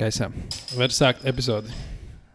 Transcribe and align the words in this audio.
gaisā. 0.00 0.30
Var 0.76 0.94
sākt 0.94 1.26
epizodi. 1.28 1.72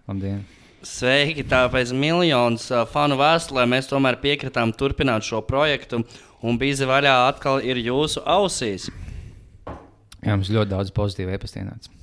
Labdien! 0.10 0.42
Sveiki, 0.82 1.44
tāpēc 1.46 1.92
miljonus 1.94 2.66
uh, 2.73 2.88
fanu 2.89 3.20
vēstulē 3.20 3.68
mēs 3.70 3.89
tomēr 3.91 4.18
piekritām 4.21 4.74
turpināt 4.74 5.28
šo 5.28 5.44
projektu, 5.46 6.02
un 6.42 6.58
bīzi 6.62 6.88
vaļā 6.89 7.13
atkal 7.28 7.62
ir 7.62 7.78
jūsu 7.84 8.24
ausīs. 8.26 8.89
Jā, 10.21 10.34
mums 10.34 10.50
ļoti 10.54 10.74
daudz 10.74 10.93
pozitīvu 10.93 11.34
e-pasta 11.36 11.61
ienāca. 11.61 11.93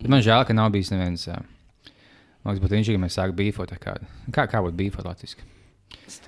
Bet 0.00 0.10
man 0.10 0.22
žēl, 0.22 0.42
ka 0.46 0.54
nav 0.56 0.72
bijis 0.74 0.90
neviens. 0.94 1.28
Man 1.30 2.52
liekas, 2.52 2.62
būtu 2.62 2.76
viņš, 2.76 2.90
ja 2.92 3.02
mēs 3.02 3.18
sāktu 3.18 3.38
bīfot 3.38 3.74
kādu. 3.82 4.06
Kā, 4.34 4.48
kā 4.50 4.62
būtu 4.66 4.78
bīfot 4.82 5.06
latviski? 5.06 5.46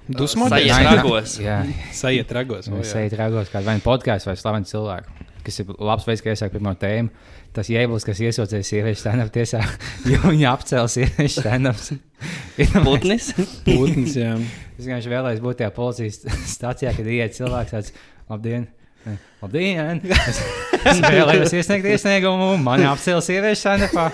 Dusmoties. 0.08 0.70
Sajiet 0.70 0.86
ragos. 0.86 1.36
Jā, 1.42 1.58
Sajiet 1.94 2.32
ragos. 2.32 2.70
ejam 2.70 3.18
ragos 3.18 3.50
kādu 3.52 3.68
vai 3.68 3.76
nu 3.78 3.84
podkāstu 3.84 4.30
vai 4.30 4.36
slavenu 4.38 4.70
cilvēku. 4.70 5.25
Kas 5.46 5.60
ir 5.62 5.68
labs 5.78 6.06
veids, 6.08 6.22
kā 6.24 6.32
iesākt 6.34 6.56
pirmo 6.56 6.72
tēmu. 6.78 7.12
Tas 7.54 7.70
jēblis, 7.70 8.04
kas 8.06 8.18
iesūdzēs 8.24 8.70
sieviešu 8.72 9.00
stand-up 9.04 9.30
tiesā, 9.34 9.60
jo 10.10 10.18
viņa 10.24 10.48
apcēlus 10.52 10.96
sieviešu 10.98 11.42
stand-ups. 11.44 11.92
Putnis. 12.86 13.30
Putns, 13.66 14.16
jā. 14.18 14.34
Es 14.76 14.84
vienkārši 14.84 15.12
vēlējos 15.12 15.44
būt 15.44 15.60
tajā 15.62 15.70
policijas 15.76 16.20
stācijā, 16.50 16.92
kad 16.96 17.06
ienāk 17.06 17.36
cilvēks 17.36 17.76
tāds- 17.76 17.94
labdien! 18.32 18.66
Ne, 19.06 19.14
Labdien! 19.38 20.00
Es, 20.10 20.40
es 20.82 21.02
vēlējos 21.04 21.54
iesniegt 21.54 21.86
iesniegumu, 21.92 22.56
man 22.58 22.82
apcēla 22.90 23.22
sieviešu 23.22 23.62
sanepā. 23.62 24.08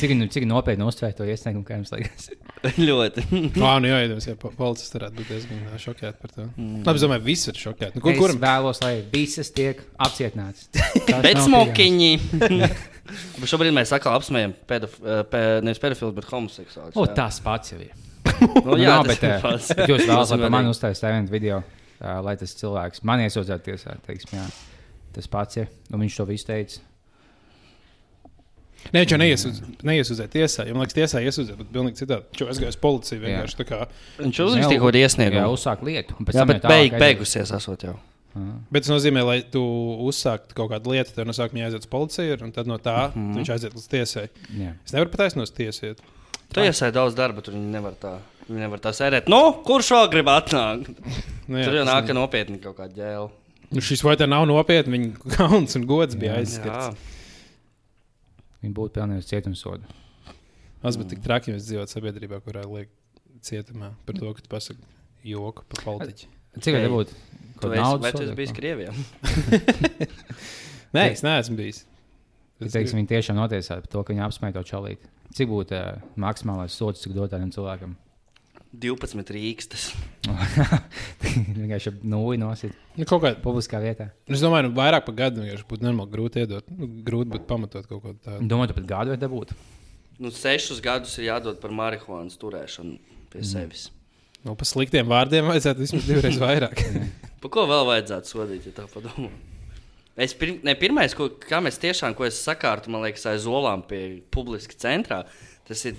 Cik, 0.00 0.14
nu, 0.16 0.30
cik 0.32 0.46
nopietni 0.48 0.86
uztvērt 0.88 1.20
to 1.20 1.28
iesniegumu, 1.28 1.66
kā 1.68 1.76
jums 1.76 1.92
liekas? 1.92 2.30
ļoti. 2.88 3.22
Vā, 3.56 3.72
nu 3.80 3.88
jā, 3.88 3.98
iedomājos, 4.04 4.26
ja 4.28 4.34
po- 4.40 4.50
policists 4.56 4.94
varētu 4.96 5.16
būt 5.20 5.30
diezgan 5.32 5.62
ā, 5.72 5.78
šokēti 5.80 6.20
par 6.20 6.32
to. 6.34 6.44
Mm. 6.60 6.82
Labi, 6.86 7.00
es 7.00 7.04
domāju, 7.06 7.24
visi 7.24 7.48
ir 7.52 7.60
šokēti. 7.62 7.96
Nu, 7.96 8.02
kur, 8.04 8.12
Es 8.12 8.20
kuram? 8.20 8.40
vēlos, 8.42 8.82
lai 8.84 8.92
visas 9.12 9.50
tiek 9.56 9.80
apcietināts. 10.06 10.68
Tas 11.08 11.22
Bet 11.26 11.40
smokiņi. 11.46 12.12
Šobrīd 13.50 13.74
mēs 13.74 13.90
atkal 13.96 14.14
apsmējam 14.18 14.52
pedof, 14.70 14.92
uh, 15.02 15.22
pe, 15.26 15.40
nevis 15.66 15.80
pedofilus, 15.82 16.14
bet 16.20 16.28
homoseksuālus. 16.30 16.94
O, 17.00 17.06
tas 17.16 17.40
pats 17.42 17.72
jau 17.74 17.80
ir. 17.82 17.90
Nu, 18.40 18.48
Nu, 18.70 18.76
jā, 18.78 18.92
nav, 18.94 19.08
tas 19.08 19.18
bet, 19.20 19.42
pats. 19.42 19.70
bet 19.76 19.90
jūs 19.90 20.04
vēlaties, 20.06 20.30
lai 20.36 20.48
godīgi. 20.50 20.70
uztaisītu 20.74 21.10
vienu 21.10 21.32
video, 21.32 21.56
ā, 22.00 22.14
lai 22.24 22.36
tas 22.40 22.52
cilvēks 22.60 23.02
man 23.08 23.24
iesūdzētu 23.24 23.66
tiesā. 23.66 23.96
Teiksim, 24.06 24.36
jā. 24.38 24.44
tas 25.16 25.26
pats 25.32 25.58
ir. 25.60 25.68
Un 25.92 26.04
viņš 26.04 26.16
to 26.20 26.26
visu 26.28 26.46
teica. 26.48 26.80
Nē, 28.90 29.02
viņš 29.04 29.12
jau 29.12 29.18
neiesūdz- 29.20 29.82
neiesūdzēja 29.86 30.30
tiesā. 30.32 30.66
Ja 30.66 30.74
man 30.74 30.82
liekas, 30.86 30.96
tiesā 30.96 31.20
iesūdzēja, 31.22 31.56
bet 31.60 31.68
pilnīgi 31.74 32.00
citādi. 32.00 32.24
Viņš 32.32 32.40
jau 32.40 32.48
aizgāja 32.50 32.72
uz 32.74 32.78
policiju 32.80 33.20
vienkārši 33.22 33.58
tā 33.60 33.66
kā. 33.68 33.80
Viņš 34.18 34.40
uzrakstīja 34.46 34.78
kaut 34.80 34.88
kādu 34.90 34.98
Jā, 35.02 35.08
iesniegumu. 35.08 35.50
uzsāk 35.54 35.82
lietu. 35.86 36.14
un 36.18 36.26
pēc 36.26 36.34
Jā, 36.34 36.40
tam 36.40 36.48
bet 36.48 36.62
tālāk 36.64 36.74
beig, 36.74 36.96
beigusies 36.98 37.52
esot 37.60 37.84
jau. 37.86 37.96
Bet 38.70 38.84
tas 38.86 38.90
nozīmē, 38.94 39.24
lai 39.26 39.42
tu 39.42 39.60
uzsāktu 40.06 40.54
kaut 40.54 40.70
kādu 40.70 40.92
lietu, 40.94 41.12
tad 41.14 41.26
no 41.26 41.32
sākuma 41.34 41.64
jāaiziet 41.64 41.82
uz 41.82 41.90
policiju, 41.90 42.38
un 42.42 42.52
tad 42.52 42.66
no 42.66 42.78
tā 42.78 43.10
mm. 43.10 43.14
-hmm. 43.14 43.36
viņš 43.38 43.48
aiziet 43.54 43.74
līdz 43.74 43.88
tiesai. 43.90 44.28
Jā. 44.54 44.74
Es 44.86 44.92
nevaru 44.92 45.10
pataisnot 45.10 45.42
uz 45.48 45.50
tiesai. 45.50 45.94
Tu 46.54 46.60
iesēji 46.60 46.92
daudz 46.92 47.14
darba, 47.14 47.42
tur 47.42 47.54
viņi 47.54 47.70
nevar 47.70 47.92
tā. 48.00 48.18
Viņi 48.48 48.58
nevar 48.58 48.78
tā 48.78 48.90
sēdēt. 48.90 49.28
Nu, 49.28 49.52
kurš 49.66 49.90
vēl 49.94 50.10
grib 50.10 50.26
atnākt? 50.26 50.88
Nu, 51.46 51.58
jā, 51.58 51.64
Tur 51.64 51.74
jau 51.74 51.84
nāk 51.84 52.06
ne- 52.06 52.14
nopietni 52.14 52.58
kaut 52.62 52.76
kāda 52.76 52.94
ģēla. 52.94 53.30
Nu, 53.70 53.80
šis 53.80 54.02
vai 54.02 54.16
tā 54.16 54.26
nav 54.28 54.46
nopietni, 54.46 54.98
viņa 54.98 55.36
kauns 55.36 55.76
un 55.76 55.86
gods 55.86 56.14
bija 56.14 56.40
Jā. 56.42 56.94
Viņi 58.60 58.76
būtu 58.76 58.96
pelnījuši 58.98 59.30
cietumsodu. 59.32 59.98
Tas 60.80 60.96
būtu 61.00 61.14
tik 61.14 61.22
traki, 61.24 61.50
ja 61.50 61.56
mēs 61.56 61.68
dzīvotu 61.68 61.94
sabiedrībā, 61.94 62.40
kurā 62.44 62.64
liek 62.68 62.90
cietumā 63.44 63.92
par 64.06 64.16
to, 64.16 64.32
ka 64.36 64.44
tu 64.44 64.52
pasaki 64.52 65.30
joku 65.32 65.64
par 65.68 65.84
politiķu. 65.86 66.28
Cik 66.60 66.76
Ei, 66.76 66.84
tā 66.84 66.90
būtu? 66.92 67.16
Esi, 67.60 67.70
naudas 67.76 68.04
vai 68.06 68.12
sodu? 68.16 68.34
bijis 68.38 68.52
Krievijā? 68.56 68.92
Nē, 70.96 71.04
es 71.12 71.22
neesmu 71.24 71.56
bijis. 71.60 71.84
Ja, 72.60 72.68
teiksim, 72.72 72.98
viņi 73.00 73.10
tiešām 73.12 73.38
notiesātu 73.38 73.84
par 73.86 73.92
to, 73.92 74.04
ka 74.04 74.14
viņi 74.14 74.24
apsmēja 74.26 74.56
to 74.58 74.64
čalīti. 74.68 75.10
Cik 75.36 75.52
būtu 75.52 75.76
uh, 75.76 76.00
maksimālais 76.20 76.74
sots, 76.76 77.04
cik 77.04 77.14
dot 77.16 77.32
tādam 77.32 77.52
cilvēkam? 77.54 77.94
12 78.70 79.32
rīkstas. 79.34 79.88
Vienkārši 81.58 81.92
nūji 82.06 82.38
nosit 82.40 82.76
Nu, 82.98 83.06
kaut 83.08 83.22
kā, 83.24 83.30
publiskā 83.42 83.80
vietā. 83.82 84.10
es 84.30 84.42
domāju, 84.42 84.68
nu, 84.68 84.74
vairāk 84.76 85.06
par 85.06 85.16
gadu 85.16 85.42
vienkārši 85.44 85.66
būtu 85.70 85.86
normāli 85.86 86.12
grūti 86.12 86.42
iedot. 86.42 86.66
Nu, 86.74 86.88
grūti 87.06 87.32
būtu 87.32 87.46
pamatot 87.48 87.86
kaut 87.88 88.02
ko 88.02 88.14
tādu. 88.18 88.46
Domāju, 88.50 88.74
pat 88.76 88.88
gadu 88.90 89.14
vai 89.14 89.20
dabūt? 89.20 89.54
Nu, 90.20 90.32
sešus 90.34 90.82
gadus 90.84 91.14
ir 91.18 91.30
jādod 91.30 91.60
par 91.62 91.72
marihuānas 91.74 92.36
turēšanu 92.40 92.98
pie 93.32 93.44
sevis. 93.46 93.86
Nu, 94.44 94.54
par 94.58 94.68
sliktiem 94.68 95.08
vārdiem 95.08 95.48
vajadzētu 95.48 95.86
vismaz 95.86 96.08
divreiz 96.08 96.38
vairāk. 96.44 96.82
Par 97.40 97.54
ko 97.54 97.64
vēl 97.70 97.86
vajadzētu 97.88 98.34
sodīt, 98.34 98.68
ja 98.68 98.76
tā 98.82 98.86
padomā? 98.90 99.30
Es 100.20 100.34
pir, 100.36 100.58
ne, 100.66 100.74
pirmais, 100.76 101.14
ko 101.16 101.30
kā 101.40 101.62
mēs 101.64 101.78
tiešām 101.80 102.12
ko 102.18 102.26
es 102.26 102.42
sakārtu, 102.44 102.90
man 102.92 103.06
liekas, 103.06 103.24
aiz 103.30 103.46
olām 103.48 103.86
pie 103.88 104.20
publiska 104.34 104.76
centrā, 104.76 105.22
tas 105.68 105.86
ir 105.88 105.96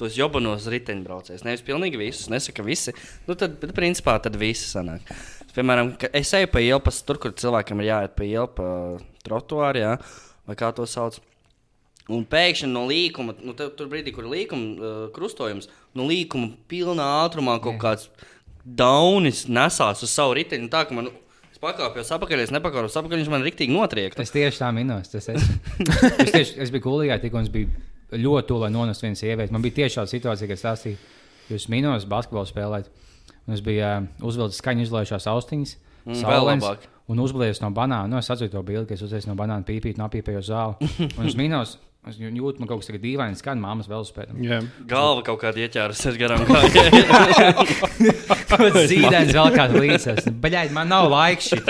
tos 0.00 0.16
jobanos 0.18 0.66
riteņbraucējus. 0.72 1.44
Nevis 1.46 1.64
pilnīgi 1.66 2.00
visus, 2.00 2.30
nesaka 2.32 2.64
visi. 2.66 2.94
Nu, 3.28 3.36
tad, 3.38 3.58
bet 3.62 3.74
principā 3.76 4.16
tad 4.22 4.38
visi 4.40 4.66
sanāk. 4.70 5.06
Piemēram, 5.54 5.92
es 6.10 6.32
eju 6.34 6.50
pa 6.50 6.62
ielu, 6.62 6.94
tur, 7.06 7.20
kur 7.22 7.34
cilvēkam 7.38 7.82
ir 7.82 7.92
jāiet 7.92 8.16
pa 8.18 8.26
ielu, 8.26 8.48
pa 8.56 8.66
trotuāru, 9.26 9.84
jā, 9.84 9.92
vai 10.48 10.58
kā 10.58 10.72
to 10.74 10.86
sauc. 10.90 11.20
Un 12.12 12.26
pēkšņi 12.28 12.68
no 12.68 12.82
līkuma, 12.90 13.36
nu, 13.40 13.54
tur 13.56 13.88
brīdī, 13.88 14.12
kur 14.12 14.26
ir 14.26 14.34
līkuma 14.34 14.66
uh, 14.74 15.04
krustojums, 15.14 15.70
no 15.96 16.08
līkuma 16.10 16.50
pilnā 16.68 17.06
ātrumā 17.22 17.54
kaut 17.64 17.78
kāds 17.80 18.10
daunis 18.64 19.46
nesās 19.48 20.02
uz 20.04 20.12
savu 20.12 20.34
riteņu. 20.36 20.68
Tā, 20.72 20.82
man 20.92 21.08
es 21.48 21.62
pakāpjos 21.62 22.12
apakaļ, 22.18 22.44
es 22.44 22.52
nepakāpjos 22.52 22.98
apakaļ, 23.00 23.22
viņš 23.22 23.32
man 23.32 23.46
riktīgi 23.46 23.72
notriekta. 23.72 24.26
Es 24.26 24.34
tieši 24.34 24.60
tā 24.60 24.68
minos. 24.76 25.08
Tas 25.14 25.30
es, 25.32 25.48
es, 25.86 26.34
tieši, 26.34 26.58
es 26.66 26.74
biju 26.74 26.90
gulīgā, 26.90 27.22
tikko 27.22 27.40
es 27.40 27.52
biju 27.54 27.72
ļoti 28.14 28.48
tuvu, 28.50 28.64
lai 28.64 28.72
nonestu 28.74 29.06
vienu 29.06 29.18
sievieti. 29.18 29.52
Man 29.54 29.64
bija 29.64 29.80
tieši 29.80 30.00
tāda 30.00 30.12
situācija, 30.12 30.48
kad 30.50 30.58
es 30.58 30.64
stāstīju, 30.64 30.98
jūs 31.52 31.68
minos 31.72 32.06
basketbolu 32.10 32.48
spēlēt. 32.48 32.90
Un 33.44 33.56
es 33.56 33.62
biju 33.64 33.84
uh, 33.84 34.04
uzvilcis 34.24 34.60
skaņu 34.62 34.86
izlaižās 34.86 35.28
austiņas. 35.30 35.74
Mm, 36.04 36.20
saulens. 36.20 36.68
Un 37.12 37.20
uzblēs 37.20 37.60
no 37.60 37.68
banāna. 37.76 38.08
Nu, 38.08 38.20
es 38.20 38.30
atceros 38.32 38.52
to 38.52 38.62
bildi, 38.64 38.88
ka 38.88 38.96
es 38.96 39.02
uzliek 39.04 39.26
no 39.28 39.34
banāna 39.36 39.66
pīpīt, 39.66 39.98
no 40.00 40.06
apīpēju 40.08 40.40
zāli. 40.46 40.88
Un 41.18 41.28
es 41.28 41.36
minos, 41.36 41.74
es 42.08 42.16
jūtu, 42.16 42.62
man 42.62 42.70
kaut 42.70 42.80
kas 42.80 42.88
tagad 42.88 43.04
dīvaini 43.04 43.36
skan, 43.36 43.60
māmas 43.60 43.90
vēl 43.90 44.06
spēlē. 44.08 44.38
Jā. 44.44 44.62
Galva 44.88 45.20
kaut 45.26 45.42
kāda 45.44 45.66
ieķērusies 45.66 46.16
garām. 46.20 46.46
gājai. 46.48 47.02
Zīdainis 48.88 49.36
vēl 49.36 49.52
kāds 49.58 49.76
līdzes. 49.76 50.32
Baļķi, 50.40 50.72
man 50.76 50.92
nav 50.92 51.10
laiks 51.12 51.52
šit. 51.52 51.68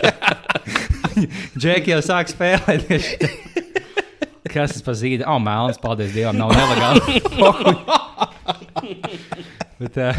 Džeki 1.61 1.95
jau 1.95 2.03
sāk 2.05 2.31
spēlēt. 2.31 2.91
Kas 4.55 4.71
tas 4.71 4.85
par 4.87 4.95
zīdi? 4.95 5.25
O, 5.27 5.35
melns, 5.43 5.81
paldies 5.83 6.13
Dievam, 6.15 6.37
nav 6.39 6.53
nelegāli. 6.55 7.19
Bet, 9.81 9.99
uh, 9.99 10.15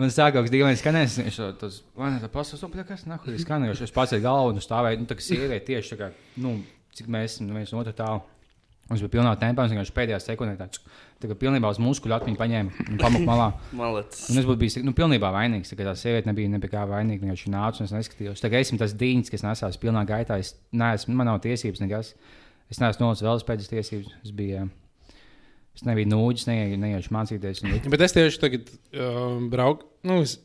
man 0.00 0.10
sāk 0.10 0.34
kaut 0.34 0.48
kas 0.48 0.52
dīvains 0.52 0.82
skanēs. 0.82 1.18
Es 1.22 1.38
to 1.38 1.70
ne, 2.00 2.30
pasaules, 2.32 2.64
oh, 2.66 2.72
kas 2.88 3.06
nāk, 3.06 3.28
ir 3.30 3.38
skanējuši. 3.44 3.86
Es 3.86 3.94
pats 3.94 4.16
ar 4.16 4.22
galvu 4.24 4.56
un 4.56 4.64
stāvēju, 4.64 5.04
nu, 5.04 5.08
tā 5.10 5.14
kā 5.18 5.22
sieviete 5.24 5.68
tieši 5.68 5.94
tā 5.94 5.98
kā, 6.00 6.06
nu, 6.42 6.48
cik 6.96 7.06
mēs 7.12 7.36
esam 7.36 7.50
nu, 7.50 7.58
viens 7.60 7.72
no 7.74 7.78
otra 7.84 7.94
tālu. 7.96 8.20
Mums 8.90 9.04
bija 9.04 9.12
pilnā 9.12 9.32
tempā, 9.38 9.62
un 9.62 9.70
vienkārši 9.70 9.92
pēdējā 9.94 10.18
sekundē 10.24 10.56
tāds, 10.58 10.80
tā 11.22 11.28
kā 11.30 11.34
pilnībā 11.38 11.70
uz 11.70 11.78
muskuļu 11.78 12.16
atmiņu 12.16 12.38
paņēma 12.40 12.86
un 12.90 12.96
pamuku 12.98 13.28
malā. 13.28 13.52
Malacis. 13.78 14.24
Un 14.32 14.42
es 14.42 14.46
būtu 14.48 14.58
bijis 14.64 14.74
nu, 14.82 14.90
pilnībā 14.98 15.30
vainīgs. 15.30 15.70
Tā, 15.70 15.78
kā 15.78 15.86
tā 15.86 15.94
sieviete 15.94 16.26
nebija 16.26 16.50
nebija 16.50 16.72
kā 16.72 16.82
vainīga. 16.90 17.22
Viņa 17.22 17.54
nāca 17.54 17.78
un 17.78 17.86
es 17.86 17.94
neskatījos. 17.94 18.42
Tagad 18.42 18.66
esmu 18.66 18.80
tas 18.82 18.96
dīņš, 18.98 19.30
kas 19.30 19.46
nesās 19.46 19.78
pilnā 19.78 20.02
gaitā. 20.10 20.40
Es 20.42 20.56
neesmu, 20.74 21.14
man 21.20 21.30
nav 21.30 21.38
tiesības 21.46 21.84
nekas. 21.84 22.10
Es 22.70 22.78
neesmu 22.78 23.06
nolicis 23.06 23.26
velospēdas 23.26 23.70
tiesības. 23.70 24.12
Es 24.24 24.34
biju. 24.36 24.68
Es 25.76 25.86
nebiju 25.86 26.10
nūģis, 26.10 26.46
neiešu, 26.50 26.78
neiešu 26.82 27.14
mācīties. 27.14 27.64
Un, 27.64 27.74
Bet 27.92 28.04
es 28.06 28.14
tieši 28.14 28.40
tagad 28.42 28.70
um, 28.92 29.48
braucu. 29.52 29.86
Nu, 30.06 30.20
es 30.24 30.36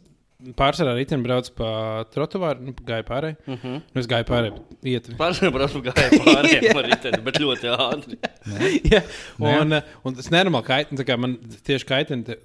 pārsvarā 0.58 0.94
rītdien 0.98 1.24
braucu 1.26 1.54
pa 1.58 1.70
trotuāru, 2.14 2.68
nu, 2.68 2.76
gāju 2.86 3.08
pārējai. 3.08 3.38
Uh 3.46 3.58
-huh. 3.64 3.82
Nu, 3.82 4.02
es 4.02 4.10
gāju 4.12 4.52
iet. 4.84 5.10
Pārspēlēt, 5.20 5.78
gāja 5.90 6.22
pārējiem 6.26 6.80
ar 6.82 6.90
riteni, 6.92 7.22
bet 7.26 7.42
ļoti 7.42 7.74
ātri. 7.74 8.20
Jā, 8.94 9.02
un, 9.40 9.74
uh, 9.80 9.98
un 10.04 10.16
tas 10.16 10.30
nenormāli 10.30 10.70
kaitina. 10.70 11.18
Man 11.18 11.38
tieši 11.66 11.90
kaitina 11.90 12.40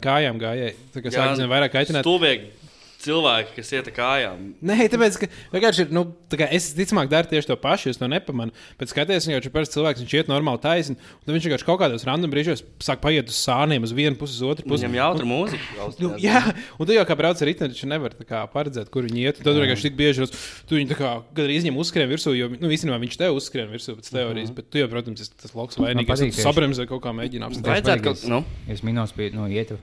kājām 0.00 0.40
gājēji. 0.40 0.76
Tā 0.94 1.04
kā 1.04 1.14
sāk 1.14 1.36
zin, 1.40 1.50
vairāk 1.52 1.76
kaitināt. 1.76 2.06
Stulbieki 2.06 2.61
cilvēki, 3.04 3.54
kas 3.58 3.72
iet 3.74 3.88
ar 3.90 3.94
kājām. 3.96 4.40
Nē, 4.62 4.76
tāpēc, 4.92 5.18
ka 5.22 5.28
vienkārši 5.52 5.84
ir, 5.86 5.92
nu, 5.94 6.04
tā 6.32 6.38
kā 6.40 6.48
es 6.54 6.70
ticamāk 6.76 7.10
daru 7.12 7.28
tieši 7.30 7.50
to 7.50 7.56
pašu, 7.60 7.90
es 7.92 7.98
to 8.00 8.08
nepamanu. 8.10 8.54
Pēc 8.80 8.94
skaties, 8.94 9.26
viņš 9.30 9.48
ir 9.48 9.54
parasti 9.54 9.76
cilvēks, 9.78 10.02
viņš 10.04 10.14
iet 10.20 10.30
normāli 10.32 10.62
taisni, 10.62 10.96
un 10.96 11.22
tad 11.26 11.34
viņš 11.36 11.48
vienkārši 11.48 11.68
kaut 11.68 11.80
kādos 11.82 12.06
random 12.08 12.32
brīžos 12.32 12.64
sāk 12.82 13.02
paiet 13.04 13.28
uz 13.32 13.38
sāniem, 13.42 13.82
uz 13.86 13.92
vienu 13.96 14.16
pusi, 14.20 14.38
uz 14.38 14.42
otru 14.54 14.66
pusi. 14.68 14.86
Viņam 14.86 14.98
jautri 15.00 15.28
mūzika. 15.28 15.88
Nu, 16.02 16.12
jā, 16.22 16.40
un 16.78 16.86
tu 16.88 16.96
jau 16.96 17.04
kā 17.08 17.18
brauc 17.18 17.42
ar 17.42 17.50
riteņu, 17.52 17.74
viņš 17.76 17.84
nevar 17.90 18.16
tā 18.18 18.26
kā, 18.28 18.42
paredzēt, 18.54 18.90
kur 18.94 19.06
viņi 19.08 19.26
iet. 19.26 19.42
un 19.42 19.48
Tad 19.50 19.60
vienkārši 19.60 19.88
tik 19.90 19.98
bieži 19.98 20.24
uz, 20.26 20.34
tu 20.68 20.78
viņu 20.78 20.92
tā 20.94 20.98
kā 20.98 21.12
gandrīz 21.34 21.62
izņem 21.62 21.78
uzskrien 21.82 22.08
virsū, 22.10 22.34
jo, 22.38 22.48
nu, 22.54 22.70
īstenībā 22.72 22.98
viņš 23.02 23.18
tev 23.20 23.36
uzskrien 23.38 23.70
virsū 23.72 23.96
pēc 23.98 24.10
teorijas, 24.14 24.50
bet 24.56 24.70
tu 24.72 24.78
jau, 24.82 24.88
protams, 24.92 25.20
esi 25.26 25.34
tas 25.42 25.54
loks 25.58 25.78
vainīgs. 25.80 26.08
tieši. 26.32 26.46
sabremzē 26.46 26.86
kaut 26.90 27.02
kā 27.04 27.12
mēģini 27.16 27.46
apstāties. 27.48 27.72
Vajadzētu 27.76 28.06
kaut 28.06 28.16
Es- 28.22 28.28
nu, 28.30 28.44
Es 28.68 28.82
minos 28.82 29.12
pie 29.12 29.30
no 29.34 29.46
ietu. 29.50 29.78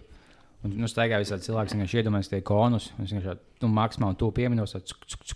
Un, 0.59 0.73
nu, 0.75 0.89
staigā 0.91 1.21
visādi 1.21 1.45
cilvēki, 1.45 1.77
vienkārši 1.77 2.01
iedomājas 2.01 2.29
tie 2.33 2.41
konus. 2.44 2.89
un 2.97 3.06
Es 3.06 3.13
vienkārši 3.13 3.63
nu, 3.63 3.69
maksimāli 3.77 4.17
to 4.19 4.27
pieminos, 4.35 4.73
tad 4.75 4.91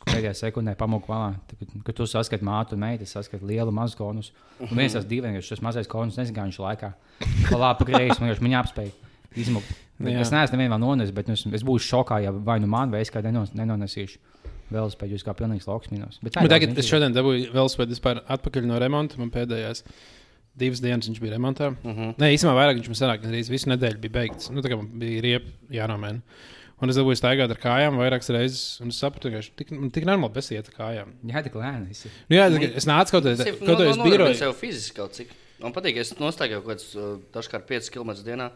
pēdējā 0.09 0.33
sekundē 0.35 0.73
pamūku 0.79 1.07
malā. 1.07 1.29
Tad, 1.47 1.61
Kad, 1.87 1.95
tu 1.95 2.07
saskati 2.11 2.43
mātu 2.43 2.75
un 2.75 2.83
meitu, 2.83 3.07
es 3.07 3.15
saskatu 3.15 3.47
lielu 3.47 3.71
mazu 3.71 3.95
konus. 4.01 4.33
Un 4.59 4.75
viens 4.75 4.97
tas 4.97 5.07
divi, 5.07 5.23
vienkārši 5.29 5.55
tas 5.55 5.63
mazais 5.63 5.87
konus, 5.87 6.19
nezinu, 6.19 6.35
kā 6.35 6.47
viņš 6.49 6.59
laikā. 6.65 6.91
Pa 7.47 7.61
labi, 7.61 7.87
greizi, 7.87 8.19
man 8.19 8.33
vienkārši 8.33 8.59
apspēja. 8.59 8.95
Bet 10.03 10.11
Jā. 10.11 10.23
Es 10.25 10.31
neesmu 10.33 10.57
nevienu 10.57 10.79
nonesis, 10.81 11.13
bet 11.15 11.29
nu, 11.29 11.37
es, 11.37 11.45
es 11.59 11.63
būšu 11.65 11.87
šokā, 11.87 12.19
ja 12.25 12.33
vai 12.33 12.57
nu 12.59 12.67
man, 12.67 12.91
vai 12.91 13.03
es 13.05 13.13
nenos, 13.13 13.53
nenonesīšu. 13.55 14.19
Vēl 14.73 14.89
spēļu 14.89 15.19
kā 15.23 15.35
pilnīgs 15.37 15.67
lauks 15.69 15.91
minus. 15.93 16.17
Bet 16.23 16.33
Bet 16.33 16.47
ir 16.47 16.53
tagad 16.55 16.79
es 16.81 16.89
šodien 16.89 17.13
dabūju 17.13 17.51
velospēdu 17.53 17.93
vispār 17.93 18.23
atpakaļ 18.35 18.65
no 18.65 18.79
remonta. 18.81 19.19
Man 19.21 19.29
pēdējās 19.33 19.83
divas 20.57 20.81
dienas 20.83 21.07
viņš 21.09 21.19
bija 21.23 21.35
remontā. 21.37 21.71
Uh 21.73 21.87
Mhm. 21.89 21.99
-huh. 22.01 22.15
Nē, 22.17 22.33
īstenībā 22.35 22.55
vairāk 22.57 22.79
viņš 22.81 22.87
man 22.91 22.99
sanāk, 23.01 23.23
arī 23.25 23.49
visu 23.49 23.69
nedēļu 23.69 23.99
bija 23.99 24.11
beigts. 24.19 24.49
Nu, 24.51 24.61
tā 24.61 24.69
kā 24.71 24.77
man 24.77 24.87
bija 24.99 25.21
riepa 25.21 25.49
jānomēna. 25.71 26.21
Un 26.81 26.89
es 26.89 26.97
dabūju 26.97 27.15
staigāt 27.15 27.49
ar 27.49 27.57
kājām 27.63 27.95
vairākas 27.95 28.29
reizes, 28.29 28.81
un 28.81 28.89
es 28.89 28.97
sapratu, 28.99 29.31
ka 29.31 29.39
tik, 29.55 29.69
tik 29.93 30.03
normāli 30.03 30.33
besiet 30.33 30.67
ar 30.67 30.73
kājām. 30.75 31.13
Jā, 31.25 31.43
tik 31.43 31.53
lēni. 31.53 31.87
visi. 31.87 32.09
Nu, 32.29 32.35
jā, 32.35 32.49
tā 32.49 32.75
es 32.75 32.85
nācu 32.85 33.11
kaut 33.11 33.23
kādā 33.23 33.37
Tas 33.37 33.45
kaut 33.45 33.59
kādā 33.61 33.85
kaut 34.93 35.13
cik. 35.13 35.27
Man 35.61 35.71
patīk, 35.71 35.93
ka 35.93 35.99
es 36.01 36.13
nostaigāju 36.19 36.61
kaut 36.61 36.75
kādus 36.75 36.95
uh, 36.97 37.19
dažkārt 37.33 37.67
5 37.67 37.89
km 37.89 38.11
dienā. 38.25 38.51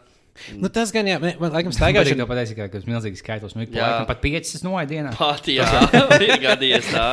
Nu, 0.58 0.70
tas 0.72 0.92
gan, 0.94 1.08
jā, 1.08 1.18
man 1.20 1.52
laikam 1.52 1.72
Staigāšana 1.74 2.22
jau 2.22 2.28
pateicis, 2.30 2.56
ka 2.56 2.68
tas 2.72 2.84
ir 2.84 2.90
milzīgs 2.92 3.22
skaitlis. 3.22 3.56
Nu, 3.56 3.64
Jā. 3.66 3.84
laikam 3.84 4.08
pat 4.08 4.22
5 4.24 4.64
no 4.64 4.74
dienā. 4.88 5.12
Pati, 5.18 5.56
jā, 5.58 5.66
ir 6.26 6.34
gadījies 6.42 6.90
tā. 6.92 7.06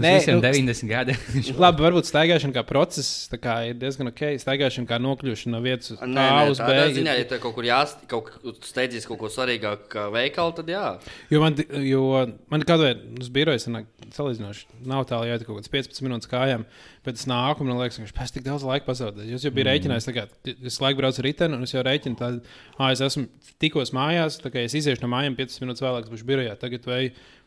Nē, 0.00 0.12
visiem 0.18 0.38
nu, 0.38 0.44
90 0.44 0.90
gadi. 0.90 1.16
Labi, 1.62 1.84
varbūt 1.86 2.08
staigāšana 2.10 2.56
kā 2.56 2.64
process 2.68 3.26
tā 3.32 3.40
kā 3.42 3.56
ir 3.70 3.78
diezgan 3.80 4.12
ok. 4.12 4.24
Staigāšana 4.42 4.90
kā 4.90 5.00
nokļūšana 5.02 5.56
no 5.56 5.62
vietas 5.64 5.94
uz 5.94 6.02
Nē, 6.02 6.26
nē, 6.28 6.44
uz 6.52 6.62
tādā 6.62 6.86
B. 6.86 6.94
ziņā, 6.98 7.16
ja 7.18 7.28
tev 7.30 7.42
kaut 7.42 7.56
kur 7.56 7.66
jāst, 7.66 8.04
kaut 8.10 8.30
kur 8.30 8.56
steidzīs 8.66 9.08
kaut 9.08 9.20
ko 9.22 9.32
svarīgāku 9.32 9.90
kā 9.92 10.06
veikalu, 10.14 10.56
tad 10.60 10.72
jā. 10.72 10.86
Jo 11.32 11.42
man, 11.44 11.58
jo 11.86 12.06
man 12.52 12.66
kādreiz 12.68 13.02
uz 13.20 13.30
biroja 13.32 13.62
sanāk, 13.62 13.88
salīdzinoši 14.12 14.86
nav 14.88 15.06
tālu 15.10 15.28
jāiet 15.30 15.46
kaut 15.46 15.60
kāds 15.60 15.72
15 15.72 16.04
minūtes 16.06 16.30
kājām, 16.30 16.66
bet 17.06 17.18
es 17.18 17.26
nāku 17.30 17.64
un 17.64 17.72
man 17.72 17.80
liekas, 17.80 17.98
ka 17.98 18.04
viņš 18.04 18.34
tik 18.36 18.46
daudz 18.46 18.66
laika 18.66 18.86
pazaudējis. 18.88 19.32
Jūs 19.32 19.46
jau 19.46 19.54
bijat 19.54 19.66
mm. 19.66 19.72
rēķinājis, 19.72 20.08
tagad, 20.08 20.34
es 20.70 20.78
laiku 20.82 21.00
braucu 21.00 21.22
ar 21.22 21.28
riteni 21.28 21.58
un 21.58 21.66
es 21.66 21.74
jau 21.74 21.84
rēķinu, 21.86 22.18
tad 22.18 22.41
ah, 22.78 22.90
es 22.90 23.02
esmu 23.04 23.26
tikos 23.62 23.94
mājās, 23.96 24.40
tā 24.42 24.52
kā 24.52 24.62
es 24.66 24.76
iziešu 24.78 25.04
no 25.04 25.12
mājām 25.12 25.36
15 25.38 25.64
minūtes 25.64 25.84
vēlāk, 25.84 26.10
būšu 26.12 26.28
birojā. 26.28 26.56
Tagad 26.60 26.88
vai 26.88 27.02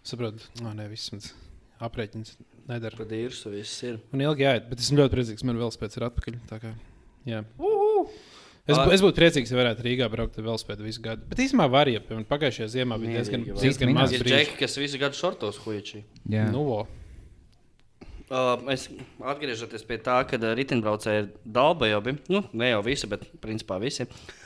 saprotu, 0.05 0.45
no 0.61 0.73
nē, 0.75 0.87
viss 0.91 1.11
mans 1.13 1.31
aprēķins 1.83 2.37
nedara. 2.69 2.97
Kad 2.97 3.11
ir 3.15 3.35
su 3.35 3.51
viss 3.53 3.83
ir. 3.85 3.99
Un 4.15 4.23
ilgi 4.25 4.45
jāiet, 4.45 4.69
bet 4.69 4.81
esmu 4.83 5.01
ļoti 5.01 5.15
priecīgs, 5.17 5.45
man 5.47 5.59
vēl 5.59 5.73
spēc 5.73 5.97
ir 5.97 6.07
atpakaļ. 6.09 6.39
tā 6.49 6.61
kā, 6.63 6.73
jā. 7.27 7.43
Es, 8.65 8.79
es 8.95 9.01
būtu 9.03 9.19
priecīgs, 9.19 9.51
ja 9.53 9.57
varētu 9.59 9.83
Rīgā 9.85 10.07
braukt 10.09 10.39
ar 10.39 10.45
velospēdu 10.47 10.87
visu 10.87 11.03
gadu. 11.05 11.25
Bet 11.29 11.43
īstenībā 11.43 11.67
var, 11.69 11.89
ja 11.91 12.01
piemēram 12.01 12.25
pagājušajā 12.31 12.69
ziemā 12.79 12.97
bija 13.01 13.19
diezgan, 13.19 13.43
diezgan 13.61 13.91
maz 13.93 14.15
brīžu. 14.15 14.31
džeki, 14.31 14.55
kas 14.63 14.77
visu 14.81 15.01
gadu 15.01 15.19
šortos 15.19 15.59
huiči. 15.61 16.01
Jā. 16.33 16.47
Nu, 16.49 16.63
vo. 16.65 16.79
Uh, 18.25 18.55
mēs 18.65 18.87
atgriežamies 19.21 19.85
pie 19.85 19.99
tā, 20.01 20.15
ka 20.25 20.39
uh, 20.41 20.47
riteņbraucēji 20.57 21.21
ir 21.21 21.29
dalbajobi. 21.45 22.15
Nu, 22.33 22.41
ne 22.57 22.71
jau 22.71 22.81
visi, 22.87 23.05
bet 23.11 23.27
principā 23.43 23.77
visi. 23.83 24.07
Uh, 24.09 24.44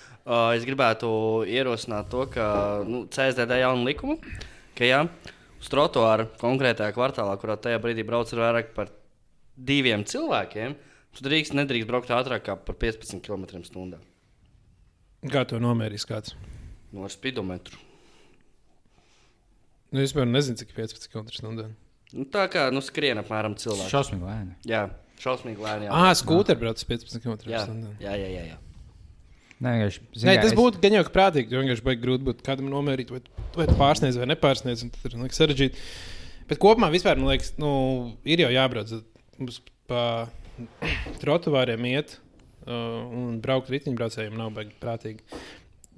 es 0.55 0.65
gribētu 0.67 1.09
ierosināt 1.49 2.09
to, 2.11 2.25
ka 2.29 2.45
nu, 2.85 3.03
CSDD 3.11 3.61
jaunu 3.63 3.87
likumu, 3.87 4.19
ka 4.77 4.85
jā, 4.87 5.01
uz 5.59 5.71
trotuāra 5.71 6.27
konkrētajā 6.41 6.93
kvartālā, 6.95 7.33
kurā 7.41 7.57
tajā 7.57 7.79
brīdī 7.83 8.05
brauc 8.07 8.29
ar 8.35 8.43
vairāk 8.45 8.71
par 8.77 8.91
diviem 9.57 10.05
cilvēkiem, 10.07 10.77
tu 11.17 11.25
drīkst, 11.25 11.55
nedrīkst 11.57 11.89
braukt 11.89 12.13
ātrāk 12.15 12.45
kā 12.45 12.55
par 12.55 12.77
15 12.79 13.19
km/h 13.25 13.99
Kā 15.33 15.41
to 15.49 15.57
nomērīs 15.59 16.05
kāds? 16.07 16.35
no 16.95 17.03
ar 17.05 17.11
spidometru. 17.13 17.77
Nu, 19.91 19.99
es 19.99 20.09
vispār 20.11 20.25
nezinu, 20.29 20.57
cik 20.61 20.71
15 20.77 21.09
km/h. 21.11 21.67
Nu, 22.13 22.25
tā 22.29 22.45
kā 22.49 22.69
nu, 22.73 22.81
skrien 22.85 23.19
apmēram 23.21 23.57
cilvēks. 23.59 23.91
Šausmīgi 23.91 24.25
lēni. 24.25 24.55
Jā, 24.69 24.85
šausmīgi 25.21 25.61
lēni. 25.61 25.89
jā. 25.89 25.93
Ah, 25.93 26.09
skūteri 26.17 26.61
brauc 26.61 26.81
15 26.81 27.19
jā, 27.19 27.65
km/h. 27.65 27.97
jā, 28.01 28.15
jā, 28.17 28.29
jā, 28.37 28.43
jā. 28.53 28.57
Nē. 29.59 29.71
Nē, 30.23 30.35
tas 30.39 30.51
es- 30.53 30.57
būtu 30.57 30.79
gan 30.81 30.93
jau 30.95 31.03
ka 31.03 31.11
prātīgi. 31.17 31.51
jo 31.51 31.59
Vienkārši 31.61 31.83
baigi 31.83 32.01
grūti 32.05 32.23
būtu 32.23 32.45
kādam 32.47 32.69
nomērīt, 32.71 33.09
vai, 33.11 33.19
vai 33.57 33.65
tu 33.67 33.75
pārsniedz 33.75 34.15
vai 34.17 34.25
nepārsniedz. 34.31 34.83
un 34.83 34.89
Tad 34.95 35.11
ir 35.11 35.19
liekas, 35.19 35.39
sarežģīti. 35.41 35.75
Bet 36.47 36.59
kopumā 36.63 36.87
vispār, 36.93 37.17
man 37.19 37.27
liekas, 37.33 37.51
nu, 37.59 38.15
ir 38.23 38.39
jau 38.45 38.49
jābrauc. 38.49 39.03
Mums 39.37 39.59
pa 39.87 40.29
trotuāriem 41.21 41.85
iet 41.91 42.17
uh, 42.67 42.71
un 43.15 43.39
braukt 43.43 43.69
riteņbraucējiem 43.73 44.35
nav 44.39 44.51
baigi 44.55 44.75
prātīgi. 44.81 45.19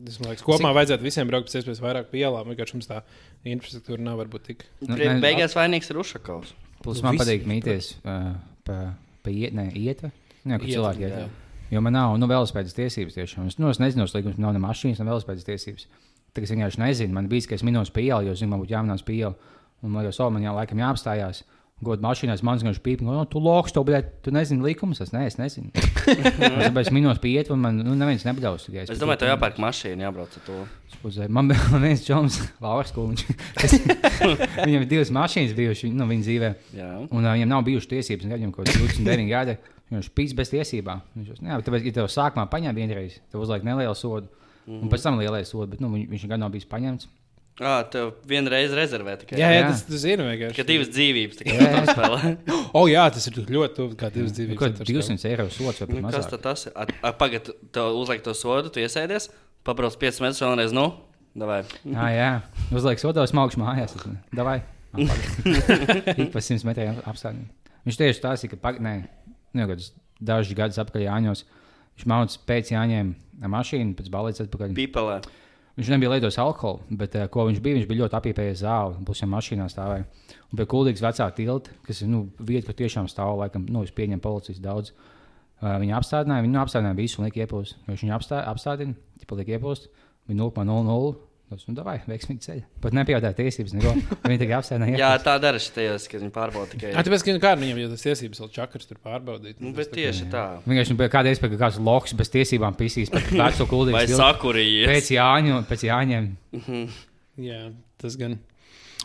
Es 0.07 0.17
domāju, 0.17 0.39
ka 0.41 0.47
kopumā 0.47 0.71
vajadzētu 0.73 1.05
visiem 1.05 1.29
braukt 1.29 1.49
pēc 1.49 1.59
iespējas 1.61 1.81
vairāk 1.83 2.07
pa 2.09 2.17
ielām. 2.17 2.49
Vienkārši 2.49 2.73
mums 2.79 2.89
tā 2.89 3.01
infrastruktūra 3.45 4.01
nav 4.01 4.17
varbūt 4.23 4.47
tik. 4.49 4.65
Nu, 4.81 4.95
ne- 4.97 5.19
Beigās 5.21 5.53
vainīgs 5.57 5.91
ir 5.93 5.99
Ušakovs. 6.01 6.55
Plus 6.81 6.97
Nu, 6.97 7.03
man 7.11 7.17
visi 7.19 7.21
patīk 7.21 7.45
mīties 7.45 7.91
uh, 8.01 8.31
pa, 8.65 8.79
pa 9.21 9.29
iet, 9.29 9.53
ne, 9.53 9.67
ietve. 9.77 10.09
Jā, 10.41 10.57
kur 10.57 10.65
Ietve, 10.65 10.73
cilvēki 10.73 11.05
iet. 11.05 11.40
Jo 11.71 11.79
man 11.83 11.95
nav 11.95 12.17
nu, 12.19 12.27
velospēdas 12.27 12.75
tiesības 12.75 13.15
tiešām. 13.15 13.47
Es, 13.47 13.57
nu, 13.61 13.69
es 13.71 13.79
nezinu, 13.79 14.03
kas 14.03 14.25
man 14.27 14.43
nav 14.43 14.55
ne 14.57 14.61
mašīnas, 14.65 14.99
ne 14.99 15.07
velospēdas 15.07 15.47
tiesības. 15.47 15.87
Tagad 16.35 16.47
es 16.47 16.51
vienkārši 16.51 16.81
nezinu. 16.81 17.15
Man 17.15 17.29
bija, 17.31 17.47
ka 17.47 17.55
es 17.55 17.63
minos 17.67 17.91
pie 17.95 18.09
ielas, 18.09 18.27
jo 18.27 18.35
zinu, 18.39 18.51
man 18.51 18.63
būtu 18.63 18.75
jāminās 18.75 19.05
pie 19.07 19.21
ielas. 19.21 19.57
Un 19.81 19.95
man 19.95 20.05
jau 20.05 20.11
savu 20.15 20.35
man 20.35 20.43
jau 20.43 20.53
laikam 20.57 20.81
jāapstājās. 20.83 21.45
Godu 21.81 22.03
mašīnās 22.05 22.43
man 22.45 22.59
vienkārši 22.61 22.81
pīp, 22.85 22.99
no, 23.01 23.23
tu 23.25 23.39
loks, 23.41 23.73
to, 23.73 23.81
bet 23.87 24.11
tu 24.21 24.33
nezini 24.33 24.61
likumus. 24.67 24.99
Es, 25.01 25.09
ne, 25.15 25.25
es 25.25 25.39
nezinu. 25.41 25.71
Es 26.01 26.37
Tāpēc 26.37 26.87
es 26.87 26.93
minos 26.93 27.19
pie 27.21 27.35
un 27.53 27.59
man 27.61 27.75
nu, 27.77 27.93
neviens 27.97 28.23
nebļaus. 28.25 28.63
tikai 28.67 28.85
Es 28.89 29.01
domāju, 29.01 29.21
tev 29.21 29.29
jāpērk 29.29 29.59
mašīna, 29.61 30.07
jābrauc 30.07 30.33
ar 30.37 30.43
to. 30.47 30.61
Uzē. 31.05 31.27
Man 31.29 31.47
bija 31.51 31.81
viens 31.81 32.01
čoms, 32.05 32.39
Lauris 32.61 32.93
Kulniņš. 32.95 33.25
Viņam 34.65 34.79
ir 34.79 34.87
divas 34.89 35.13
mašīnas 35.13 35.53
bijušas 35.57 35.93
nu, 35.93 36.07
viņa 36.09 36.25
dzīvē. 36.25 36.51
Jā. 36.77 36.89
Un 37.05 37.21
uh, 37.21 37.35
viņam 37.35 37.53
nav 37.53 37.65
bijušas 37.69 37.91
tiesības, 37.93 38.27
un 38.27 38.35
viņam 38.35 38.53
kaut 38.55 38.69
kāds 38.69 38.81
29 38.81 39.29
gadi. 39.29 39.57
Viņš 39.91 40.09
ir 40.09 40.15
pīcis 40.17 40.37
bez 40.37 40.53
tiesībām. 40.53 41.01
Viņš 41.17 41.31
jau, 41.33 41.57
bet 41.61 41.67
tāpēc, 41.69 41.87
ja 41.89 41.95
tev 41.99 42.11
sākumā 42.11 42.45
paņem 42.51 42.77
vienreiz, 42.77 43.17
tev 43.33 43.45
uzliek 43.45 43.65
nelielu 43.67 43.97
sodu, 43.97 44.29
mm 44.29 44.73
-hmm. 44.73 44.83
un 44.85 44.93
pēc 44.93 45.05
tam 45.05 45.19
lielais 45.19 45.49
sodu, 45.49 45.69
bet 45.73 45.81
nu, 45.83 45.89
viņ, 45.91 46.05
viņš 46.13 46.27
gan 46.31 46.45
nav 46.45 46.53
bijis 46.53 46.69
paņemts. 46.71 47.09
Ah, 47.59 47.81
tev 47.91 48.13
vienreiz 48.25 48.71
rezervē 48.73 49.17
tikai. 49.21 49.35
Jā, 49.37 49.49
jā, 49.51 49.59
Jā. 49.59 49.67
tas, 49.69 49.81
tas 49.85 49.99
zina 50.01 50.23
vienkārši. 50.25 50.55
Ka 50.57 50.63
divas 50.65 50.89
dzīvības 50.95 51.39
tikai 51.41 51.81
spēlē. 51.91 52.31
O, 52.79 52.85
jā, 52.87 53.03
tas 53.13 53.27
ir 53.27 53.35
ļoti 53.43 53.75
tuvu 53.75 53.97
kā 53.99 54.07
divas 54.13 54.31
Nu, 54.31 54.37
dzīvības. 54.37 54.61
Kā 54.79 54.87
200 54.87 55.27
eiro 55.29 55.45
sods 55.51 55.81
vai 55.83 55.87
Nu, 55.91 55.99
kas 56.07 56.15
mazāk. 56.15 56.29
tad 56.31 56.43
tas 56.47 56.65
ir? 56.69 56.93
Pagaidiet, 57.19 57.51
tev 57.75 57.97
uzliek 57.99 58.23
to 58.25 58.33
sodu, 58.37 58.71
tu 58.73 58.79
iesēdies, 58.81 59.27
pabrauc 59.67 59.97
5 59.99 60.23
metrus 60.23 60.41
vēlreiz, 60.41 60.73
nu, 60.73 60.87
davai. 61.37 61.59
Jā, 61.83 62.07
jā. 62.15 62.29
Uzliek 62.71 63.03
sodu, 63.03 63.27
smaugšu 63.29 63.59
mājās. 63.61 63.97
Davai. 64.33 64.61
Ik 66.21 66.31
pa 66.31 66.41
100 66.41 66.65
metriem 66.67 66.97
apstādīt. 67.03 67.51
Viņš 67.85 67.99
tieši 67.99 68.19
stāstīja, 68.21 68.55
ka 68.55 68.61
pag... 68.63 68.79
Nē, 68.83 68.95
nu, 69.57 69.67
dažus 70.21 70.55
gadus 70.57 70.79
atpakaļ 70.81 71.05
Jāņos. 71.07 71.45
Viņš 71.97 72.07
mācījās 72.09 72.41
pēc 72.47 72.73
Jāņiem 72.73 73.13
mašīnu, 73.51 73.95
pēc 73.99 74.09
balīdzes 74.13 74.47
atpakaļ. 74.47 74.75
Pīpelē. 74.77 75.19
Viņš 75.77 75.89
nebija 75.93 76.11
lietojis 76.11 76.37
alkoholu, 76.43 76.83
bet 76.99 77.15
uh, 77.15 77.29
ko 77.31 77.45
viņš 77.47 77.61
bija? 77.63 77.77
Viņš 77.79 77.87
bija 77.87 78.01
ļoti 78.03 78.17
apīpējies 78.19 78.61
zāli. 78.65 78.99
Jau 79.07 79.29
mašīnā 79.31 79.69
stāvēja. 79.71 80.05
Un 80.51 80.59
pie 80.59 80.67
kuldīgas 80.73 81.03
vecā 81.05 81.29
tilta, 81.37 81.73
kas 81.85 82.03
ir 82.03 82.11
nu, 82.11 82.25
vieta, 82.37 82.65
kur 82.67 82.77
tiešām 82.81 83.07
stāv, 83.11 83.37
laikam, 83.39 83.65
nu, 83.71 83.85
es 83.87 83.95
pieņemu 83.95 84.23
policijas 84.23 84.59
daudz. 84.63 84.91
Uh, 85.61 85.77
viņa 85.79 85.95
apstādināja, 86.01 86.43
viņa 86.43 86.57
nu, 86.57 86.61
apstādināja 86.65 86.99
visu 86.99 87.21
un 87.21 87.29
lika 87.29 87.45
iepūst. 87.45 87.79
Viņš 87.87 88.03
viņu 88.03 88.15
apstā, 88.17 88.43
apstādina, 88.51 88.97
tipā 89.21 89.39
lika 89.39 89.55
iepūst. 89.55 89.87
Viņa 90.27 90.43
0,00. 90.43 91.30
Tas, 91.51 91.65
nu, 91.67 91.73
davai, 91.75 91.97
veiksmīgi 92.07 92.45
ceļ. 92.45 92.59
Pat 92.79 92.93
nepajautāja 92.95 93.35
tiesības, 93.35 93.73
neko. 93.75 93.89
Viņa 94.23 94.39
tikai 94.39 94.53
apstādināja. 94.55 94.99
Jā, 95.01 95.09
tā 95.19 95.33
dara 95.43 95.59
šitajos, 95.59 96.05
kad 96.07 96.21
viņi 96.23 96.31
pārbauda 96.31 96.71
tikai. 96.71 96.93
Jā, 96.93 97.01
tāpēc, 97.03 97.25
ka 97.27 97.33
nu, 97.35 97.41
viņiem 97.65 97.81
jau 97.81 97.89
tas 97.91 98.05
tiesības 98.05 98.39
vēl 98.39 98.51
čakars 98.55 98.87
tur 98.87 99.01
pārbaudīt. 99.03 99.59
Nu, 99.59 99.73
bet 99.75 99.91
tieši 99.91 100.29
tā. 100.31 100.45
Vienkārši 100.63 100.95
bija 101.01 101.11
kāda 101.11 101.33
iespēja, 101.33 101.57
ka 101.57 101.59
kāds 101.65 101.81
loks 101.83 102.15
bez 102.21 102.31
tiesībām 102.31 102.77
pisīs 102.79 103.11
par 103.11 103.27
veco 103.27 103.67
Vai 103.67 103.69
kuldīgas 103.73 104.07
tiltu. 104.13 104.21
sakurījies? 104.23 104.87
Pēc 104.93 105.11
Jāņu, 105.17 105.59
pēc 105.67 105.85
Jāņiem. 105.89 106.31
Jā, 107.51 107.61
tas 107.99 108.15
gan. 108.23 108.39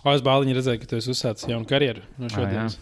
O, 0.05 0.15
es 0.15 0.23
bāliņi 0.23 0.55
redzēju, 0.61 0.85
ka 0.85 0.93
tu 0.93 1.01
esi 1.01 1.11
uzsācis 1.11 1.51
jaunu 1.51 1.67
karjeru 1.67 2.07
no 2.23 2.31
šodienas. 2.31 2.79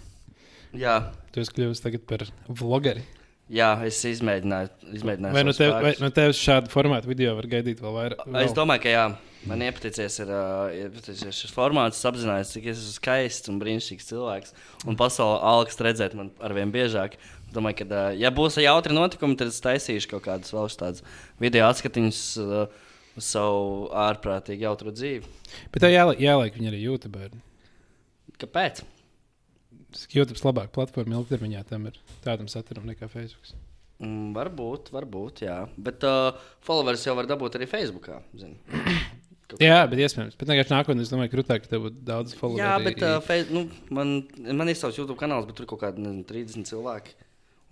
Jā. 0.77 0.99
Tu 1.33 1.41
esi 1.41 1.57
kļuvis 1.57 1.81
tagad 1.81 2.05
par 2.11 2.29
vlogeri. 2.53 3.07
Jā, 3.53 3.75
es 3.85 3.99
izmēģināju. 4.09 4.71
izmēģināju 4.97 5.37
Vai 5.37 5.43
no, 5.45 5.53
savus 5.53 5.61
tev, 5.61 5.75
vai 5.85 5.93
no 6.01 6.09
tevis 6.17 6.39
šādu 6.41 6.71
formātu 6.73 7.11
video 7.11 7.35
var 7.37 7.49
gaidīt 7.51 7.83
vēl 7.85 7.93
vairāk? 7.93 8.23
Es 8.41 8.55
domāju, 8.57 8.81
ka 8.87 8.95
jā, 8.95 9.03
man 9.51 9.65
iepaticies 9.67 10.17
ir, 10.25 10.33
uh, 10.33 10.73
iepaticies 10.73 11.43
šis 11.43 11.53
formāts, 11.53 12.01
es 12.01 12.09
apzinos, 12.09 12.55
cik 12.55 12.71
es 12.73 12.81
esmu 12.81 12.95
skaists 12.97 13.53
un 13.53 13.59
brīnišķīgs 13.61 14.09
cilvēks. 14.09 14.57
Un 14.89 14.97
pasaulē 14.97 15.43
augsts 15.51 15.85
redzēt 15.85 16.17
man 16.17 16.33
arvien 16.41 16.73
biežāk. 16.73 17.19
Domāju, 17.53 17.83
ka, 17.83 17.89
uh, 17.91 18.17
ja 18.17 18.33
būs 18.33 18.57
jautri 18.65 18.97
notikumi, 18.97 19.37
tad 19.37 19.53
es 19.53 19.61
taisīšu 19.67 20.15
kaut 20.15 20.25
kādus 20.31 20.57
vēl 20.57 20.73
tādus 20.81 21.05
video 21.45 21.69
atskatiņus 21.69 22.25
uh, 22.41 22.89
uz 23.21 23.29
savu 23.29 23.91
ārprātīgi 24.09 24.65
jautru 24.65 24.95
dzīvi. 24.97 25.37
Bet 25.69 25.85
tev 25.85 25.93
jāliek, 25.93 26.25
jāliek 26.25 26.57
viņi 26.57 26.73
arī 26.73 26.83
YouTube. 26.89 27.29
Kāpēc? 28.41 28.87
YouTube 30.13 30.39
ir 30.39 30.47
labāka 30.47 30.75
platforma 30.75 31.21
ilgtermiņā, 31.21 31.65
tam 31.69 31.89
ir 31.91 31.99
tādam 32.25 32.51
saturam 32.51 32.87
nekā 32.91 33.09
Facebook. 33.13 33.55
Mm, 34.03 34.33
varbūt, 34.37 34.91
varbūt, 34.95 35.45
jā. 35.47 35.59
Bet 35.81 36.05
uh, 36.07 36.41
followers 36.67 37.05
jau 37.07 37.15
var 37.19 37.29
dabūt 37.31 37.59
arī 37.59 37.69
Facebookā. 37.71 38.21
zini. 38.39 38.59
Jā, 39.61 39.85
bet 39.87 40.01
iespējams. 40.01 40.35
Bet 40.41 40.49
vienkārši 40.51 40.73
nākotnē 40.73 41.05
es 41.05 41.11
domāju, 41.13 41.31
ka 41.31 41.37
krūtāk, 41.37 41.63
ka 41.63 41.71
tev 41.71 41.85
būtu 41.85 42.01
daudz 42.09 42.33
follow. 42.35 42.57
Jā, 42.59 42.73
bet 42.83 43.03
uh, 43.05 43.19
feiz, 43.23 43.51
nu, 43.55 43.67
man, 43.95 44.15
man 44.41 44.73
ir 44.73 44.79
savs 44.79 44.97
YouTube 44.99 45.19
kanāls, 45.21 45.47
bet 45.47 45.59
tur 45.61 45.69
kaut 45.71 45.83
kādi 45.85 46.03
nezinu, 46.03 46.25
30 46.27 46.67
cilvēki. 46.71 47.15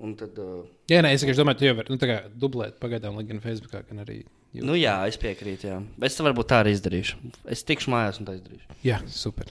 Un 0.03 0.13
tad, 0.19 0.39
uh, 0.43 0.69
Jā, 0.91 1.01
nē, 1.03 1.15
es 1.17 1.25
domāju, 1.39 1.59
tu 1.59 1.67
jau 1.67 1.75
vari 1.79 1.93
nu, 1.95 1.99
tā 2.01 2.09
kā 2.11 2.19
dublēt 2.45 2.79
pagaidām, 2.83 3.17
lai 3.19 3.27
gan 3.27 3.43
Facebookā, 3.43 3.83
gan 3.89 4.05
arī. 4.05 4.21
YouTube. 4.53 4.69
nu, 4.69 4.77
jā, 4.77 4.95
es 5.09 5.17
piekrītu. 5.21 5.71
Jā. 5.71 5.81
Es 6.05 6.19
tam 6.19 6.29
varbūt 6.29 6.51
tā 6.53 6.61
arī 6.61 6.75
izdarīšu. 6.77 7.33
Es 7.57 7.65
tikšu 7.67 7.93
mājās 7.95 8.21
un 8.21 8.29
tā 8.29 8.37
izdarīšu. 8.37 8.79
Jā, 8.85 9.01
super. 9.09 9.49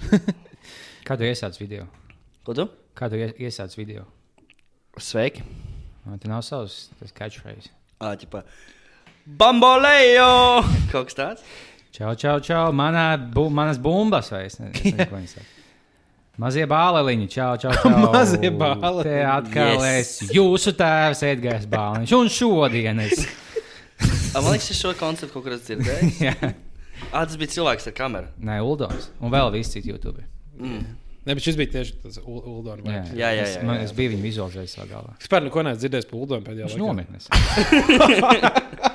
Kā 1.07 1.17
tu 1.17 1.25
iesāc 1.25 1.57
video? 1.57 1.87
Tu? 2.45 2.65
Kā 2.98 3.07
tu 3.10 3.15
ies- 3.19 3.36
iesāc 3.39 3.75
video? 3.77 4.05
Sveiki! 5.00 5.43
Man 6.05 6.17
te 6.19 6.27
nav 6.27 6.41
savs 6.43 6.89
tas 7.00 7.13
catchphrase. 7.15 7.69
Ā, 8.01 8.15
ķipa. 8.17 8.41
Bambolejo! 9.38 10.63
Kaut 10.91 11.12
kas 11.12 11.17
tāds? 11.19 11.43
Čau, 11.93 12.15
čau, 12.17 12.39
čau. 12.43 12.71
Manā, 12.74 13.05
bu, 13.33 13.45
manas 13.53 13.77
bumbas 13.77 14.31
vai 14.33 14.45
es 14.48 14.57
nezinu, 14.60 14.74
nezinu, 14.81 15.05
ko 15.12 15.19
viņi 15.19 15.29
saka. 15.36 15.45
Mazie 16.41 16.65
bāliņi, 16.71 17.27
čau, 17.29 17.51
čau, 17.62 17.75
čau. 17.77 17.91
Mazie 18.15 18.50
bāliņi. 18.57 19.05
Te 19.05 19.17
atkal 19.27 19.74
Yes. 19.86 20.15
es, 20.24 20.33
jūsu 20.33 20.74
tēvs 20.79 21.21
Edgars 21.27 21.67
Bāliņš. 21.69 22.13
Un 22.17 22.31
šodien 22.33 23.03
es. 23.05 23.21
A, 24.33 24.39
man 24.41 24.55
liekas, 24.55 24.71
es 24.74 24.79
šo 24.81 24.95
konceptu 24.98 25.36
kaut 25.36 25.45
kur 25.45 25.53
esmu 25.60 25.67
dzirdējis. 25.67 26.21
Jā. 26.25 26.53
Tas 27.12 27.38
bija 27.38 27.51
cilvēks 27.53 27.89
ar 27.91 27.95
kameru. 27.98 28.31
Nē, 28.41 28.57
Uldons. 28.65 29.12
Un 29.21 29.29
vēl 29.33 29.51
viss 29.60 29.75
cits 29.75 29.86
YouTube. 29.91 30.24
Mm. 30.57 30.88
Nē, 31.21 31.35
bet 31.37 31.43
šis 31.45 31.57
bija 31.59 31.69
tieši 31.75 31.91
tas 32.01 32.15
Uldons. 32.25 32.81
Jā, 32.87 33.03
Jā, 33.13 33.29
jā, 33.37 33.43
es, 33.45 33.51
jā, 33.59 33.65
man, 33.67 33.75
jā. 33.77 33.83
es 33.85 33.91
biju 33.93 34.09
viņu 34.15 34.23
vizualizējis 34.25 34.73
savā 34.77 34.87
galvā. 34.89 35.11
Es 35.21 35.29
par 35.29 35.43
neko 35.45 35.61
neesmu 35.67 35.81
dzirdējis 35.83 36.07
par 36.09 36.17
Uldonu 36.23 36.47
pēdējā 36.47 36.65
Viņš 36.65 36.75
laikā. 36.79 36.87
nometnes. 36.89 37.23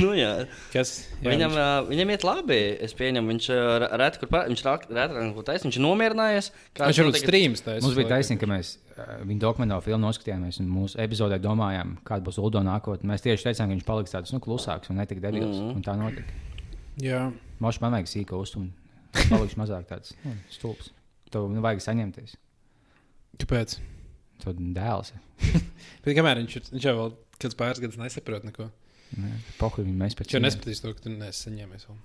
Nu, 0.00 0.10
jā. 0.16 0.30
Kas? 0.72 0.90
Jā, 1.20 1.30
Viņam, 1.34 1.52
viņš- 1.52 1.60
uh, 1.60 1.88
viņam 1.90 2.12
iet 2.14 2.24
labi. 2.26 2.58
Es 2.82 2.94
pieņemu, 2.98 3.30
viņš 3.34 3.46
uh, 3.54 3.84
reti 4.00 4.20
kur 4.22 4.30
pār, 4.32 4.48
viņš 4.50 4.62
reti 4.66 5.18
ko 5.36 5.44
taisa. 5.46 5.66
Viņš 5.68 5.76
ir 5.78 5.84
nomierinājies. 5.84 6.48
Viņš 6.80 7.00
nu 7.00 7.04
varbūt 7.04 7.20
streams 7.20 7.64
taisa 7.66 7.84
Mums 7.84 7.98
bija 7.98 8.08
taisnība, 8.14 8.40
ka 8.42 8.50
mēs 8.50 8.72
uh, 8.96 9.12
viņa 9.28 9.44
dokumentālo 9.44 9.84
filmu 9.84 10.02
noskatījāmies 10.08 10.60
un 10.64 10.70
mūsu 10.72 10.98
epizodē 11.04 11.38
domājām, 11.42 11.94
kāda 12.06 12.26
būs 12.26 12.40
Uldona 12.42 12.74
nākotne. 12.74 13.06
Mēs 13.12 13.22
tieši 13.26 13.50
teicām, 13.50 13.68
ka 13.70 13.76
viņš 13.76 13.86
paliks 13.86 14.16
tāds 14.16 14.34
nu, 14.34 14.40
klusāks 14.42 14.90
un 14.90 14.98
netik 15.02 15.20
debils. 15.22 15.56
Mm. 15.56 15.70
-hmm. 15.70 15.76
Un 15.76 15.82
tā 15.86 15.94
notika. 16.00 16.32
Jā. 17.00 17.22
Mošs 17.60 17.80
man 17.80 17.92
vajag 17.92 18.08
sīko 18.10 18.40
uztumu. 18.40 18.70
Palikšu 19.14 19.58
mazāk 19.60 19.88
tāds 19.90 20.14
nu, 20.24 20.34
stulbs. 20.52 20.92
Tev 21.30 21.48
nu, 21.50 21.62
vajag 21.64 21.82
saņemties. 21.84 22.36
Kāpēc? 23.40 23.76
Tev 24.42 24.60
dēls. 24.76 25.12
Bet 26.04 26.14
kamēr 26.16 26.42
viņš, 26.42 26.56
ir- 26.60 26.70
viņš 26.74 26.86
jau 26.88 26.96
vēl 26.98 27.12
kāds 27.40 27.58
pāris 27.58 27.82
gadus 27.82 28.00
nesaprot 28.00 28.46
neko. 28.48 28.70
Pohuļ 29.58 29.88
pēc 29.90 30.20
Viņš 30.22 30.36
jau 30.36 30.42
nespētīs 30.44 30.82
to, 30.84 30.92
ka 30.94 31.06
tu 31.06 31.12
neesi 31.14 31.48
saņēmies 31.48 31.88
vēl. 31.88 31.96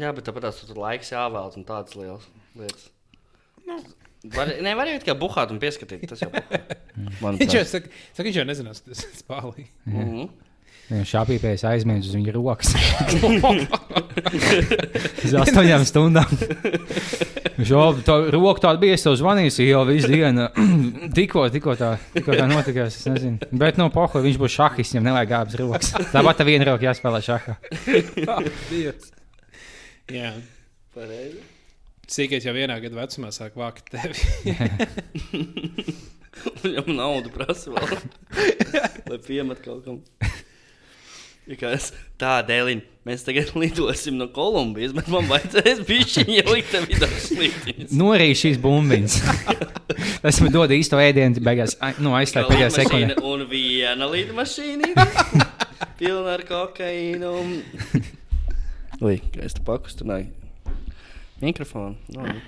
Jā, 0.00 0.10
bet 0.16 0.26
tāpat 0.26 0.48
tās 0.48 0.62
tur 0.64 0.80
laiks 0.80 1.12
jāvēl 1.12 1.58
un 1.60 1.66
tādas 1.68 1.94
lielas 1.98 2.24
lietas. 2.58 2.88
Var, 4.34 4.50
ne, 4.64 4.72
var 4.78 4.88
jau 4.88 4.96
tikai 5.02 5.14
buhāt 5.20 5.52
un 5.52 5.60
pieskatīt. 5.62 6.06
Tas 6.10 6.24
jau 6.24 6.30
man 7.20 7.36
Viņš 7.42 7.54
jau 7.58 7.62
saka, 7.68 7.92
saka 8.16 8.26
viņš 8.26 8.40
jau 8.40 8.46
nezinās, 8.48 8.82
tas 8.86 9.04
ir 9.04 9.14
spālīgi. 9.20 9.68
mm 9.86 10.00
-hmm. 10.00 10.32
Viņš 10.84 11.14
apīpējas 11.16 11.64
aizmirst 11.70 12.10
uz 12.10 12.16
viņa 12.18 12.32
rokas. 12.36 12.74
Uz 15.24 15.34
astoņām 15.42 15.86
stundām. 15.88 16.34
Viņš 17.58 17.70
jau 17.70 17.84
tā 18.06 18.16
roku 18.34 18.62
tādu 18.62 18.82
bija, 18.82 18.96
es 18.98 19.06
tev 19.06 19.16
zvanīju, 19.20 19.54
jau 19.68 19.84
visu 19.88 20.10
dienu. 20.10 20.48
tikko, 21.18 21.46
tikko 21.54 21.76
tā, 21.80 21.94
tikko 22.16 22.38
tā 22.38 22.48
notikās. 22.50 22.98
es 23.00 23.08
nezinu. 23.10 23.50
Bet, 23.52 23.80
nu, 23.80 23.88
pohu, 23.94 24.22
viņš 24.24 24.40
būs 24.40 24.58
šahis, 24.58 24.94
viņam 24.94 25.08
nevajag 25.10 25.36
abas 25.40 25.58
rokas. 25.62 25.94
Tāpat 26.12 26.40
tā 26.40 26.48
viena 26.48 26.70
roka 26.70 26.88
jāspēlē 26.88 27.22
šahā. 27.24 27.58
Dievs. 28.72 29.12
Jā. 30.12 30.34
Pareizi. 30.94 31.40
Sīkais 32.10 32.44
jau 32.44 32.52
vienā 32.54 32.76
gada 32.82 32.98
vecumā 33.00 33.30
sāk 33.32 33.56
vākt 33.58 33.88
tevi. 33.94 34.18
Viņam 36.64 36.90
naudu 36.98 37.32
prasa 37.32 37.72
vēl. 37.72 38.02
Lai 39.08 39.18
piemet 39.24 39.62
kaut 39.64 39.86
kam. 39.86 40.02
Es- 41.46 41.90
Tā, 42.16 42.38
Dēlīna, 42.46 42.80
mēs 43.04 43.24
tagad 43.26 43.50
lidosim 43.60 44.14
no 44.16 44.28
Kolumbijas, 44.32 44.94
bet 44.96 45.08
man 45.12 45.26
vajadzēs 45.28 45.82
bišķiņi 45.88 46.38
ielikt 46.40 46.70
tev 46.72 46.86
vidū 46.88 47.08
slītiņas. 47.26 47.92
Norīja 48.00 48.38
šīs 48.44 48.60
bumbiņas. 48.62 49.16
Tas 50.24 50.38
man 50.40 50.54
dod 50.54 50.72
īsto 50.72 50.96
ēdienu, 51.02 51.42
beigās 51.44 51.74
nu, 52.00 52.14
aizslēgt 52.16 52.48
pēdējā 52.52 52.70
sekundē. 52.78 53.18
Un 53.28 53.44
viena 53.50 54.08
lidmašīna. 54.08 54.94
Pilna 56.00 56.38
ar 56.38 56.46
kokaīnu. 56.48 57.34
Ui, 59.04 59.18
kā 59.34 59.44
es 59.44 59.58
te 59.58 59.62
pakustināju. 59.66 60.30
Mikrofonu. 61.44 61.98
Nu, 62.14 62.24
Nu, 62.24 62.40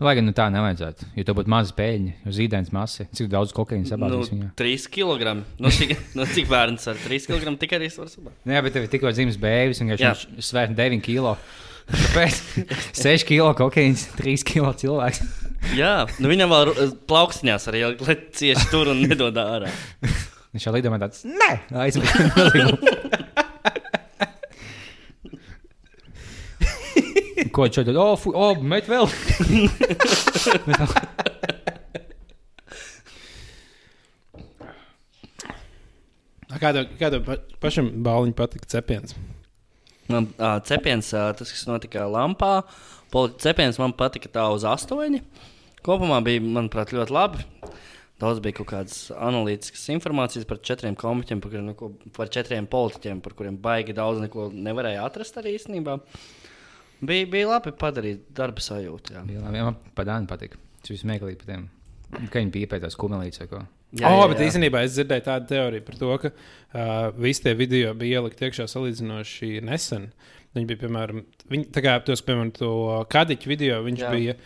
Lai 0.00 0.14
gan 0.16 0.24
nu, 0.24 0.32
tā 0.36 0.46
nevajadzētu, 0.52 1.10
jo 1.18 1.24
tev 1.28 1.36
būtu 1.36 1.52
maza 1.52 1.74
pēļņa, 1.76 2.12
jo 2.24 2.34
zīdainas 2.36 2.72
masa, 2.72 3.04
cik 3.16 3.28
daudz 3.32 3.52
kokaīna 3.56 3.84
nu, 3.84 3.90
sabādīs 3.90 4.30
viņā. 4.32 4.50
3 4.56 4.86
kg. 4.94 5.34
Nu, 5.60 5.72
cik, 5.76 5.92
nu, 6.16 6.26
cik 6.34 6.48
bērns 6.50 6.88
ar 6.90 7.00
3 7.04 7.28
kg 7.28 7.54
tikai 7.60 7.80
arī 7.80 7.90
var 7.96 8.08
sabāt? 8.12 8.36
Nē, 8.48 8.62
bet 8.64 8.76
tev 8.76 8.86
ir 8.86 8.92
tikko 8.94 9.12
dzimis 9.12 9.36
bērns, 9.40 9.82
un 9.84 9.92
Jā. 9.92 10.14
viņš 10.14 10.46
svēr 10.50 10.72
9 10.78 11.04
kg. 11.04 11.36
Kāpēc? 11.90 12.40
6 12.96 13.26
kg 13.28 13.52
kokaīns, 13.58 14.06
3 14.20 14.46
kg 14.46 14.74
cilvēks. 14.80 15.24
Jā, 15.76 15.94
nu 16.22 16.30
viņam 16.30 16.52
vēl 16.54 16.94
plaukstiņās 17.10 17.68
arī 17.72 17.84
lai 17.90 18.16
cieši 18.40 18.70
tur 18.72 18.94
un 18.94 19.02
nedod 19.04 19.36
ārā. 19.42 19.72
Viņš 20.54 20.66
jau 20.66 20.72
lidomā 20.74 20.98
tāds- 21.02 21.26
nē, 21.40 21.50
aizmirst. 21.84 23.26
Ko 27.60 27.66
viņš 27.66 27.76
šeit? 27.76 27.88
O, 27.92 28.16
fu, 28.16 28.30
o, 28.32 28.54
met 28.64 28.86
vēl. 28.88 29.04
Kā 36.60 36.70
tev, 36.76 36.88
kā 37.00 37.08
tev 37.12 37.22
pa, 37.24 37.36
pašam 37.60 37.86
bāliņam 38.04 38.34
patika 38.36 38.68
cepiens? 38.68 39.12
Man 40.12 40.26
ā, 40.40 40.54
cepiens, 40.68 41.12
ā, 41.16 41.26
tas, 41.36 41.52
kas 41.52 41.62
notika 41.68 42.02
lampā, 42.08 42.50
cepiens 43.40 43.78
man 43.80 43.92
patika 43.96 44.28
tā 44.32 44.44
uz 44.52 44.64
astoņi. 44.68 45.20
Kopumā 45.84 46.18
bija, 46.24 46.40
manuprāt, 46.44 46.92
ļoti 46.96 47.16
labi. 47.16 47.44
Daudz 48.20 48.40
bija 48.44 48.58
kaut 48.58 48.68
kādas 48.72 48.98
analītiskas 49.16 49.86
informācijas 49.94 50.48
par 50.48 50.60
četriem 50.64 50.96
komiķiem, 51.00 51.40
par, 51.44 51.56
neko, 51.70 51.92
par 52.16 52.32
četriem 52.32 52.68
politiķiem, 52.72 53.20
par 53.24 53.36
kuriem 53.36 53.56
baigi 53.60 53.96
daudz 53.96 54.24
neko 54.24 54.48
nevarēja 54.52 55.06
atrast 55.06 55.40
arī 55.40 55.56
īstenībā. 55.60 56.00
Bija, 57.00 57.26
bija 57.32 57.50
labi 57.54 57.72
padarīt 57.80 58.26
darba 58.36 58.62
sajūtu. 58.64 59.14
Jā, 59.16 59.24
Jā, 59.24 59.42
labi, 59.44 59.62
man 59.64 59.78
padāni 59.96 60.28
patika. 60.30 60.60
Tas 60.80 60.92
viss 60.92 61.06
meklīgi 61.08 61.40
par 61.40 61.52
tiem. 61.52 61.68
Kā 62.32 62.40
viņi 62.40 62.52
bija 62.54 62.70
pēc 62.70 62.84
tās 62.84 62.98
kumelītes 62.98 63.42
vai 63.42 63.48
ko. 63.50 63.62
Jā, 63.98 64.10
oh, 64.14 64.22
bet 64.30 64.42
īstenībā 64.44 64.84
es 64.86 64.94
dzirdēju 64.94 65.24
tādu 65.26 65.48
teoriju 65.50 65.84
par 65.86 65.96
to, 65.98 66.10
ka 66.22 66.30
uh, 66.30 67.08
visi 67.18 67.42
tie 67.42 67.56
video 67.58 67.90
bija 67.98 68.20
ielikt 68.20 68.42
iekšā 68.46 68.68
salīdzinoši 68.70 69.64
nesen. 69.66 70.10
Viņi 70.54 70.68
bija, 70.68 70.80
piemēram, 70.84 71.24
viņi, 71.50 71.66
tā 71.74 71.82
kā 71.82 71.96
tos, 72.06 72.22
piemēram, 72.26 72.52
to 72.54 72.70
kadiķu 73.10 73.50
video, 73.50 73.80
viņš 73.86 74.04
Jā. 74.04 74.06
Jā. 74.06 74.14
bija, 74.14 74.36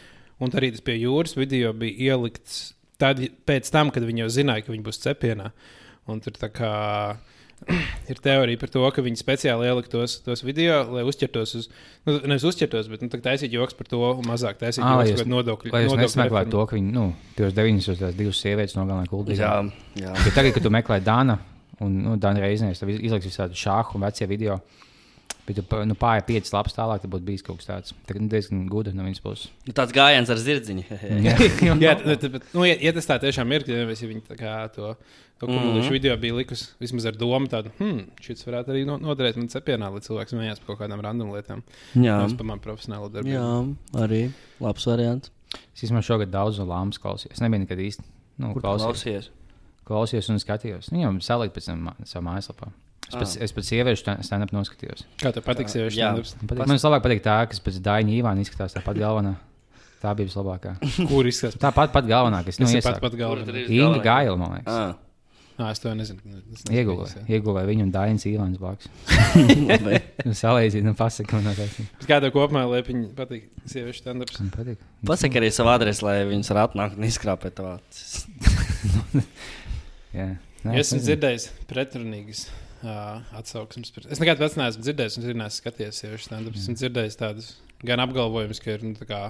un 0.45 0.57
arī 0.57 0.71
tas 0.73 0.85
pie 0.85 0.97
jūras 1.01 1.37
video 1.37 1.73
bija 1.77 2.15
ielikts 2.15 2.75
tad, 3.01 3.21
pēc 3.49 3.69
tam, 3.73 3.93
kad 3.93 4.07
viņi 4.07 4.25
jau 4.25 4.31
zināja, 4.39 4.65
ka 4.67 4.73
viņi 4.73 4.87
būs 4.87 5.03
cepienā. 5.05 5.51
Un 6.09 6.21
tur 6.25 6.37
tā 6.37 6.51
kā 6.53 6.73
ir 8.11 8.21
teorija 8.23 8.61
par 8.61 8.71
to, 8.73 8.83
ka 8.95 9.05
viņi 9.05 9.21
speciāli 9.21 9.69
ielika 9.69 9.91
tos, 9.93 10.19
tos 10.25 10.45
video, 10.45 10.81
lai 10.93 11.05
uzķertos 11.09 11.55
uz, 11.59 11.69
nu, 12.07 12.17
nevis 12.25 12.47
uzķertos, 12.51 12.91
bet 12.93 13.05
nu, 13.05 13.11
taisīt 13.25 13.55
joks 13.55 13.77
par 13.79 13.89
to, 13.91 14.01
un 14.13 14.29
mazāk 14.29 14.61
taisīt 14.61 14.85
lai 14.85 15.09
joks 15.11 15.25
par 15.25 15.33
nodokļu. 15.33 15.75
Lai 15.75 15.85
jūs 15.87 15.99
nesmeklētu 16.01 16.55
to, 16.55 16.65
ka 16.71 16.79
viņi, 16.79 16.95
nu, 16.95 17.09
tajos 17.39 17.57
deviņos 17.57 17.91
tās 18.03 18.17
divas 18.19 18.41
sievietes 18.45 18.77
nogalināja 18.79 19.13
kuldīgi. 19.13 19.41
jā, 19.43 19.57
jā. 20.01 20.15
Bet 20.21 20.37
tagad, 20.37 20.55
kad 20.57 20.67
tu 20.67 20.73
meklē 20.75 21.01
Dāna 21.05 21.39
un 21.85 22.01
nu, 22.05 22.17
Dāna 22.21 22.45
reizēs, 22.45 22.83
tad 22.83 22.93
izlaiks 22.95 23.29
visādi 23.31 23.59
šāhu 23.59 23.99
un 23.99 24.07
vecie 24.09 24.29
video. 24.31 24.61
Bet, 25.45 25.59
pa- 25.69 25.83
nu, 25.85 25.93
pāri 25.99 26.23
piecas 26.25 26.55
lapas 26.55 26.73
tālāk, 26.73 27.03
tad 27.03 27.11
būtu 27.13 27.27
bijis 27.27 27.43
kaut 27.45 27.59
kas 27.61 27.67
tāds. 27.69 27.93
Tā 28.09 28.15
ir 28.17 28.23
diezgan 28.33 28.63
gudri 28.73 28.95
no 28.97 29.05
viņas 29.05 29.21
puses. 29.21 29.51
Nu, 29.67 29.75
Tāds 29.77 29.93
gājiens 29.93 30.31
ar 30.33 30.41
zirdziņu. 30.41 30.85
Jā, 31.27 31.93
bet, 32.01 32.25
bet, 32.33 32.47
nu, 32.57 32.65
ja, 32.65 32.79
ja 32.81 32.95
tas 32.97 33.09
tā 33.11 33.19
tiešām 33.21 33.53
ir, 33.53 33.67
tad 33.67 33.77
ja 33.77 33.85
viņi 34.09 34.23
tā 34.25 34.39
kā 34.41 34.55
to, 34.73 34.95
to 35.43 35.47
kumulīšu 35.51 35.75
mm 35.77 35.85
-hmm. 35.85 35.93
video 35.99 36.17
bija 36.17 36.39
likusi 36.41 36.71
vismaz 36.81 37.07
ar 37.07 37.21
domu, 37.21 37.47
tādu, 37.53 37.75
hmm, 37.79 38.07
šis 38.25 38.47
varētu 38.49 38.73
arī 38.73 38.87
no- 38.89 38.99
noderēt 38.99 39.37
man 39.37 39.49
cepienā, 39.53 39.93
lai 39.93 40.01
cilvēks 40.01 40.33
smējās 40.33 40.65
par 40.65 40.67
kaut 40.77 40.81
kādām 40.81 41.03
random 41.05 41.31
lietām. 41.37 41.63
jā. 41.95 42.17
Tas 42.25 42.33
par 42.33 42.47
manu 42.47 42.61
profesionālo 42.61 43.13
darbu. 43.13 43.29
jā, 43.29 43.75
arī 44.01 44.31
labs 44.61 44.87
variants. 44.87 45.31
Es 45.75 45.85
īstenībā 45.85 46.03
šogad 46.03 46.31
daudz 46.31 46.59
no 46.59 46.65
lāmas 46.65 46.99
klausījos. 46.99 47.33
Es 47.33 47.41
nebiju 47.41 47.61
nekad 47.61 47.79
īsti 47.79 48.03
nu, 48.39 48.53
Kur 48.55 48.63
tu 48.63 48.67
klausījos. 48.69 49.31
un 50.31 50.39
skatījos. 50.39 50.89
Viņam 50.91 51.21
salikt 51.21 51.55
pēc 51.55 51.67
tam 51.67 51.91
savā 52.05 52.23
mājaslapā. 52.31 52.73
Es 53.05 53.15
pēc, 53.15 53.33
es 53.47 53.53
pēc 53.55 53.71
sieviešu 53.71 54.15
stand-up 54.25 54.53
noskatījos. 54.55 55.05
Kā 55.21 55.31
tev 55.35 55.45
patīk, 55.47 55.69
Jā. 55.93 56.11
tāds 56.17 56.35
Man, 56.39 56.49
patīk, 56.51 56.63
man 56.65 56.79
vislabāk 56.79 57.05
patīk 57.05 57.25
tā, 57.25 57.37
kas 57.51 57.61
pēc 57.63 57.81
Daņa 57.85 58.15
Ivāna 58.17 58.45
izskatās 58.45 58.77
tāpat 58.77 58.99
galvenā. 58.99 59.37
Tā 60.03 60.13
bija 60.17 60.29
vislabākā. 60.29 60.75
Kur 61.11 61.29
izskatās? 61.29 61.61
Tāpat 61.63 61.93
pat 61.95 62.09
galvenā, 62.09 62.43
kas 62.45 62.61
nu, 62.61 62.69
ir 62.69 62.85
pat, 62.85 63.01
pat 63.01 63.17
ir? 63.17 63.67
Inga 63.73 64.01
Gaila, 64.05 64.37
man 64.41 64.57
liekas. 64.59 64.73
Ah, 64.75 65.01
Nā, 65.55 65.69
es 65.71 65.79
to 65.79 65.93
nezinu. 65.95 66.19
Es 66.51 66.65
ieguvē 67.31 67.63
viņu 67.69 67.85
un 67.87 67.91
Dainas 67.95 68.25
Īlāns 68.27 68.59
blakus. 68.59 68.89
Nu, 70.25 70.33
Salīdzīt, 70.35 70.83
nu, 70.83 70.95
pasaka, 70.99 71.39
man 71.39 71.53
liekas. 71.53 71.77
Bet 72.01 72.09
Kādā 72.11 72.31
kopumā 72.35 72.65
Liepiņa 72.73 73.13
patīk 73.15 73.47
sieviešu 73.71 74.03
stand-ups? 74.03 74.41
Man 74.41 74.51
patīk. 74.55 74.83
Pasaki 75.07 75.39
arī 75.39 75.53
savu 75.55 75.71
adresi, 75.71 76.03
lai 76.07 76.17
viņas 76.27 76.51
var 76.51 76.61
atnākt 76.65 76.99
un 76.99 77.07
izkrāpēt 77.07 77.55
tavā. 77.61 77.77
Jā. 80.19 80.27
Ja 80.27 80.29
Nē, 80.65 80.79
esmu 80.81 81.03
dzirdējis 81.05 81.51
pretrunīgas 81.69 82.47
uh, 82.87 83.39
atsauksmes. 83.39 83.93
Par... 83.95 84.09
Es 84.13 84.21
nekad 84.23 84.41
pats 84.41 84.59
neesmu 84.61 84.85
dzirdējis, 84.85 85.21
un 85.21 85.31
neesmu 85.31 85.61
skatījies 85.61 86.03
sieviešu 86.03 86.29
stand-ups. 86.29 86.65
Esmu 86.65 86.77
dzirdējis 86.81 87.19
tādus 87.21 87.55
gan 87.85 88.03
apgalvojumus, 88.05 88.61
ka 88.65 88.77
ir 88.77 88.85
nu, 88.87 88.95
tā 88.99 89.07
kā, 89.09 89.21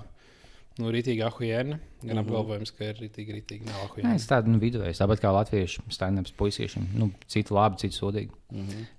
nu, 0.80 0.90
rītīgi 0.94 1.24
ahuēna, 1.26 1.78
gan 2.04 2.20
apgalvojumus, 2.22 2.72
ka 2.76 2.90
ir 2.90 3.02
rītīgi, 3.02 3.36
rītīgi 3.38 3.68
nav 3.68 3.80
Nē, 3.80 3.88
ahuēna. 3.88 4.14
es 4.18 4.26
tādu 4.30 4.52
nu, 4.52 4.60
vidēju, 4.62 4.94
tāpat 4.98 5.22
kā 5.22 5.32
latviešu 5.34 5.84
stand-ups 5.94 6.34
puisiešiem. 6.38 6.88
Nu, 6.98 7.10
citi 7.30 7.54
labi, 7.54 7.80
citi 7.82 7.98
sūdīgi. 7.98 8.34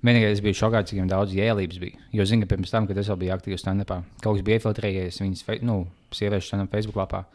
Vienīgais 0.06 0.38
es 0.38 0.44
biju 0.44 0.60
šokāts, 0.60 0.92
cik 0.92 1.08
daudz 1.12 1.36
jēlības 1.36 1.82
bija. 1.84 2.08
Jo, 2.16 2.28
zinu, 2.28 2.46
ka 2.46 2.56
pirms 2.56 2.74
tam, 2.74 2.88
kad 2.90 3.00
es 3.00 3.12
vēl 3.12 3.22
biju 3.24 3.36
aktīvs 3.38 3.64
stand-upā, 3.64 4.02
kaut 4.24 4.40
kas 4.40 4.48
bija 4.48 4.60
iefiltrējies 4.60 5.22
viņas 5.24 5.46
nu, 5.68 5.84
sieviešu 6.16 6.52
stand-up 6.52 6.76
Facebook 6.76 7.00
lapā. 7.00 7.26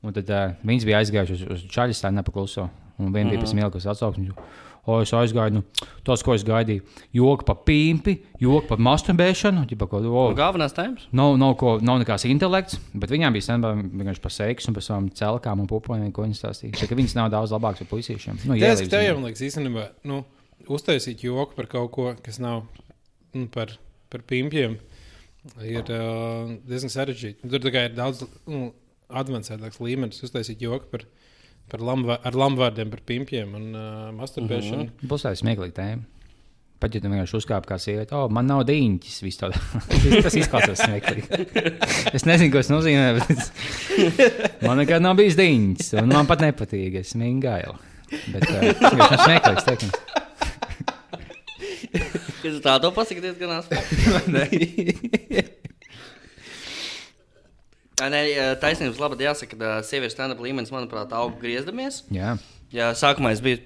Un 0.00 0.14
tad 0.16 0.30
uh, 0.32 0.54
viņas 0.64 0.86
bija 0.88 1.00
aizgājušas 1.02 1.42
uz, 1.44 1.48
uz 1.58 1.64
čaļu 1.74 1.96
stand-upu 1.96 2.32
kluso. 2.32 2.70
Un 3.00 3.12
viena 3.14 3.32
bija 3.32 3.42
pēc 3.42 3.52
tam 3.52 3.60
ielikusi 3.62 3.88
atsauksmi. 3.90 4.30
O, 4.88 4.96
es 5.04 5.12
aizgāju, 5.12 5.58
nu, 5.58 5.88
tos, 6.06 6.22
ko 6.24 6.32
es 6.32 6.44
gaidīju. 6.46 6.82
Joku 7.14 7.44
par 7.46 7.58
pīmpi, 7.68 8.16
joku 8.40 8.70
par 8.70 8.80
masturbēšanu. 8.82 9.66
Ko, 9.90 10.00
o, 10.08 10.22
Galvenās 10.36 10.74
tēmas? 10.76 11.04
Nav, 11.16 11.34
nav, 11.40 11.54
ko, 11.60 11.74
nav 11.84 12.00
nekāds 12.00 12.24
intelekts, 12.30 12.78
bet 12.96 13.12
viņām 13.12 13.36
bija 13.36 13.46
stand 13.50 13.68
vienkārši 13.68 14.24
par 14.24 14.34
seksu 14.34 14.72
un 14.72 14.78
par 14.78 14.86
savām 14.86 15.10
celkām 15.20 15.62
un 15.62 15.68
pupojiem, 15.70 16.08
ko 16.16 16.24
viņas 16.24 16.42
stāstīja. 16.44 16.80
Tā, 16.80 16.96
viņas 16.96 17.16
nav 17.18 17.28
daudz 17.34 17.52
labākas 17.54 17.84
par 17.84 17.92
puisiešiem. 17.92 18.40
Nu, 18.48 18.56
Tas, 18.60 18.82
tev 18.88 19.04
jau 19.04 19.18
liekas, 19.20 19.44
īstenībā, 19.50 19.86
nu, 20.08 20.22
uztaisīt 20.72 21.24
joku 21.28 21.56
par 21.58 21.68
kaut 21.70 21.92
ko, 21.94 22.08
kas 22.24 22.40
nav 22.42 22.64
nu, 23.36 23.46
par, 23.52 23.76
par 24.12 24.24
pimpiem, 24.26 24.78
ir 25.64 25.84
uh, 25.92 26.50
diezgan 26.68 26.92
sarežģīti. 26.92 27.48
Tur 27.48 27.62
tā 27.62 27.72
kā 27.74 27.86
ir 27.88 27.96
daudz 27.96 28.24
nu, 28.48 28.70
avansētāks 29.10 29.80
līmenis 29.82 30.22
uztaisīt 30.26 30.62
joku 30.64 30.90
par, 30.92 31.06
par 31.70 31.82
lamva, 31.84 32.18
ar 32.26 32.38
lamvārdiem 32.38 32.90
par 32.92 33.02
pimpiem 33.06 33.52
un 33.58 33.68
uh, 33.74 34.08
masturbēšanu. 34.16 34.84
Mm 34.84 34.88
-hmm. 34.88 35.10
Būs 35.12 35.26
tāda 35.26 35.40
smieklīga 35.40 35.76
tēma. 35.76 36.08
Pat 36.80 36.94
ja 36.96 37.00
tu 37.04 37.10
vienkārši 37.12 37.36
uzkāpi 37.36 37.68
kā 37.68 37.76
sieviete, 37.76 38.14
oh, 38.16 38.30
man 38.32 38.46
nav 38.48 38.62
dīņķis. 38.64 39.22
viss 39.22 39.40
tādā. 39.42 39.58
Tas 40.24 40.34
izklausās 40.34 40.80
smieklīgi. 40.80 41.28
Es 42.16 42.24
nezinu, 42.24 42.52
ko 42.52 42.62
tas 42.62 42.70
nozīmē, 42.72 43.18
bet 43.18 43.30
es... 43.34 43.52
man 44.66 44.80
nekad 44.80 45.04
nav 45.04 45.14
bijis 45.20 45.36
dīņķis. 45.36 45.92
un 46.00 46.08
Man 46.08 46.26
pat 46.26 46.40
nepatīk, 46.40 46.94
es 47.02 47.12
smīgi 47.12 47.40
gailu. 47.44 47.76
Bet 48.32 48.48
uh, 48.48 48.72
tas 48.80 48.92
ir 48.96 49.20
smieklīgs 49.26 49.64
teikums. 49.68 49.96
Kas 52.40 52.60
tā 52.64 52.80
to 52.80 52.90
pasaka 52.96 53.20
diezgan 53.20 53.50
asprātīgi. 53.60 54.96
Nē, 58.00 58.22
taisnības 58.62 59.02
labā 59.02 59.18
jāsaka, 59.20 59.58
ka 59.60 59.74
sieviešu 59.84 60.16
stand-up 60.16 60.40
līmenis, 60.40 60.72
manuprāt, 60.72 61.12
aug 61.12 61.36
griezdamies. 61.42 62.04
Jā, 62.14 62.38
Jā, 62.70 62.92
sākumā 62.94 63.32
es 63.34 63.40
biju 63.42 63.58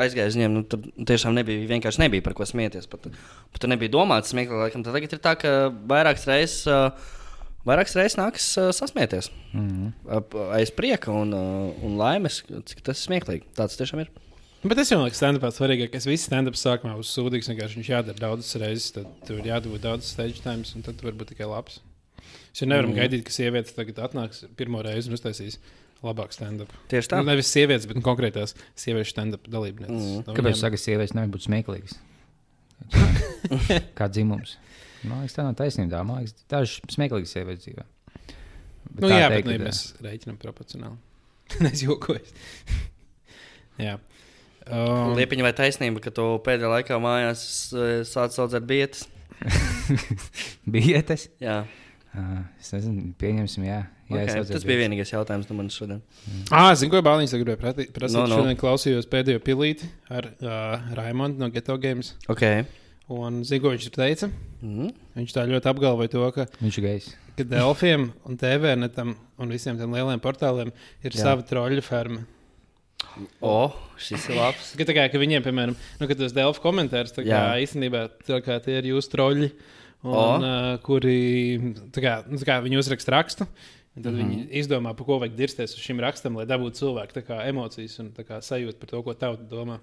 aizgājis 0.00 0.32
uz 0.32 0.36
viņiem, 0.38 0.54
nu, 0.56 0.62
tur 0.64 0.80
tiešām 1.08 1.34
nebija, 1.36 1.66
vienkārši 1.68 2.00
nebija 2.00 2.24
par 2.24 2.32
ko 2.36 2.46
smieties. 2.48 2.86
Pat, 2.88 3.04
pat 3.52 3.60
tur 3.60 3.68
nebija 3.68 3.92
domāts 3.92 4.32
smieklīgi, 4.32 4.62
laikam. 4.62 4.84
Tad 4.86 4.96
Tagad 4.96 5.16
ir 5.16 5.20
tā, 5.24 5.34
ka 5.36 5.52
vairākas 5.90 6.24
reizes, 6.30 6.62
uh, 6.64 7.10
vairākas 7.68 7.98
reizes 7.98 8.16
nākas 8.16 8.46
uh, 8.56 8.70
sasmieties. 8.72 9.28
mm 9.52 9.68
-hmm. 9.68 10.38
Aiz 10.56 10.72
prieka 10.72 11.12
un, 11.12 11.34
uh, 11.34 11.84
un 11.84 11.98
laimes, 11.98 12.42
cik 12.64 12.80
tas 12.80 12.96
ir 12.96 13.04
smieklīgi. 13.04 13.44
Tāds 13.54 13.76
tiešām 13.76 14.00
ir. 14.00 14.08
Bet 14.64 14.78
es 14.78 14.90
jau 14.90 15.02
lieku, 15.02 15.16
stand-upā 15.16 15.52
svarīgākais. 15.52 16.08
Viss 16.08 16.24
stand-ups 16.24 16.64
sākumā 16.64 16.96
būs 16.96 17.12
sūdīgs. 17.12 17.52
Vienkārši 17.52 17.76
viņš 17.76 17.88
jādara 17.88 18.18
daudzas 18.18 18.56
reizes, 18.56 18.90
tad 18.92 19.06
tur 19.26 19.38
ir 19.38 19.44
jādod 19.44 19.80
daudz 19.80 20.04
stage 20.04 20.40
times, 20.42 20.74
un 20.74 20.82
tad 20.82 20.96
tu 20.96 21.04
vari 21.04 21.16
būt 21.16 21.28
tikai 21.28 21.46
labs. 21.46 21.80
Mēs 22.58 22.72
nevaram 22.72 22.90
mm. 22.90 22.98
gaidīt, 22.98 23.22
ka 23.26 23.30
sievietes 23.34 23.74
tagad 23.76 24.00
atnāks 24.08 24.42
pirmo 24.58 24.80
reizi 24.82 25.10
un 25.10 25.14
uztaisīs 25.14 25.60
labāku 26.02 26.34
stand-up. 26.34 26.72
Tieši 26.90 27.12
tā. 27.12 27.20
Nu, 27.22 27.30
nevis 27.30 27.50
sievietes, 27.54 27.86
bet 27.90 27.98
nu, 27.98 28.02
konkrētās 28.06 28.56
sieviešu 28.78 29.14
stand-up 29.14 29.46
dalībnieces. 29.50 29.94
Mm. 29.94 30.24
Nu, 30.26 30.34
Kāpēc 30.34 30.56
viņām- 30.56 30.62
saka, 30.64 30.74
ka 30.74 30.82
sievietes 30.82 31.14
nevar 31.14 31.30
būt 31.34 31.46
smieklīgas? 31.46 31.94
Kā 33.98 34.10
dzimums? 34.10 34.56
Man 35.06 35.22
liekas, 35.22 35.36
tā 35.38 35.46
nav 35.46 35.54
taisnība. 35.58 36.02
Man 36.06 36.24
liekas, 36.24 36.34
tā 36.50 36.64
ir 36.64 36.74
smieklīga 36.94 37.30
sievietes 37.30 37.66
dzīvē. 37.66 37.86
Bet 38.88 39.04
Nu, 39.04 39.10
jā, 39.12 39.28
teikt, 39.30 39.46
bet 39.46 39.46
nu, 39.46 39.50
ka- 39.50 39.58
ja 39.58 39.64
mēs 39.68 39.82
rēķinām 40.02 40.38
proporcionāli. 40.42 40.98
es 41.72 41.84
jokoju. 41.86 42.24
jā. 43.86 43.98
Um, 44.68 45.14
Liepiņa 45.16 45.46
vai 45.46 45.54
taisnība, 45.56 46.02
ka 46.04 46.12
tu 46.12 46.26
pēdējā 46.44 46.74
laikā 46.74 46.98
mājās 47.00 47.42
eh, 47.72 47.92
sāc 48.04 48.34
audzēt 48.42 48.66
bietas? 48.68 49.06
Bietes? 50.68 51.28
Jā, 51.40 51.62
Uh, 52.18 52.40
es 52.58 52.72
nezinu, 52.74 53.12
pieņemsim, 53.20 53.64
jā. 53.68 53.78
jā 54.10 54.24
okay. 54.24 54.42
Tas 54.48 54.64
bija 54.66 54.80
vienīgais 54.80 55.12
jautājums 55.12 55.46
no 55.50 55.54
manis 55.58 55.76
šodien. 55.78 56.00
Ah, 56.50 56.72
zinu, 56.78 56.90
ko 56.96 57.02
Bāliņš 57.06 57.36
tagad 57.36 57.46
gribēja 57.46 57.92
prasīt. 57.94 58.16
No, 58.16 58.24
No. 58.26 58.40
Šodien 58.40 58.58
klausījos 58.58 59.06
pēdējo 59.12 59.42
pilīti 59.46 59.86
ar 60.10 60.30
uh, 60.32 60.90
Raimondu 60.98 61.44
no 61.44 61.50
Geto 61.54 61.76
Games. 61.78 62.14
Okay. 62.32 62.64
Un 63.12 63.42
zinu, 63.48 63.62
ko 63.64 63.74
viņš 63.76 63.86
teica. 63.94 64.30
Mm. 64.64 64.90
Viņš 65.20 65.36
tā 65.36 65.46
ļoti 65.48 65.70
apgalvoja 65.70 66.10
to, 66.16 66.24
ka, 66.34 66.48
Viņš 66.60 66.80
ir 66.80 66.86
gejs. 66.88 67.06
ka 67.38 67.46
Delfiem 67.52 68.10
un 68.26 68.40
TVNetam 68.40 69.14
un 69.38 69.54
visiem 69.54 69.78
tiem 69.78 69.94
lieliem 69.94 70.20
portāliem 70.24 70.74
ir 71.04 71.14
Jā. 71.14 71.22
Sava 71.28 71.46
troļļu 71.46 71.84
ferma. 71.86 72.26
O, 73.42 73.70
šis 74.02 74.28
ir 74.28 74.36
labs. 74.38 74.72
Ka, 74.78 74.84
tā 74.86 74.94
kā, 74.94 75.06
ka 75.10 75.20
viņiem, 75.22 75.42
piemēram, 75.46 75.74
nu, 75.98 76.06
kad 76.10 76.18
tos 76.18 76.34
Delfu 76.34 76.62
komentārus, 76.62 77.14
tā 77.14 77.22
kā 77.26 77.30
Jā. 77.30 77.56
īstenībā 77.64 78.04
tā 78.26 78.40
kā 78.44 78.58
tie 78.62 78.76
ir 78.80 78.90
jūsu 78.92 79.10
troļļi, 79.14 79.48
un, 80.06 80.46
uh, 80.46 80.76
kuri 80.84 81.74
tā 81.94 82.04
kā, 82.04 82.14
nu, 82.28 82.38
tā 82.38 82.48
kā 82.48 82.60
viņi 82.64 82.80
uzraksta 82.80 83.14
rakstu. 83.16 83.48
Tad 83.98 84.12
mm. 84.12 84.18
-hmm. 84.20 84.28
viņi 84.30 84.60
izdomā, 84.60 84.94
par 84.94 85.06
ko 85.06 85.18
vajag 85.18 85.34
dirsties 85.34 85.74
uz 85.74 85.82
šim 85.82 86.00
rakstam, 86.00 86.36
lai 86.38 86.46
dabūtu 86.46 86.78
cilvēku 86.78 87.24
kā, 87.26 87.40
emocijas 87.48 87.98
un 87.98 88.12
kā, 88.14 88.38
sajūtu 88.38 88.78
par 88.78 88.88
to, 88.88 89.02
ko 89.02 89.14
tauta 89.14 89.42
domā. 89.42 89.80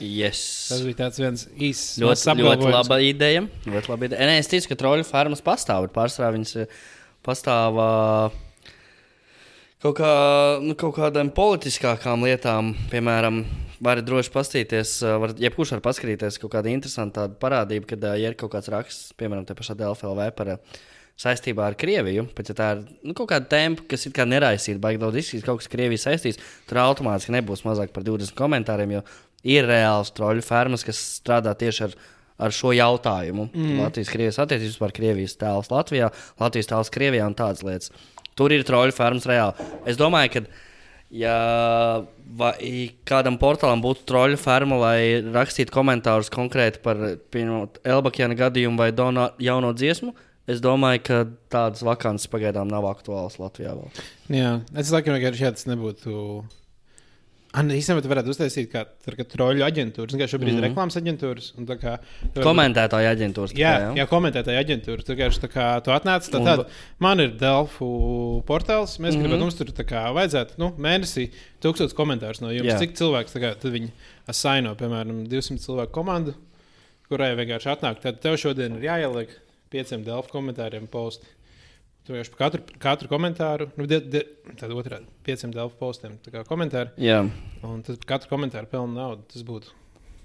Yes. 0.00 0.68
Tas 0.70 0.80
bija 0.82 0.98
tāds 1.04 1.20
viens 1.20 1.44
īsts 1.54 2.00
Ļoti, 2.02 2.34
ļoti 2.40 2.70
laba 2.72 2.98
ideja. 3.04 3.44
Ļoti 3.68 3.92
laba 3.92 4.08
ideja. 4.08 4.26
Nē, 4.26 4.38
es 4.40 4.48
ticu, 4.50 4.70
ka 4.70 4.78
troļu 4.80 5.04
fermas 5.06 5.44
pastāv. 5.44 5.86
Pārsvarā 5.94 6.32
viņas 6.34 6.54
eh, 6.64 6.80
pastāv 7.22 7.78
ā, 7.78 7.90
kaut, 9.82 9.98
kā, 9.98 10.12
nu, 10.62 10.76
kaut 10.78 10.94
kādām 10.98 11.32
politiskākām 11.34 12.24
lietām. 12.26 12.72
Piemēram, 12.92 13.42
var 13.82 14.02
droši 14.04 14.32
paskatīties, 14.34 14.94
var, 15.22 15.34
jebkurš 15.42 15.76
var 15.76 15.84
paskatīties 15.88 16.38
kaut 16.42 16.54
kādu 16.54 16.72
interesantu 16.72 17.26
parādību, 17.42 17.88
kad 17.90 18.08
ja 18.12 18.30
ir 18.30 18.38
kaut 18.38 18.54
kāds 18.54 18.70
raksts, 18.72 19.12
piemēram, 19.18 19.46
te 19.48 19.56
pašā 19.58 19.76
DLFLV 19.78 20.28
par 20.38 20.54
saistībā 21.22 21.66
ar 21.66 21.76
Krieviju. 21.78 22.28
Bet, 22.36 22.52
ja 22.52 22.56
tā 22.58 22.70
ir 22.76 22.86
nu, 23.02 23.16
kaut 23.18 23.32
kāda 23.34 23.50
tempa, 23.50 23.84
kas 23.90 24.06
ir 24.06 24.14
kā 24.16 24.26
neraisīta, 24.28 24.80
baigi 24.82 25.02
daudz 25.02 25.20
izsīs, 25.22 25.44
kaut 25.46 25.62
kas 25.62 25.70
Krievijas 25.72 26.06
saistīts, 26.08 26.40
tur 26.70 26.82
automātiski 26.84 27.34
nebūs 27.34 27.66
mazāk 27.66 27.92
par 27.94 28.06
20 28.06 28.36
komentāriem, 28.38 28.96
jo 28.98 29.04
ir 29.52 29.66
reāls 29.68 30.14
troļu 30.14 30.44
fermas, 30.46 30.86
kas 30.86 31.02
strādā 31.18 31.52
tieši 31.58 31.88
ar, 31.88 31.98
ar 32.46 32.54
šo 32.54 32.72
jautājumu. 32.78 33.50
Mm. 33.50 33.82
Latvijas-Krievijas 33.82 34.40
attiecības 34.46 34.80
par 34.80 34.94
Krievijas 34.94 35.36
tēlus 35.42 35.70
Latvijā, 35.74 36.10
Latvijas 36.40 36.70
tēlus 36.70 36.94
Krievijā 36.94 37.26
un 37.28 37.38
tādas 37.38 37.66
lietas. 37.66 37.90
Tur 38.38 38.54
ir 38.54 38.64
troļu 38.68 38.94
fermas 38.96 39.28
reāli. 39.28 39.70
Es 39.88 40.00
domāju, 40.00 40.36
ka. 40.36 40.68
Ja 41.12 41.36
vai, 42.40 42.54
kādam 43.04 43.36
portālam 43.36 43.82
būtu 43.84 44.06
troļu 44.08 44.38
ferma, 44.40 44.78
lai 44.80 45.20
rakstītu 45.20 45.74
komentārus 45.74 46.32
konkrēti 46.32 46.80
par 46.80 47.02
Elbakjana 47.84 48.38
gadījumu 48.38 48.80
vai 48.80 48.88
Dona 48.96 49.26
jauno 49.36 49.74
dziesmu, 49.76 50.14
es 50.48 50.62
domāju, 50.64 51.02
ka 51.04 51.18
tādas 51.52 51.84
vakances 51.84 52.32
pagaidām 52.32 52.72
nav 52.72 52.88
aktuālas 52.88 53.36
Latvijā. 53.42 53.76
Vēl. 53.76 54.08
Jā, 54.38 54.54
es 54.72 54.94
laikam 54.94 55.18
vienkārši 55.18 55.44
šāds 55.44 55.68
nebūtu. 55.68 56.16
An, 57.52 57.68
īstenībā, 57.68 58.00
tu 58.00 58.08
varētu 58.08 58.30
uztaisīt 58.32 58.70
kā, 58.72 58.86
tā 59.04 59.12
kā 59.12 59.24
troļļu 59.28 59.60
aģentūras. 59.66 60.14
Kā 60.16 60.24
šobrīd 60.24 60.54
mm 60.54 60.56
Mhm. 60.56 60.56
-hmm. 60.56 60.64
ir 60.64 60.68
reklāmas 60.70 60.96
aģentūras. 60.96 61.48
tā 61.68 61.76
Kā, 61.82 61.98
Komentētāja 62.34 63.10
aģentūras. 63.12 63.52
Jā, 63.52 63.72
tikai, 63.76 63.96
jā, 64.00 64.06
komentētāja 64.08 64.62
aģentūra. 64.64 65.04
Tu 65.04 65.12
vienkārši 65.14 65.40
tā 65.42 65.48
kā 65.52 65.66
tu 65.84 65.90
atnāc, 65.90 66.24
tā 66.32 66.40
Un 66.40 66.64
man 66.98 67.20
ir 67.20 67.30
Delfu 67.36 68.42
portāls. 68.46 68.96
Mēs 68.98 69.00
mm 69.00 69.02
Mhm. 69.02 69.16
-hmm. 69.16 69.20
gribam, 69.22 69.40
mums 69.40 69.54
tur 69.54 69.66
tā 69.66 69.84
kā 69.84 70.02
vajadzētu 70.14 70.52
nu, 70.58 70.70
mēnesī 70.78 71.30
tūkstotis 71.60 71.94
komentārus 71.94 72.40
no 72.40 72.48
jums. 72.48 72.64
Jā. 72.68 72.72
Jā. 72.72 72.78
Cik 72.78 72.94
cilvēks 72.96 73.32
tā 73.36 73.40
kā, 73.40 73.54
tad 73.60 73.72
viņi 73.72 73.90
asaino, 74.28 74.74
piemēram, 74.74 75.26
200 75.28 75.58
cilvēku 75.60 75.90
komandu, 75.92 76.34
kurai 77.10 77.34
vienkārši 77.36 77.68
atnāk. 77.76 78.00
Tad 78.00 78.20
tev 78.20 78.36
šodien 78.36 78.76
ir 78.76 78.82
jāieliek 78.88 79.28
pieciem 79.70 80.04
Delfu 80.04 80.30
komentāriem 80.32 80.86
posti. 80.88 81.26
Tu 82.02 82.10
vienkārši 82.16 82.32
par 82.34 82.40
katru, 82.42 82.62
katru 82.82 83.08
komentāru, 83.12 83.68
nu, 83.78 83.86
de, 83.86 84.00
de, 84.10 84.24
tad 84.58 84.72
otrādi 84.74 85.06
pieciem 85.22 85.52
Delfu 85.54 85.76
postiem 85.78 86.16
tā 86.24 86.32
kā 86.34 86.42
komentāri. 86.48 86.90
jā. 86.98 87.20
Un 87.62 87.82
tas 87.86 87.96
par 88.02 88.08
katru 88.16 88.32
komentāru 88.36 88.66
pelna 88.72 88.96
naudu. 89.04 89.22
Tas 89.32 89.44
būtu. 89.46 89.70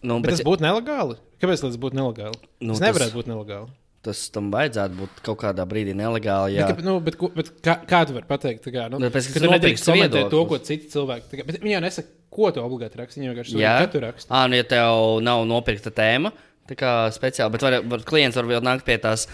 Nu, 0.01 0.17
Bet, 0.21 0.31
bet 0.31 0.39
tas 0.39 0.45
būtu 0.47 0.65
nelegāli. 0.65 1.17
Kāpēc 1.41 1.61
tas 1.61 1.77
būtu 1.77 1.97
nelegāli? 1.99 2.39
Nu, 2.61 2.73
tas 2.73 2.79
tas- 2.81 2.87
nevarētu 2.87 3.13
būt 3.19 3.29
nelegāli. 3.29 3.69
tas 4.07 4.19
tam 4.31 4.49
vajadzētu 4.53 4.95
būt 5.01 5.21
kaut 5.25 5.37
kādā 5.41 5.65
brīdī 5.67 5.93
nelegāli. 5.97 6.55
Jā, 6.55 6.67
Jā, 6.69 6.75
bet, 6.77 6.85
nu, 6.85 6.99
bet, 7.03 7.17
bet 7.35 7.49
kā, 7.61 7.73
kā 7.85 7.99
tu 8.07 8.13
vari 8.15 8.25
pateikt? 8.29 8.63
Kā, 8.71 8.85
nu, 8.89 8.97
Nu, 9.03 9.09
pēc, 9.11 9.27
ka 9.27 9.33
ka 9.33 9.39
tas 9.39 9.47
tu 9.47 9.51
nedrīkst 9.53 9.89
komentēt 9.89 10.29
to, 10.31 10.45
ko 10.47 10.57
citi 10.63 10.87
cilvēki. 10.93 11.29
Kā, 11.41 11.45
bet 11.49 11.59
viņi 11.61 11.73
jau 11.75 11.81
nesaka, 11.83 12.07
ko 12.31 12.51
tu 12.55 12.61
obligāti 12.63 12.97
raksti. 13.01 13.19
Viņi 13.21 13.33
vienkārši 13.33 13.53
saka, 13.57 13.85
ka 13.85 13.91
tu 13.91 13.99
raksti. 14.05 14.29
ah, 14.31 14.47
nu, 14.47 14.55
ja 14.55 14.63
tev 14.63 15.19
nav 15.25 15.43
nopirkta 15.49 15.91
tēma, 15.91 16.31
tā 16.69 16.77
kā 16.79 16.93
speciāli, 17.11 17.51
bet 17.57 17.61
var, 17.67 17.77
var, 17.83 17.99
klients 18.07 18.37
var 18.39 18.45
vēl 18.49 18.63
nākt 18.65 18.85
pie 18.87 18.97
tās 18.97 19.27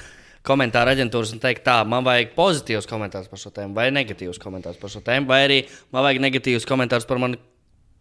komentāra 0.48 0.94
aģentūras 0.96 1.34
un 1.36 1.42
teikt, 1.44 1.64
tā, 1.68 1.80
man 1.88 2.06
vajag 2.08 2.34
pozitīvs 2.38 2.90
komentārs 2.90 3.30
par 3.32 3.42
šo 3.42 3.54
tēmu, 3.56 3.76
vai 3.78 3.88
negatīvs 3.96 4.42
komentārs 4.44 4.80
par 4.82 4.92
šo 4.92 5.04
tēmu, 5.06 5.30
vai 5.30 5.44
arī 5.46 5.62
man 5.96 6.06
vajag 6.08 6.22
negatīvs 6.26 6.68
komentārs 6.70 7.08
par 7.10 7.22
manu 7.24 7.40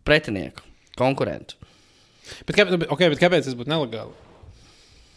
pretinieku, 0.07 0.64
konkurentu. 0.98 1.61
Bet, 2.46 2.57
kā, 2.57 2.66
bet, 2.66 2.88
okay, 2.90 3.11
bet 3.12 3.22
kāpēc 3.22 3.46
tas 3.46 3.59
būtu 3.59 3.70
nelegāli? 3.70 4.14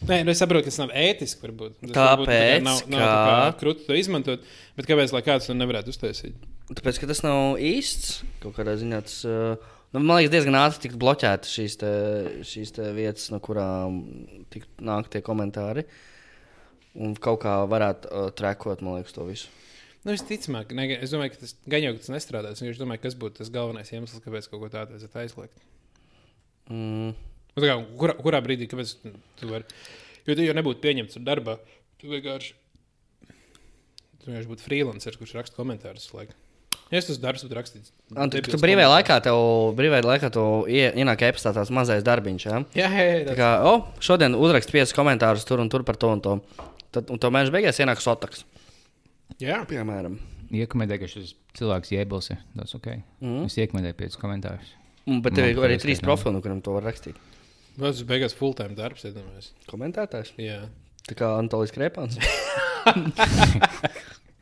Nē, 0.06 0.20
nu 0.26 0.32
es 0.32 0.40
saprotu, 0.42 0.66
ka 0.66 0.70
tas 0.70 0.80
nav 0.82 0.90
ētiski. 0.92 1.40
Varbūt. 1.42 1.78
Tas 1.80 1.94
varbūt, 1.96 2.28
tā 2.28 2.34
kā 2.36 2.42
Tāpēc, 2.42 2.66
nav, 2.66 2.82
nav 2.92 3.06
kā 3.06 3.54
krūti 3.62 3.86
to 3.86 3.96
izmantot. 3.96 4.44
Bet 4.76 4.88
kāpēc 4.90 5.14
lai 5.14 5.22
kāds 5.24 5.48
to 5.48 5.56
nevarētu 5.56 5.94
uztaisīt? 5.94 6.36
Tāpēc, 6.68 7.00
ka 7.00 7.08
tas 7.10 7.22
nav 7.24 7.56
īsts 7.62 8.18
kaut 8.42 8.58
kādā 8.58 8.76
ziņā. 8.78 9.00
Tas, 9.06 9.16
uh, 9.26 9.78
nu, 9.94 10.02
man 10.02 10.18
liekas, 10.18 10.34
diezgan 10.34 10.58
ātri 10.60 10.84
tika 10.84 11.00
bloķētas 11.00 11.54
šīs, 11.56 11.78
te, 11.80 11.92
šīs 12.46 12.76
te 12.76 12.90
vietas, 12.96 13.30
no 13.32 13.40
kurām 13.42 14.02
nāk 14.84 15.08
tie 15.12 15.24
komentāri. 15.24 15.86
Un 16.96 17.14
kaut 17.20 17.42
kā 17.44 17.58
varētu 17.68 18.08
uh, 18.08 18.28
trekot, 18.36 18.80
man 18.84 18.98
liekas, 19.00 19.12
to 19.16 19.26
visu. 19.28 19.50
Nu, 20.06 20.14
visticamāk, 20.14 20.70
ne, 20.76 20.86
es 21.02 21.10
domāju, 21.12 21.34
ka 21.34 21.42
tas 21.42 21.56
gan 21.68 21.82
jau 21.82 21.92
tas 21.98 22.12
nestrādās. 22.14 22.62
Es 22.62 22.78
domāju, 22.80 23.02
kas 23.02 23.16
būtu 23.18 23.40
tas 23.42 23.50
galvenais 23.52 23.90
iemesls, 23.92 24.22
kāpēc 24.24 24.46
kaut 24.52 24.62
ko 24.62 24.70
tādu 24.72 24.94
vajadzētu 24.94 25.18
aizliegt. 25.24 25.64
Mm. 26.70 27.10
Nu, 27.56 27.62
tā 27.62 27.66
Kā, 27.66 27.76
kurā, 27.98 28.14
kurā 28.20 28.40
brīdī, 28.44 28.68
kāpēc 28.70 28.94
tu 29.40 29.50
vari? 29.50 29.66
Jo 30.26 30.36
tu 30.38 30.46
jau 30.46 30.54
nebūtu 30.56 30.82
pieņemts 30.84 31.18
ar 31.20 31.26
darbā. 31.26 31.56
Tu 32.00 32.10
vienkārši, 32.10 32.54
tu 34.20 34.28
vienkārši 34.30 34.50
būtu 34.50 34.64
freelancer, 34.66 35.16
kurš 35.18 35.36
raksta 35.38 35.58
komentārus. 35.58 36.06
Ja 36.92 37.00
es 37.00 37.08
tas 37.08 37.18
darbs, 37.18 37.42
tad 37.42 37.54
rakstīts. 37.56 37.90
Un, 38.14 38.30
tu, 38.30 38.38
tu 38.46 38.58
brīvajā 38.62 38.86
laikā 38.92 39.16
tev, 39.24 39.38
brīvajā 39.78 40.06
laikā 40.06 40.30
tev 40.34 40.68
ie- 40.70 40.92
ienāk 41.02 41.24
e-pastā 41.26 41.50
tāds 41.56 41.72
mazais 41.74 42.04
darbiņš. 42.06 42.46
Ja? 42.46 42.60
Jā, 42.78 42.90
jā, 42.94 43.06
jā. 43.10 43.24
Tā- 43.32 43.36
kā, 43.40 43.48
oh, 43.66 43.88
šodien 43.98 44.36
uzrakst 44.38 44.70
piecus 44.70 44.94
komentārus 44.94 45.46
tur 45.48 45.62
un 45.64 45.72
tur 45.72 45.82
par 45.82 45.98
to 45.98 46.12
un 46.14 46.22
to. 46.22 46.36
Tad, 46.96 47.12
un 47.12 47.20
to 47.20 47.30
mēnešu 47.34 47.54
beigās 47.54 47.80
ienāk 47.82 48.00
sotaks. 48.02 48.46
jā. 49.42 49.60
Piemēram. 49.68 50.18
Iekomentēju, 50.56 51.02
ka 51.02 51.10
šis 51.10 51.34
cilvēks 51.58 51.92
jēbils 51.92 52.30
ir. 52.32 52.42
Tas 52.56 52.74
ok. 52.78 52.92
Mm. 53.20 53.46
Es 53.48 53.56
iekomentēju 53.58 53.98
piecus 53.98 54.20
komentārus. 54.20 54.74
Un, 55.06 55.20
bet 55.22 55.36
tev 55.38 55.50
ir 55.50 55.60
arī 55.62 55.78
trīs 55.82 56.00
ka 56.02 56.08
profili, 56.08 56.34
no 56.34 56.42
kuriem 56.42 56.62
to 56.64 56.74
var 56.74 56.86
rakstīt. 56.86 57.18
Tas 57.76 58.00
beigās 58.08 58.34
full-time 58.34 58.74
darbs, 58.78 59.04
iedomājieties. 59.06 59.52
Komentētājs. 59.70 60.32
Jā. 60.40 60.62
Tā 61.06 61.18
kā 61.18 61.34
Antolijas 61.38 61.74
Krepāns. 61.74 62.16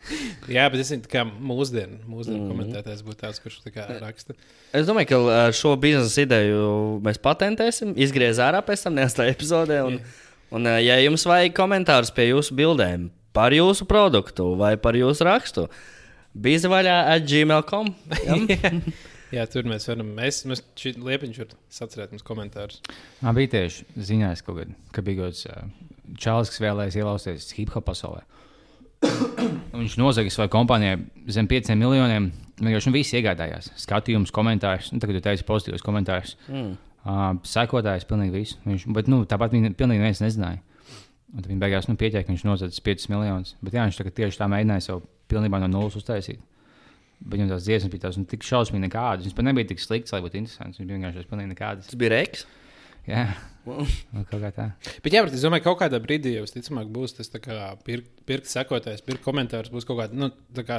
jā, 0.57 0.65
bet 0.69 0.81
es 0.81 0.91
zinu, 0.93 1.09
kā 1.11 1.25
mūsdienu, 1.25 1.99
mūsdienu 2.09 2.43
mm 2.43 2.51
komentētājs 2.53 3.03
būtu 3.07 3.21
tāds, 3.23 3.41
kurš 3.43 3.61
tā 3.65 3.73
kā 3.75 3.87
raksta. 4.03 4.37
Es 4.77 4.87
domāju, 4.89 5.11
ka 5.11 5.21
uh, 5.21 5.37
šo 5.57 5.75
biznesa 5.81 6.25
ideju 6.25 6.67
mēs 7.05 7.21
patentēsim, 7.25 7.95
izgriezām 8.07 8.51
ārā 8.51 8.61
pēc 8.67 8.87
tam 8.87 8.99
neestajā 8.99 9.35
epizodē. 9.35 9.81
Un, 9.89 9.99
un, 10.55 10.69
uh, 10.69 10.79
ja 10.83 11.01
jums 11.03 11.27
vajag 11.29 11.57
komentārus 11.57 12.13
pie 12.15 12.31
jūsu 12.31 12.57
bildēm 12.59 13.11
par 13.35 13.55
jūsu 13.55 13.87
produktu 13.91 14.53
vai 14.59 14.77
par 14.81 14.97
jūsu 14.99 15.27
rakstu, 15.27 15.67
bija 16.35 16.71
vaļā 16.71 17.01
at 17.17 17.27
gmail.com. 17.29 17.91
Ja? 18.29 18.39
Jā, 19.35 19.49
tur 19.51 19.67
mēs 19.67 19.89
varam. 19.89 20.13
Mēs, 20.15 20.45
mēs 20.47 20.61
šī 20.79 20.93
liepiņš 21.03 21.39
var 21.41 21.55
sacerēt 21.73 22.13
mums 22.15 22.23
komentārus. 22.27 22.79
Man 23.25 23.35
bija 23.35 23.51
tieši 23.57 23.87
ziņās, 24.11 24.45
kad, 24.47 24.71
ka 24.95 25.03
bija 25.03 25.25
kaut 25.25 25.33
kāds 25.33 25.49
uh, 25.51 25.65
čalis, 26.21 26.53
kas 26.53 26.63
vēlējās 26.63 26.99
ielausties 27.01 27.49
hip 27.57 27.73
hop 27.75 27.89
pasaulē. 27.89 28.23
Viņš 29.75 29.97
nozaga 29.99 30.31
savai 30.33 30.49
kompānijai 30.53 31.01
zem 31.35 31.49
5 31.51 31.75
miljoniem. 31.81 32.31
Vienkārši 32.61 32.91
nu, 32.91 32.95
visi 32.95 33.19
iegādājās 33.19 33.73
skatījumus, 33.83 34.33
komentārus. 34.35 34.93
Nu, 34.95 35.03
tagad 35.03 35.19
jūs 35.19 35.27
teicat 35.27 35.49
pozitīvus 35.49 35.85
komentārus. 35.85 36.37
Mm. 36.47 36.77
Uh, 37.05 37.35
sekotājs 37.45 38.07
pilnīgi 38.09 38.33
visu. 38.33 38.57
Viņš, 38.65 38.87
bet 38.97 39.11
nu, 39.13 39.19
tāpat 39.29 39.53
viņi 39.53 39.75
pilnīgi 39.77 40.01
neviens 40.01 40.23
nezināja. 40.25 40.63
Un 41.35 41.43
tad 41.43 41.51
viņi 41.51 41.61
beigās 41.61 41.89
nu, 41.91 41.99
pieķēra, 42.01 42.25
ka 42.25 42.33
viņš 42.33 42.45
nozadz 42.47 42.81
5 42.81 43.09
miljonus. 43.13 43.57
Bet 43.61 43.77
jā, 43.77 43.85
viņš 43.85 43.99
tagad 44.01 44.15
tieši 44.17 44.41
tā 44.41 44.49
mēģināja 44.49 44.87
sev 44.87 45.03
pilnībā 45.29 45.61
no 45.61 45.69
nulles 45.69 45.99
uztaisīt. 46.01 46.41
Bet 47.21 47.37
viņam 47.37 47.51
tās 47.53 47.67
dziesmas 47.67 47.93
bija 47.93 48.07
tās 48.07 48.17
nu, 48.21 48.25
tik 48.31 48.47
šausmīgi 48.47 48.87
nekādas. 48.87 49.27
Viņš 49.27 49.37
pat 49.37 49.49
nebija 49.49 49.69
tik 49.73 49.83
slikts, 49.83 50.15
lai 50.15 50.23
būtu 50.25 50.41
interesants. 50.41 50.81
Viņš 50.81 50.89
bija 50.89 50.99
vienkārši 50.99 51.21
tās 51.21 51.29
pilnīgi 51.33 51.53
nekādas. 51.53 51.91
Tas 51.91 52.01
bija 52.01 52.15
Reiks. 52.15 52.47
Jā, 53.11 53.27
Wow. 53.65 53.81
nu, 54.13 54.21
kaut 54.29 54.43
kā 54.43 54.51
tā. 54.53 54.65
Bet, 55.01 55.15
jā, 55.17 55.23
bet 55.25 55.33
es 55.33 55.41
domāju, 55.41 55.63
ka 55.65 55.71
kaut 55.73 55.79
kādā 55.81 55.97
brīdī 56.05 56.35
jau 56.35 56.43
visticamāk 56.45 56.91
būs 56.93 57.15
tas 57.17 57.31
pirkt, 57.81 58.11
pirkt 58.29 58.45
sekotājs, 58.51 59.01
pirkt 59.01 59.23
komentārus, 59.25 59.71
būs 59.73 59.87
kaut 59.89 60.03
kāda, 60.03 60.13
nu, 60.21 60.29
tā 60.53 60.67
kā 60.69 60.77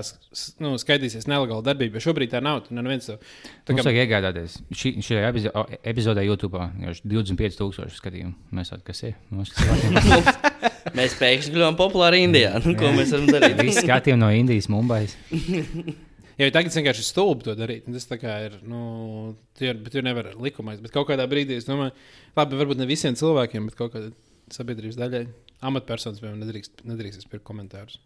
nu, 0.62 0.76
skaitīsies 0.78 1.26
nelegāla 1.26 1.66
darbība. 1.66 1.98
Šobrīd 1.98 2.30
tā 2.36 2.44
nav. 2.46 2.62
Tu 2.68 2.78
neviens 2.78 3.10
to. 3.10 3.18
Kā, 3.66 3.80
vajag 3.82 4.04
iegādāties. 4.06 4.60
Šī, 4.70 4.94
šajā 5.02 5.32
epizo- 5.34 5.66
epizodē 5.82 6.28
YouTube 6.30 6.62
ir 6.86 7.02
25,000 7.02 7.90
skatījumu. 7.98 8.36
Mēs 8.54 8.70
zinām, 8.70 8.86
kas 8.86 9.02
ir. 9.10 9.18
Mēs 10.96 11.18
pēkšņi 11.18 11.56
kļuvām 11.58 11.76
populāri 11.82 12.22
Indijā. 12.28 12.54
Nu, 12.62 12.76
ko 12.78 12.94
mēs 12.94 13.10
varam 13.18 13.26
darīt? 13.34 13.58
Visi 13.66 13.82
skatījumi 13.82 14.22
no 14.22 14.30
Indijas, 14.30 14.70
Mumbais. 14.70 15.18
ja 16.40 16.50
tagad 16.52 16.76
vienkārši 16.76 17.04
ir 17.04 17.08
stulbi 17.08 17.48
to 17.48 17.56
darīt, 17.58 17.88
tas 17.92 18.08
tā 18.10 18.18
kā 18.22 18.36
ir, 18.48 18.58
nu, 18.68 19.36
tie, 19.60 19.74
bet 19.74 19.94
tur 19.96 20.06
nevar 20.06 20.32
likumais. 20.36 20.82
Bet 20.84 20.94
kaut 20.96 21.08
kādā 21.10 21.28
brīdī 21.32 21.58
es 21.60 21.68
domāju, 21.70 21.94
labi, 22.38 22.60
varbūt 22.62 22.82
ne 22.82 22.88
visiem 22.90 23.18
cilvēkiem, 23.20 23.70
bet 23.72 23.80
kaut 23.80 23.94
kādai 23.96 24.12
sabiedrības 24.56 25.00
daļai. 25.00 25.24
Amatpersonas 25.66 26.20
piemēram 26.22 26.42
nedrīkst, 26.44 26.84
nedrīkst 26.86 27.30
pirkt 27.32 27.48
komentārus, 27.48 28.00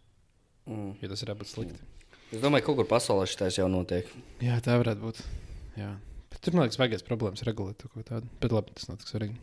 Mm. 0.69 0.91
jo 1.01 1.07
tas 1.09 1.23
ir 1.23 1.31
būt 1.33 1.49
slikti. 1.49 1.79
Es 2.29 2.41
domāju, 2.43 2.61
ka 2.61 2.67
kaut 2.69 2.75
kur 2.77 2.85
pasaulē 2.91 3.25
šis 3.25 3.55
jau 3.57 3.65
notiek. 3.71 4.05
Jā, 4.43 4.59
tā 4.61 4.75
varētu 4.77 5.01
būt. 5.01 5.21
Jā. 5.79 5.95
Bet 6.29 6.43
tur, 6.45 6.53
man 6.53 6.67
liekas, 6.67 6.77
vajag 6.77 7.01
problēmas 7.07 7.41
regulēt 7.47 7.87
kaut 7.89 8.05
kādu. 8.05 8.29
Bet 8.39 8.53
labi, 8.53 8.75
tas 8.77 8.85
nav 8.87 8.99
tik 9.01 9.09
svarīgi. 9.09 9.37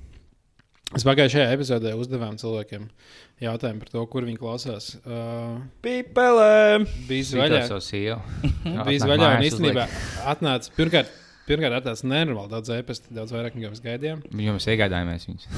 Mēs 0.94 1.02
pagājušajā 1.02 1.46
epizodē 1.50 1.92
uzdevām 1.98 2.36
cilvēkiem 2.38 2.84
jautājumu 3.42 3.82
par 3.82 3.88
to, 3.90 4.04
kur 4.12 4.26
viņi 4.28 4.38
klausās. 4.38 4.92
Uh, 5.02 5.56
Pīpelē! 5.82 6.84
bija 7.08 7.26
zvaigžā. 7.32 7.62
savu 7.72 7.82
sievu. 7.82 8.20
Bija 8.86 9.02
zvaigžā 9.02 9.32
un 9.34 9.46
īstenībā 9.48 9.88
atnāca 10.30 10.76
pirmkārt. 10.78 11.10
Pirmkārt, 11.46 11.76
atnāca 11.78 12.08
nenormāli 12.10 12.50
daudz 12.50 12.72
e-pasta, 12.74 13.10
daudz 13.14 13.34
vairāk 13.34 13.54
nekā 13.54 13.68
mēs 13.70 13.82
gaidījām. 13.84 14.22
Viņu 14.34 14.56
mēs 14.56 14.66
iegādājāmies 14.72 15.28
viņus. 15.30 15.50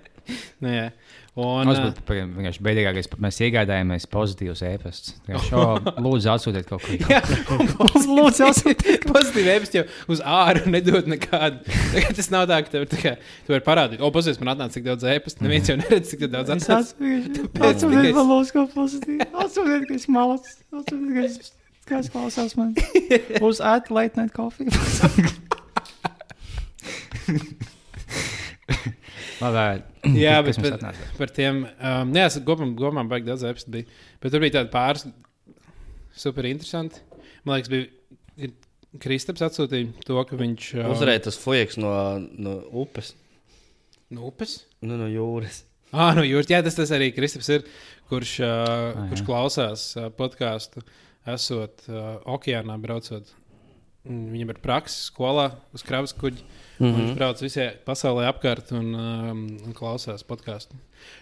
jā. 0.70 0.86
un, 1.34 1.66
būtu 1.66 2.02
pagaid- 2.06 2.30
vienkārši 2.36 2.62
beigās, 2.62 3.08
mēs 3.24 3.38
iegādājāmies 3.42 4.04
pozitīvus 4.12 4.60
e-pastus. 4.68 5.16
Šo 5.48 5.64
lūdzu 6.04 6.30
atsūtiet 6.30 6.68
kaut 6.68 6.84
ko. 6.84 6.94
Lūdzu, 8.18 8.46
atsūtiet 8.52 9.04
pozitīvu 9.10 9.50
e-pastu, 9.56 9.80
jau 9.80 9.86
uz 10.14 10.22
ārā 10.22 10.62
nedod 10.76 11.10
nekādu. 11.10 11.64
Tas 12.14 12.30
nav 12.30 12.46
tā, 12.52 12.60
ka 12.62 12.70
tev, 12.76 12.86
tā 12.92 13.00
kā, 13.02 13.14
tu 13.48 13.56
vari 13.56 13.66
parādīt, 13.66 13.98
o, 14.04 14.12
pozitīvs 14.14 14.40
man 14.44 14.54
atnāca 14.54 14.78
tik 14.78 14.86
daudz 14.86 15.08
e-pastu. 15.10 15.42
Neviens 15.48 15.72
jau 15.72 15.76
neredz, 15.82 16.12
cik 16.14 16.22
daudz 16.30 16.54
atnāca. 16.54 16.94
Tāpēc 16.94 17.82
tikai- 17.82 18.14
lūdzu 18.14 18.54
ko 18.54 18.66
pozitīvu. 18.78 19.28
Atsūtiet, 19.44 19.88
ka 19.90 19.98
es 19.98 20.06
malas. 20.14 20.54
Atsūtiet, 20.70 21.10
ka 21.18 21.26
es, 21.26 21.52
ka 21.90 21.98
es 22.04 22.12
klausās 22.14 22.54
man. 22.60 22.72
Uz 23.42 23.58
ēta 23.60 23.90
late 23.98 24.22
night 24.22 24.32
coffee. 24.38 24.70
Labi, 29.44 29.82
Jā, 30.24 30.38
bet- 30.46 30.60
bet- 30.62 30.76
atnāca? 30.78 31.08
par 31.18 31.32
tiem. 31.36 31.62
Um, 31.78 32.12
jā, 32.16 32.26
es 32.30 32.38
gopam, 32.46 32.72
gopam 32.78 33.08
baigi 33.10 33.28
daudz 33.28 33.44
apstu 33.48 33.72
bija. 33.74 33.88
Bet 34.22 34.32
tur 34.34 34.42
bija 34.44 34.56
tādi 34.60 34.72
pāris 34.72 35.04
super 36.16 36.46
interesanti. 36.48 37.00
Man 37.44 37.58
liekas, 37.58 37.72
bija 37.72 37.88
ir- 38.48 38.54
Kristaps 39.02 39.42
atsūtīja 39.42 40.04
to, 40.06 40.20
ka 40.28 40.36
viņš. 40.38 40.66
Uh, 40.78 40.92
Uzreiz 40.94 41.24
tas 41.26 41.38
fujaks 41.42 41.76
no, 41.82 41.90
no 42.38 42.60
upes, 42.84 43.12
No 44.14 44.28
upes? 44.28 44.60
nu, 44.86 44.94
no 45.00 45.08
jūras. 45.10 45.62
Ah, 45.94 46.10
no 46.14 46.22
jūras. 46.26 46.48
Jā, 46.50 46.58
tas, 46.66 46.74
tas 46.74 46.90
arī 46.94 47.08
Kristaps 47.14 47.48
ir, 47.54 47.64
kurš, 48.10 48.36
uh, 48.42 48.50
Ah, 48.94 49.04
kurš 49.10 49.20
jā. 49.22 49.26
klausās 49.28 49.82
uh, 49.98 50.08
podkāstu, 50.14 50.82
esot 51.30 51.84
uh, 51.86 52.16
okeānā 52.34 52.74
braucot. 52.82 53.28
Un 54.06 54.24
Viņam 54.32 54.50
ir 54.54 54.58
praksa 54.62 55.04
skolā 55.08 55.44
uz 55.74 55.84
kravas 55.86 56.12
kuģa. 56.18 56.42
Mm 56.78 56.86
-hmm. 56.86 56.96
Viņš 56.98 57.14
brauc 57.14 57.40
visai 57.42 57.68
pasaulē 57.86 58.24
apkārt 58.32 58.72
un, 58.72 58.94
um, 58.94 59.44
un 59.66 59.72
klausās 59.74 60.24
podkāstu. 60.26 60.74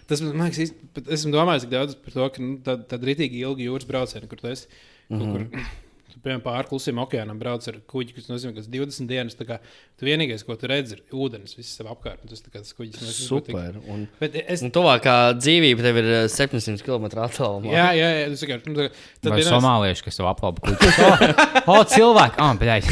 Tas 0.07 0.21
man 0.21 0.33
liekas, 0.41 0.57
īsti, 0.65 0.75
bet 0.95 1.07
esmu 1.07 1.31
domājis 1.31 1.61
tik 1.67 1.69
daudz 1.69 1.95
par 1.95 2.13
to, 2.13 2.29
ka 2.29 2.41
nu, 2.41 2.57
tāda 2.63 2.83
tā 2.89 2.97
rītīgi 2.97 3.37
ilga 3.45 3.61
jūras 3.61 3.85
brauciena, 3.87 4.27
kur 4.27 4.39
esi. 4.51 4.67
Mm 5.09 5.19
-hmm. 5.19 5.31
kur, 5.31 5.41
tu, 6.13 6.19
piemēram, 6.23 6.41
pāri 6.41 6.67
klusiem 6.69 6.97
okeānam 6.97 7.39
brauc 7.39 7.67
ar 7.67 7.75
kuģi, 7.87 8.13
kas 8.15 8.27
nozīmē, 8.29 8.53
ka 8.55 8.61
20 8.61 9.07
dienas. 9.07 9.35
tā 9.35 9.45
kā 9.45 9.59
Tu 9.99 10.05
vienīgais, 10.05 10.43
ko 10.45 10.55
tu 10.55 10.67
redzi, 10.67 10.93
ir 10.93 11.01
ūdens, 11.13 11.55
viss 11.57 11.75
sev 11.77 11.85
apkārt. 11.87 12.17
un 12.23 12.29
Tas 12.29 12.41
tā 12.41 12.47
kā 12.49 12.59
tas 12.59 12.73
kuģis 12.73 12.91
tik- 12.99 13.27
Super. 13.27 13.75
Un, 13.87 14.07
Bet 14.19 14.35
es, 14.47 14.61
un 14.61 14.71
tuvākā 14.71 15.33
dzīvība 15.37 15.81
tev 15.81 15.97
ir 15.97 16.03
eh, 16.05 16.27
700 16.27 16.81
km 16.83 17.05
attālumā. 17.05 17.71
jā, 17.71 17.87
jā, 17.93 18.09
jā, 18.19 18.29
tas 18.29 18.41
vienkārši. 18.43 18.67
Nu, 18.67 18.73
tā- 18.79 18.91
tad 19.21 19.31
Vai 19.31 19.39
vienās- 19.39 19.53
somālieši, 19.61 20.03
kas 20.03 20.15
tev 20.17 20.25
aplaupa 20.25 20.61
kuģi? 20.61 20.77
O, 21.67 21.79
o, 21.79 21.83
cilvēki! 21.83 22.57
Bet 22.59 22.83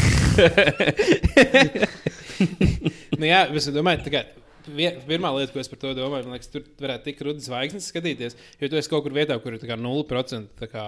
nu, 3.20 3.26
jā, 3.28 3.44
es 3.58 3.67
domāju, 3.74 4.06
tā 4.08 4.13
kā 4.13 4.24
pirmā 4.62 5.32
lieta, 5.36 5.52
ko 5.54 5.62
es 5.62 5.70
par 5.72 5.80
to 5.82 5.94
domāju, 5.98 6.28
man 6.28 6.36
liekas, 6.36 6.52
tur 6.54 6.65
varētu 6.82 7.08
tik 7.08 7.22
rudas 7.26 7.48
zvaigznes 7.48 7.88
skatīties, 7.91 8.38
jo 8.62 8.70
tu 8.70 8.78
esi 8.80 8.91
kaut 8.91 9.04
kur 9.06 9.15
vietā, 9.15 9.38
kur 9.41 9.56
ir 9.56 9.62
tā 9.62 9.70
kā 9.72 9.78
0% 9.80 10.52
tā 10.60 10.70
kā, 10.70 10.86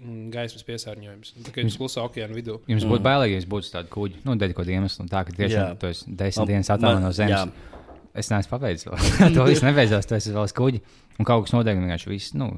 mm, 0.00 0.22
gaismas 0.32 0.64
piesārņojums. 0.66 1.34
Tā 1.46 1.54
kā 1.54 1.64
jūs 1.66 1.76
klusā 1.80 2.04
okeāna 2.06 2.36
vidū. 2.36 2.58
Jums 2.70 2.88
būtu 2.88 3.04
bailīgi, 3.04 3.36
ja 3.36 3.50
būtu 3.52 3.72
tādi 3.74 3.92
kuģi, 3.92 4.22
nu, 4.24 4.38
dēļ 4.40 4.54
kaut 4.56 4.64
kāda 4.64 4.76
iemesla. 4.78 5.08
Tā 5.12 5.24
ka 5.28 5.36
Jā. 5.36 5.40
tiešām 5.42 5.80
tu 5.82 5.90
esi 5.92 6.16
desmit 6.22 6.52
dienas 6.54 6.72
attālināts 6.72 7.04
no 7.04 7.12
zemes. 7.20 7.36
jā. 7.36 7.74
Es 8.16 8.30
neesmu 8.32 8.48
pabeidzis 8.54 8.88
to 9.36 9.44
viss 9.44 9.60
nebeidzās, 9.60 10.08
tu 10.08 10.16
esi 10.16 10.32
vēl 10.32 10.48
uz 10.48 10.56
kuģi. 10.56 10.80
Un 11.20 11.28
kaut 11.28 11.44
kas 11.44 11.52
notiek, 11.52 11.76
vienkārši 11.76 12.08
viss, 12.08 12.32
nu, 12.32 12.54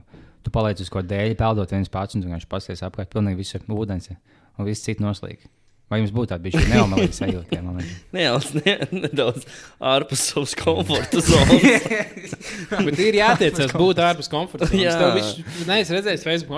tu 0.47 0.53
paliec 0.55 0.79
uz 0.85 0.91
ko 0.95 1.03
dēļ, 1.03 1.35
peldot 1.41 1.75
viens 1.75 1.91
pats, 1.91 2.15
un 2.15 2.23
tu 2.23 2.31
vienkārši 2.31 2.47
pasies 2.53 2.85
apkārt, 2.87 3.11
pilnīgi 3.11 3.41
viss 3.41 3.59
ir 3.59 3.67
ūdens, 3.67 4.13
un 4.55 4.69
viss 4.71 4.87
cits 4.87 5.03
noslīd. 5.03 5.49
Vai 5.89 6.03
jums 6.03 6.11
būtu 6.13 6.29
tāda 6.35 6.45
bijusi 6.45 6.69
neomalīga 6.69 7.15
sajūta? 7.17 7.59
Nedaudz, 8.13 8.49
ne, 8.59 8.73
nedaudz 8.93 9.47
ārpus 9.81 10.21
savas 10.31 10.53
komforta 10.61 11.23
zonas. 11.25 12.35
Bet 12.89 12.99
ir 13.01 13.17
jātiecas 13.17 13.73
būt 13.73 14.03
ārpus 14.05 14.29
komforta 14.29 14.69
zonas. 14.69 14.83
Jā. 14.85 15.09
Viņš- 15.17 15.65
Nē, 15.69 15.79
es 15.85 15.93
redzēju, 15.95 16.21
Facebook 16.27 16.53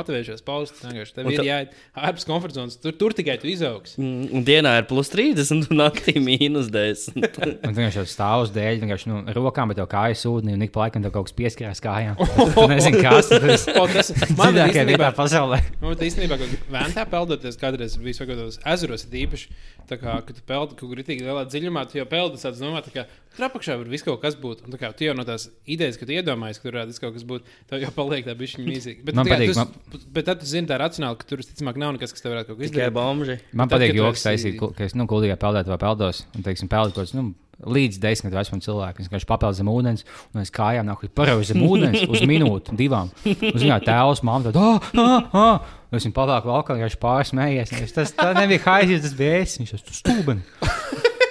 paustus. 0.47 0.83
vienkārši. 0.83 1.15
Tev 1.15 1.31
ir 1.31 1.45
jāiet 1.47 1.77
ārpus 1.95 2.27
komforta 2.27 2.59
zonas. 2.59 2.75
Tur, 2.83 2.97
tur 2.99 3.15
tikai 3.15 3.37
tu 3.43 3.47
izaugs. 3.53 3.95
Mm, 4.01 4.27
Un 4.41 4.45
dienā 4.47 4.73
ir 4.81 4.89
plus 4.91 5.11
30, 5.15 5.71
un 5.71 5.79
naktī 5.79 6.17
mīnus 6.23 6.67
10. 6.75 7.23
Un 7.69 7.77
vienkārši 7.79 8.05
stāv 8.11 8.49
uz 8.49 8.53
dēļ, 8.55 8.81
vienkārši 8.83 9.13
nu, 9.13 9.21
rokām, 9.37 9.71
bet 9.71 9.79
tev 9.79 9.87
kājas 9.95 10.27
ūdenī, 10.31 10.57
un 10.59 10.67
ik 10.67 10.75
pa 10.75 10.89
laikam 10.89 11.07
tev 11.07 11.15
kaut 11.15 11.31
kas 11.31 11.37
pieskarās 11.39 11.83
kājām. 11.85 12.19
Tu 12.19 12.67
nezini, 12.75 13.03
kas 13.07 13.31
tas 13.31 13.71
ir. 13.71 14.35
Man 14.35 14.55
Dziļākajā 14.59 14.75
īstenībā- 14.75 14.99
vietā 14.99 15.13
pasaulē. 15.19 15.63
Man 15.83 16.05
īstenībā, 16.11 16.41
kad 16.43 16.59
vēntā 16.75 17.07
peldoties, 17.15 17.59
kādreiz 17.61 17.95
bija 18.03 18.19
svagātos 18.21 18.59
ezeros, 18.75 19.07
ir 19.07 19.13
īpaši, 19.27 19.49
tā 19.91 19.97
kā, 20.01 20.15
kad 20.27 20.37
tu 20.37 20.43
peldi 20.47 20.77
kaut 20.79 20.89
kur 20.91 20.99
rītīgi 21.01 21.25
lielā 21.27 21.43
dziļumā, 21.51 21.83
tu 21.91 21.99
jau 21.99 22.07
peldi 22.11 22.39
tāds 22.43 22.61
domā, 22.63 22.81
tā 22.87 22.93
kā 22.95 23.05
tur 23.37 23.47
apakšā 23.49 23.77
var 23.81 23.89
viss 23.91 24.05
kaut 24.07 24.21
kas 24.23 24.37
būt. 24.39 24.63
Un 24.69 24.77
kā 24.81 24.91
tu 24.97 25.05
jau 25.09 25.15
no 25.19 25.25
tās 25.27 25.49
idejas, 25.67 25.99
ka 25.99 26.07
tu 26.07 26.15
iedomājies, 26.15 26.61
ka 26.63 26.69
tur 26.69 26.79
varētu 26.79 27.01
kaut 27.03 27.15
kas 27.19 27.27
būt, 27.27 27.51
tev 27.71 27.83
jau 27.85 27.91
paliek 27.97 28.25
tā 28.29 28.35
bišķiņa 28.39 28.67
mīzīga. 28.71 29.05
Bet, 29.05 29.15
Man 29.19 29.27
tā 29.27 29.31
kā 29.31 29.39
patīk, 29.41 29.55
tu 29.93 29.99
s- 30.01 30.07
bet 30.17 30.25
tad 30.31 30.41
tu 30.41 30.47
zini 30.47 30.67
tā 30.71 30.79
racionāli, 30.81 31.19
ka 31.19 31.25
tur 31.31 31.43
visticamāk 31.43 31.77
nav 31.83 31.95
nekas, 31.99 32.13
kas 32.15 32.23
tev 32.23 32.33
varētu 32.37 32.47
kaut 32.53 32.59
ko 32.59 32.63
Tikai 32.65 32.87
izdarīt. 32.87 32.97
bomži. 32.97 33.39
Man 33.53 33.69
Tad, 33.69 33.81
patīk 33.81 33.95
joks 33.99 34.23
esi- 34.25 34.29
taisīt, 34.31 34.77
ka 34.77 34.85
es 34.85 34.95
nu, 34.95 35.07
gudrīgi 35.11 35.37
peldēju 35.39 35.67
vai 35.75 35.79
peldos. 35.79 36.25
Un, 36.37 36.43
teiksim, 36.47 36.69
peldot 36.71 36.95
kaut 36.95 37.05
kāds 37.07 37.15
nu, 37.15 37.35
līdz 37.67 38.01
desmit 38.03 38.35
vecumam 38.35 38.63
cilvēkam. 38.65 39.03
Es 39.03 39.11
vienkārši 39.11 39.29
papeldu 39.29 39.61
zem 39.61 39.71
ūdens, 39.73 40.07
un 40.35 40.45
es 40.45 40.53
kājām 40.55 40.89
nāku 40.89 41.11
paraugu 41.13 41.47
zem 41.49 41.63
ūdens 41.67 42.07
uz 42.09 42.25
minūti, 42.29 42.77
divām. 42.79 43.13
Uz 43.25 43.61
viņā 43.61 43.81
tēvs, 43.87 44.25
māte, 44.27 44.55
tad, 44.55 44.61
ah, 44.61 44.91
ah, 45.05 45.37
ah. 45.45 45.77
Es 45.91 46.05
viņu 46.07 46.15
pavāku 46.15 46.53
laukā, 46.53 46.77
viņš 46.79 47.01
pārsmējies. 47.03 47.73
Es, 47.83 47.95
tas 47.97 48.13
tā 48.15 48.31
nebija 48.37 48.63
haizis, 48.69 49.03
tas 49.09 49.17
bija 49.19 49.41
es. 49.43 49.57
Viņš 49.59 49.73
tas 49.89 50.03
stūbeni. 50.05 50.45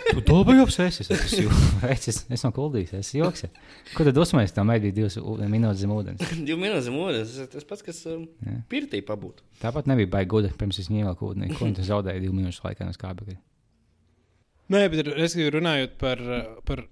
Tu 0.09 0.23
to 0.25 0.39
biji 0.43 0.63
apsēsis. 0.65 1.09
Es, 1.13 1.35
es, 2.09 2.19
es, 2.33 2.43
nav 2.43 2.53
kuldīgs, 2.55 2.91
es 2.97 3.11
joks. 3.15 3.45
Ko 3.93 4.03
tad 4.07 4.17
dosmēs? 4.17 4.53
Tam 4.55 4.71
bija 4.73 4.91
divas 4.95 5.15
minūtes 5.19 5.83
zem 5.83 5.93
ūdens. 5.95 6.23
Divu 6.47 6.57
minūtes 6.59 6.89
mūžs. 6.91 7.35
Tas 7.53 7.67
pats, 7.69 7.85
kas 7.85 8.01
um, 8.09 8.25
pirtī 8.71 9.03
pabūt. 9.05 9.43
Tāpat 9.61 9.87
nebija 9.91 10.09
baigi 10.17 10.31
gudri, 10.33 10.51
pirms 10.59 10.81
es 10.81 10.89
ņēmu 10.91 11.13
ūdeni. 11.13 11.53
Ko 11.55 11.69
viņš 11.69 11.85
zaudēja 11.91 12.23
divu 12.25 12.35
minūšu 12.35 12.65
laikā 12.65 12.87
no 12.89 12.95
skābekļa. 12.97 13.37
Nē, 14.69 14.85
bet 14.93 15.07
es 15.17 15.33
gribu 15.37 15.55
runājot 15.57 15.95
par, 15.97 16.19
par, 16.67 16.83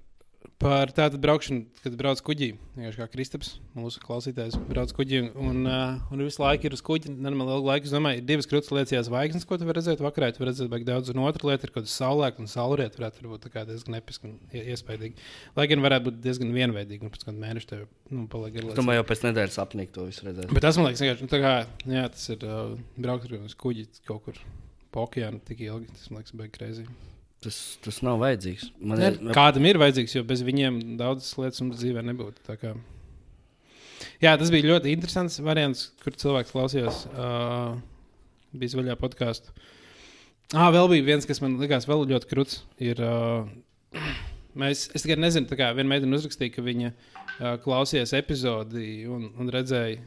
par 0.58 0.90
tādu 0.98 1.20
braukšanu, 1.22 1.68
kad 1.84 1.94
brauc 2.00 2.18
kuģī. 2.26 2.48
Vienkārši 2.74 2.98
kā 3.04 3.06
Kristaps, 3.14 3.52
mūsu 3.78 4.02
klausītājs, 4.02 4.56
brauc 4.72 4.90
kuģī 4.98 5.20
un, 5.38 5.60
uh, 5.70 6.00
un 6.10 6.24
visu 6.26 6.42
laiku 6.42 6.66
ir 6.72 6.74
uz 6.74 6.82
kuģa. 6.88 7.12
Normāli 7.22 7.54
ilgu 7.54 7.70
laiku. 7.70 7.86
Es 7.86 7.94
domāju, 7.94 8.24
ir 8.24 8.26
divas 8.32 8.50
krūtis 8.50 8.74
lietas, 8.74 9.06
zvaigznes, 9.12 9.46
ko 9.46 9.60
tu 9.62 9.68
vari 9.70 9.78
redzēt 9.78 10.02
vakarā. 10.02 10.32
Tu 10.34 10.42
vari 10.42 10.50
redzēt 10.56 10.72
baigi 10.74 10.88
daudz, 10.90 11.12
un 11.14 11.22
otra 11.28 11.52
lieta 11.52 11.70
ir 11.70 11.74
kaut 11.76 11.84
kāda 11.86 11.94
saulēkta 11.94 12.42
un 12.42 12.50
saulrieta. 12.50 12.98
Varētu 13.04 13.30
būt 13.36 13.46
diezgan 13.70 14.00
episka 14.00 14.26
un 14.32 14.40
ie- 14.58 14.64
iespaidīga. 14.74 15.28
Lai 15.60 15.68
gan 15.70 15.86
varētu 15.86 16.10
būt 16.10 16.18
diezgan 16.26 16.56
vienveidīga, 16.58 17.06
un 17.06 17.14
pēc 17.14 17.28
kāda 17.30 17.38
mēneša 17.46 17.70
tev 17.76 17.84
nu, 18.10 18.26
paliek 18.26 18.56
Es 18.56 18.58
garlaicīgi. 18.58 18.80
domāju, 18.82 19.04
jau 19.04 19.08
pēc 19.14 19.22
nedēļas 19.30 19.60
apnīk 19.68 19.94
to 19.94 20.08
visu 20.10 20.26
redzēt. 20.26 20.50
Bet 20.58 20.66
tas 20.66 20.82
man 20.82 20.90
liekas, 20.90 21.06
vienkārši, 21.06 21.28
nu, 21.30 21.34
tā 21.36 21.44
kā, 21.46 21.54
jā, 21.94 22.08
tas 22.18 22.26
ir 22.34 22.48
uh, 22.50 22.74
braukt 22.98 23.30
ar 23.30 23.38
kuģi 23.68 23.86
kaut 24.10 24.26
kur 24.26 24.42
pa 24.90 25.06
okeānu 25.06 25.44
tik 25.46 25.62
ilgi. 25.70 25.92
Tas 25.94 26.10
man 26.10 26.24
liekas, 26.24 26.34
baigi 26.42 26.58
kreizīgi. 26.58 26.98
Tas, 27.44 27.78
tas 27.86 28.00
nav 28.02 28.18
vajadzīgs. 28.24 28.72
Man 28.82 28.98
Ne, 28.98 29.12
ir, 29.14 29.18
Kādam 29.36 29.66
ir 29.70 29.78
vajadzīgs, 29.78 30.16
jo 30.18 30.24
bez 30.26 30.42
viņiem 30.44 30.80
daudzas 30.98 31.36
lietas 31.38 31.62
mums 31.62 31.78
dzīvē 31.78 32.02
nebūtu. 32.08 32.42
Kā- 32.58 32.76
Jā, 34.22 34.34
tas 34.38 34.50
bija 34.54 34.66
ļoti 34.72 34.92
interesants 34.94 35.38
variants, 35.46 35.92
kur 36.04 36.14
cilvēks 36.18 36.54
klausījās. 36.54 37.04
Uh, 37.14 37.78
bija 38.58 38.74
zvaigžā 38.74 38.96
podkāstu. 38.98 39.54
Ah, 40.56 40.72
vēl 40.74 40.90
bija 40.90 41.06
viens, 41.12 41.26
kas 41.30 41.42
man 41.44 41.58
likās 41.62 41.86
vēl 41.90 42.06
ļoti 42.10 42.30
krūts. 42.32 42.60
Ir, 42.82 43.02
uh, 43.06 44.02
mēs, 44.58 44.88
es 44.96 45.04
tikai 45.06 45.20
nezinu, 45.22 45.50
kā 45.60 45.70
viena 45.78 45.92
meitene 45.94 46.18
uzrakstīja, 46.18 46.54
ka 46.56 46.66
viņa 46.66 46.92
uh, 46.94 47.58
klausījās 47.62 48.16
epizodi 48.18 49.04
un, 49.12 49.30
un 49.38 49.50
redzēja 49.54 50.00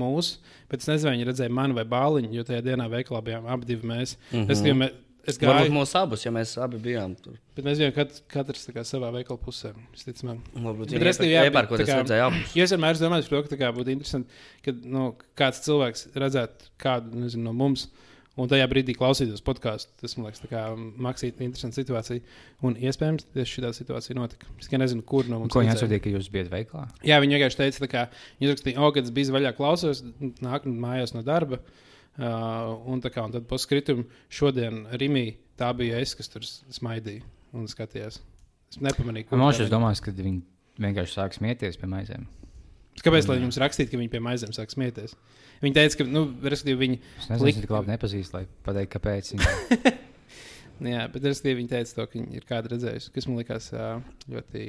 mūsu, 0.00 0.38
bet 0.70 0.80
es 0.80 0.88
nezinu, 0.88 1.10
vai 1.10 1.16
viņa 1.18 1.28
redzēja 1.28 1.52
mani 1.52 1.76
vai 1.76 1.84
bāliņu, 1.84 2.32
jo 2.32 2.44
tajā 2.48 2.62
dienā 2.64 2.86
veikalā 2.92 3.20
bijām 3.26 3.48
abi 3.52 3.76
mēs. 3.82 4.16
Mm 4.30 4.38
-hmm. 4.38 4.50
Es, 4.52 4.62
tikai 4.64 4.78
mē- 4.78 4.92
es 5.26 5.38
Mhm. 5.38 5.46
Varbūt 5.48 5.68
gāju, 5.68 5.72
mūsu 5.76 5.96
abus, 6.02 6.24
ja 6.26 6.30
mēs 6.34 6.52
abi 6.62 6.78
bijām 6.82 7.16
tur. 7.22 7.34
bet 7.54 7.64
mēs 7.64 7.78
bijām 7.78 7.94
kat, 7.94 8.20
katrs 8.28 8.66
savā 8.90 9.12
veikala 9.14 9.38
pusē. 9.38 9.72
Varbūt 9.72 10.88
Bet 10.88 10.94
viņi 10.96 11.06
respektīvi, 11.08 11.36
jā, 11.36 11.44
iepērkot, 11.50 11.78
bet 11.78 11.86
tā 11.86 11.88
es 11.88 11.94
kā- 11.94 12.02
redzēju 12.02 12.26
abus. 12.26 12.54
Jo 12.56 12.62
es 12.64 12.72
vienmēr 12.72 12.94
esmu 12.96 13.06
domājis 13.08 13.28
par 13.30 13.42
to, 13.48 13.56
ka 13.56 13.72
būtu 13.72 13.92
interesanti, 13.94 14.28
ka 14.64 14.72
nu, 14.84 15.14
kāds 15.36 15.60
cilvēks 15.66 16.08
redzētu 16.14 16.70
kādu 16.78 17.14
nezinu, 17.14 17.42
no 17.44 17.52
mums. 17.52 17.88
Un 18.34 18.48
tajā 18.48 18.64
brīdī 18.66 18.94
klausīties 18.96 19.42
podkāstu. 19.44 19.88
Tas 20.00 20.16
man 20.16 20.24
liekas, 20.30 20.40
tā 20.40 20.48
kā 20.48 20.62
maksīt 20.74 21.36
interesanta 21.44 21.76
situācija. 21.84 22.22
Un 22.62 22.74
iespējams, 22.76 23.26
tieši 23.36 23.60
šī 23.60 23.72
situācija 23.76 24.16
notika. 24.16 24.46
Es 24.58 24.68
tikai 24.68 24.78
nezinu, 24.80 25.04
kur 25.04 25.24
no 25.28 25.38
mums. 25.38 25.52
Ko 25.52 25.60
viņi 25.60 25.74
atsūtīja, 25.76 26.00
ka 26.00 26.08
jūs 26.14 26.30
bijat 26.32 26.48
veiklā? 26.48 26.88
Jā, 27.04 27.20
viņi 27.20 27.36
vienkārši 27.36 27.60
teica, 27.60 27.86
kā 27.92 28.08
viņi 28.40 28.54
rakstīja, 28.54 28.78
o, 28.80 28.90
kad 28.90 29.04
es 29.04 29.10
biju 29.10 29.36
vaļā 29.36 29.52
klausos, 29.54 30.00
nāk 30.40 30.64
mājās 30.64 31.12
no 31.12 31.20
darba. 31.20 31.56
Uh, 31.60 31.91
un, 32.20 33.00
tā 33.04 33.10
kā, 33.12 33.24
un 33.24 33.32
tad 33.32 33.46
paskritum 33.50 34.04
šodien 34.32 34.84
Rimī, 35.00 35.36
tā 35.58 35.70
bija 35.76 36.00
es, 36.02 36.14
kas 36.18 36.28
tur 36.32 36.44
smaidīja 36.44 37.24
un 37.56 37.68
skatījās. 37.70 38.20
Es 38.72 38.80
nepamanīju, 38.80 39.28
kur 39.30 39.38
Man 39.40 39.48
tā 39.50 39.52
liekas, 39.58 39.66
bija. 39.68 39.74
domās, 39.76 40.00
ka 40.04 40.14
viņi 40.16 40.42
vienkārši 40.82 41.16
sāk 41.18 41.34
smieties 41.36 41.76
pie 41.80 41.88
maizēm. 41.92 42.26
Kāpēc 43.02 43.26
lai 43.28 43.38
jums 43.40 43.56
rakstītu, 43.60 43.92
ka 43.94 44.00
viņi 44.00 44.10
pie 44.12 44.20
maizēm 44.24 44.52
sāk 44.56 44.72
smieties? 44.72 45.14
Viņi 45.62 45.74
teica, 45.76 45.98
ka, 46.00 46.04
nu, 46.10 46.22
respektīvi, 46.44 46.78
viņi, 46.80 46.96
Es 47.22 47.28
nezinu, 47.30 47.46
Lik- 47.48 47.60
cik 47.62 47.72
labi 47.72 47.92
nepazīst, 47.92 48.34
lai 48.36 48.44
pateiktu, 48.66 48.92
kāpēc. 48.98 49.30
Viņi... 49.32 49.92
jā, 50.92 51.04
bet 51.12 51.26
respektīvi, 51.28 51.58
viņi 51.62 51.70
teica 51.72 51.96
to, 51.98 52.06
ka 52.10 52.18
viņi 52.18 52.36
ir 52.40 52.46
kādu 52.48 52.72
redzējuši, 52.74 53.12
kas 53.14 53.28
man 53.30 53.38
likās 53.40 53.68
ļoti. 54.32 54.64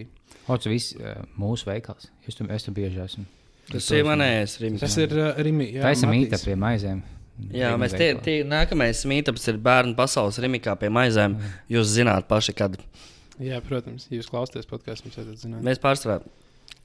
Ots, 0.53 0.69
viss 0.71 0.93
uh, 0.99 1.23
mūsu 1.39 1.67
veikals. 1.69 2.07
Es 2.27 2.37
tur, 2.39 2.47
es 2.53 2.67
tur 2.67 2.75
bieži 2.77 3.01
esmu. 3.03 3.25
Tas 3.71 3.87
ir 3.95 4.03
manējais 4.07 4.57
rims. 4.59 4.81
Tas 4.83 4.95
ir 4.99 5.13
uh, 5.15 5.29
Rimi. 5.43 5.69
Jā, 5.71 5.85
Tā 5.87 5.93
Matīs. 5.95 6.09
mīta 6.11 6.39
pie 6.43 6.55
maizēm. 6.59 7.03
Jā, 7.49 7.71
Rīgas 7.73 7.79
mēs 7.81 7.95
tie, 7.97 8.09
tie 8.21 8.35
nākamais 8.45 9.01
mītāps 9.09 9.47
ir 9.49 9.57
bērnu 9.65 9.95
pasaules 9.97 10.37
rimikā 10.43 10.75
pie 10.79 10.91
maizēm. 10.93 11.35
Jūs 11.73 11.89
zināt 11.95 12.27
paši, 12.29 12.53
kad 12.59 12.77
Jā, 13.41 13.57
protams, 13.65 14.05
jūs 14.13 14.29
klausāties 14.29 14.69
podkāstu, 14.69 15.07
jums 15.09 15.17
vajadzētu 15.17 15.41
zināt. 15.47 15.63
mēs 15.65 15.81
pārsvarā. 15.81 16.19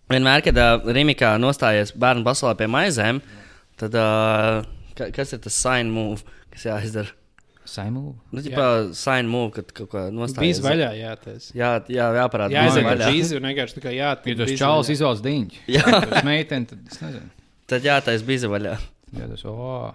Vienmēr, 0.09 0.41
kad 0.47 0.57
uh, 0.57 0.89
rimikā 0.97 1.35
nostājies 1.43 1.93
bērnu 2.01 2.25
pasaulē 2.25 2.55
pie 2.57 2.67
maizēm, 2.73 3.21
tad 3.77 3.93
uh, 4.01 4.63
ka, 4.97 5.11
kas 5.13 5.37
ir 5.37 5.43
tas 5.45 5.59
sign 5.61 5.93
move, 5.93 6.25
kas 6.55 6.65
jāizdara? 6.71 7.13
Saimū. 7.69 8.15
Nu, 8.33 8.41
tipā 8.41 8.65
sign 8.97 9.29
move, 9.29 9.51
kad 9.59 9.75
kaut 9.77 9.91
kā 9.93 10.07
Bija 10.07 10.17
nostājies. 10.17 10.63
vaļā, 10.65 10.87
jā, 10.97 11.11
tas. 11.21 11.51
Jā, 11.53 11.75
jā, 11.93 12.07
jāparāda. 12.17 12.55
Jā, 12.57 12.63
aiziet 12.65 13.03
džīzi 13.05 13.37
un 13.37 13.49
vienkārši 13.51 13.77
tā 13.77 13.83
kā 13.85 13.93
jā, 13.93 14.15
Ja 14.25 14.37
tas 14.41 14.53
čalis 14.57 14.89
izvēlas 14.95 15.21
diņķi, 15.27 15.61
Jā. 15.77 15.85
tas 16.09 16.25
meitene, 16.25 16.65
tad 16.71 16.87
es 16.89 17.03
nezinu. 17.05 17.29
Tad 17.69 17.85
jātais 17.85 18.25
bija 18.25 18.49
vaļā. 18.49 18.73
Jā, 19.19 19.29
tas, 19.35 19.45
o, 19.45 19.93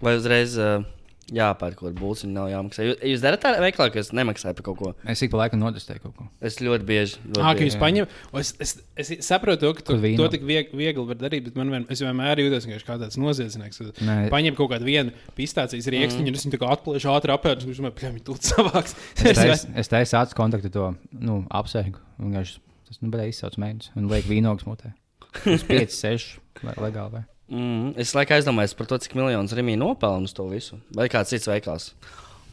Vai 0.00 0.14
uzreiz 0.18 0.56
uh, 0.60 0.82
jāpērk 1.30 1.76
kaut 1.78 1.90
kāda 1.90 2.00
būciņa, 2.00 2.32
nav 2.34 2.48
jāmaksā. 2.50 2.84
Jūs, 2.88 2.96
jūs 3.12 3.22
darat 3.22 3.42
tā 3.44 3.52
veiklā, 3.62 3.86
ka 3.92 4.00
es 4.02 4.10
nemaksāju 4.16 4.56
par 4.58 4.66
kaut 4.66 4.78
ko. 4.80 4.92
es 5.12 5.22
ik 5.22 5.30
pa 5.32 5.42
laikam 5.42 5.60
notestēju 5.62 6.02
kaut 6.06 6.14
ko. 6.16 6.26
Es 6.42 6.56
ļoti 6.62 6.86
bieži. 6.88 7.18
Ļoti 7.26 7.42
Ah, 7.44 7.52
ka 7.52 7.60
bieži. 7.60 7.68
jūs 7.68 7.76
paņemat. 7.82 8.14
Es, 8.40 8.52
es, 8.64 8.72
es 9.04 9.28
saprotu, 9.28 9.68
to, 9.68 9.84
ka 9.86 9.98
vīno? 10.00 10.24
to 10.24 10.28
tik 10.34 10.46
viegli, 10.48 10.80
viegli 10.80 11.04
var 11.06 11.20
darīt, 11.20 11.44
bet 11.50 11.58
man 11.60 11.70
vien, 11.74 11.84
es 11.92 12.02
vienmēr 12.02 12.42
jūtos 12.42 12.66
kā 12.86 12.96
tāds 12.98 13.20
noziedznieks. 13.20 13.82
Nē. 14.00 14.16
Paņem 14.32 14.56
kaut 14.58 14.72
kādu 14.74 14.88
vienu 14.88 15.14
pistācijas 15.38 15.86
rīkstu, 15.92 16.24
mm. 16.24 16.32
un 16.32 16.40
es 16.40 16.48
viņu 16.48 16.72
atplēšu 16.74 17.12
ātri 17.14 17.36
apēdu, 17.36 17.66
un 17.68 17.72
viņš 17.74 17.84
man 17.86 17.94
pļāmi 18.00 18.24
tūt 18.26 18.50
savāks. 18.50 18.96
Es 19.22 19.38
taisu- 19.44 19.70
Es 19.76 19.92
taisu 19.92 20.18
acu 20.18 20.34
kontaktu 20.40 20.72
to 20.74 20.90
nu, 21.12 21.44
apsēgu. 21.54 22.02
un 22.18 22.32
vienkārši 22.32 22.58
Tas 22.90 22.98
nu, 23.04 23.10
bija 23.14 23.28
izsaucis 23.30 23.60
mēģinājums 23.62 23.92
un 24.00 24.08
liek 24.10 24.24
vīnogas 24.26 24.66
mutē. 24.66 24.88
Uz 25.54 25.62
5, 25.62 25.92
6 25.94 26.64
vai 26.66 26.72
legāli. 26.82 27.12
Vai? 27.12 27.22
Mm, 27.50 27.96
es 27.98 28.12
laikā 28.14 28.36
aizdomājos 28.38 28.76
par 28.78 28.86
to, 28.90 28.98
cik 29.02 29.16
miljonus 29.18 29.54
Rīgā 29.58 29.74
nopelna 29.78 30.28
uz 30.28 30.34
to 30.36 30.46
visu. 30.46 30.78
Vai 30.94 31.08
kāds 31.10 31.32
cits 31.34 31.48
veikals. 31.50 31.88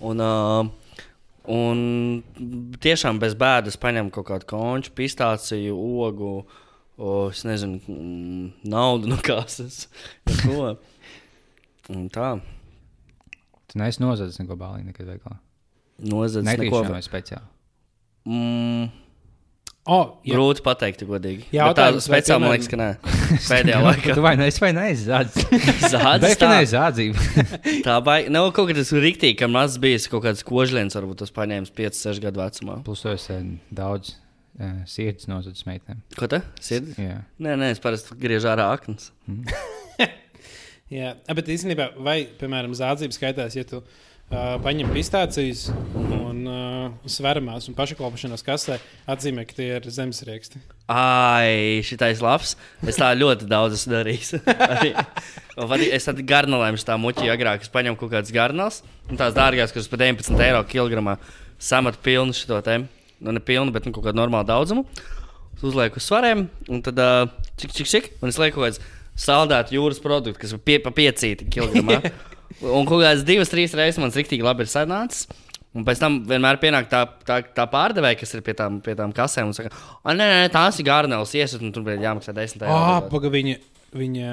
Un, 0.01 0.21
uh, 0.21 0.69
un 1.53 1.83
tiešām 2.81 3.21
bez 3.21 3.37
bēdas 3.37 3.77
paņem 3.81 4.09
kaut 4.13 4.29
kādu 4.31 4.49
konču, 4.49 4.93
pistāciju, 4.97 5.77
ogu, 5.77 6.31
o, 6.97 7.15
es 7.29 7.43
nezinu, 7.45 7.81
mm, 7.85 8.69
naudu 8.73 9.09
no 9.13 9.21
kases. 9.21 9.85
Ko. 10.41 10.73
Un 11.93 12.07
tā. 12.13 12.33
Tu 13.69 13.79
neesi 13.79 14.01
nozadzis 14.01 14.41
neko 14.41 14.57
bāliņu 14.57 14.89
nekad 14.89 15.13
veikalā. 15.13 15.37
Nozadzis 16.09 16.57
neko. 16.57 16.81
Speciāli. 17.05 17.45
Mm, 18.27 18.89
Oh, 19.87 20.17
jā. 20.27 20.35
Grūti 20.35 20.63
pateikt, 20.65 21.03
godīgi. 21.07 21.45
Jā, 21.55 21.69
Bet 21.69 21.77
tā 21.79 21.85
vai, 21.93 22.01
speciāli 22.03 22.43
man 22.43 22.51
liekas, 22.51 22.67
ka 22.71 22.79
nē. 22.79 22.87
Pēdējā 23.51 23.77
laikā. 23.85 24.15
Tu 24.17 24.23
vai 24.25 24.33
nu 24.39 24.43
esi 24.43 24.61
vai 24.63 24.71
neesi 24.75 25.05
zādzis? 25.05 25.45
Zādzes 25.93 25.93
tā. 25.95 26.13
Definēji 26.25 26.69
zādzību. 26.73 27.27
Tā 27.87 27.95
baigta. 28.03 28.33
Nav 28.35 28.49
kaut 28.57 28.73
kas 28.73 28.91
rīktīgi, 28.91 29.37
kam 29.39 29.55
mazs 29.55 29.79
bijis 29.83 30.09
kaut 30.11 30.25
kāds 30.25 30.43
kožliens, 30.47 30.97
varbūt 30.99 31.23
tas 31.23 31.31
paņēmis 31.35 31.71
5, 31.77 31.99
6 32.03 32.23
gadu 32.25 32.43
vecumā. 32.43 32.79
Plus 32.87 33.05
tu 33.05 33.13
esi 33.13 33.31
eh, 33.37 33.45
daudz 33.79 34.11
uh, 34.13 34.73
sirds 34.91 35.29
nozadzis 35.31 35.63
meitenēm. 35.69 36.03
Ko 36.19 36.27
tā? 36.31 36.41
Sirds? 36.59 36.99
Jā. 36.99 37.21
Nē, 37.39 37.55
nē, 37.63 37.71
es 37.77 37.83
parasti 37.83 38.17
griežu 38.19 38.51
ārā 38.51 38.67
aknas. 38.75 39.13
Jā, 40.91 41.15
bet 41.35 41.49
īstenībā, 41.51 41.93
vai, 42.03 42.21
piemēram, 42.39 42.75
zādzības 42.75 43.17
skaitās, 43.19 43.55
ja 43.59 43.63
tu 43.67 43.81
uh, 43.81 44.03
paņem 44.29 44.89
pistācijas 44.91 45.67
un 45.95 46.41
uh, 46.49 47.07
sveramās 47.07 47.69
un 47.69 47.75
pašaklāpšanās 47.77 48.43
kasē 48.43 48.77
atzīmē, 49.07 49.45
ka 49.47 49.55
tie 49.55 49.69
ir 49.77 49.87
zemesrieksti. 49.87 50.59
Ai, 50.91 51.79
šitais 51.87 52.19
labs. 52.23 52.57
Es 52.83 52.99
tā 52.99 53.13
ļoti 53.15 53.47
daudz 53.47 53.79
esmu 53.79 53.97
darījis. 53.97 54.35
Es 55.57 56.05
tādu 56.05 56.21
garnelēm 56.27 56.75
tā 56.85 56.93
muļķi 57.01 57.31
agrāk. 57.33 57.63
Es 57.65 57.71
paņemu 57.73 57.97
kaut 57.97 58.11
kādas 58.11 58.29
garneles, 58.29 58.83
un 59.09 59.17
tās 59.17 59.33
dārgās, 59.33 59.71
kas 59.73 59.87
par 59.89 60.03
19 60.03 60.43
eiro 60.45 60.59
kilogramā 60.69 61.15
samat 61.57 61.97
pilnu 62.05 62.35
šo 62.37 62.59
te. 62.61 62.83
Nu, 63.17 63.33
ne 63.33 63.41
pilnu, 63.41 63.73
bet 63.73 63.87
nu, 63.87 63.95
kaut 63.95 64.05
kādu 64.05 64.19
normālu 64.19 64.45
daudzumu. 64.45 64.85
Uzlieku 65.65 65.97
uz 65.97 66.05
svariem, 66.05 66.45
un 66.69 66.85
tad 66.85 67.01
uh, 67.01 67.25
čik, 67.57 67.73
čik, 67.73 67.89
čik. 67.89 68.11
Un 68.21 68.29
es 68.29 68.37
lieku 68.37 68.59
kaut 68.59 68.67
kāds 68.67 68.83
saldētu 69.17 69.79
jūras 69.79 70.03
produktu, 70.03 70.37
kas 70.43 70.53
ir 70.53 70.61
pie, 70.61 70.77
pa 70.83 70.93
piecīti 70.93 71.49
kilogramā. 71.49 72.03
un 72.61 72.87
kaut 72.87 73.03
kādas 73.03 73.25
divas, 73.27 73.51
trīs 73.51 73.75
reizes 73.77 73.99
man 74.01 74.13
riktīgi 74.15 74.45
labi 74.45 74.65
ir 74.65 74.71
sanācis. 74.71 75.27
Un 75.77 75.83
pēc 75.85 75.99
tam 76.01 76.21
vienmēr 76.25 76.57
pienāk 76.57 76.87
tā, 76.89 77.03
tā, 77.27 77.41
tā 77.53 77.67
pārdevēja, 77.69 78.17
kas 78.17 78.31
ir 78.33 78.41
pie 78.45 78.55
tām, 78.57 78.79
pie 78.81 78.95
tām 78.97 79.11
kasēm. 79.13 79.51
Un 79.51 79.53
saka, 79.53 79.69
ah, 80.01 80.13
nē, 80.15 80.25
nē, 80.25 80.45
tās 80.53 80.79
ir 80.81 80.87
garneles, 80.87 81.35
iesat, 81.37 81.61
un 81.61 81.73
tur 81.75 81.85
bija 81.85 81.99
jāmaksā 82.01 82.33
10 82.33 82.63
eiro. 82.63 82.73
Ah, 82.73 83.01
paga 83.11 83.29
viņa. 83.33 83.59
Viņa, 83.97 84.31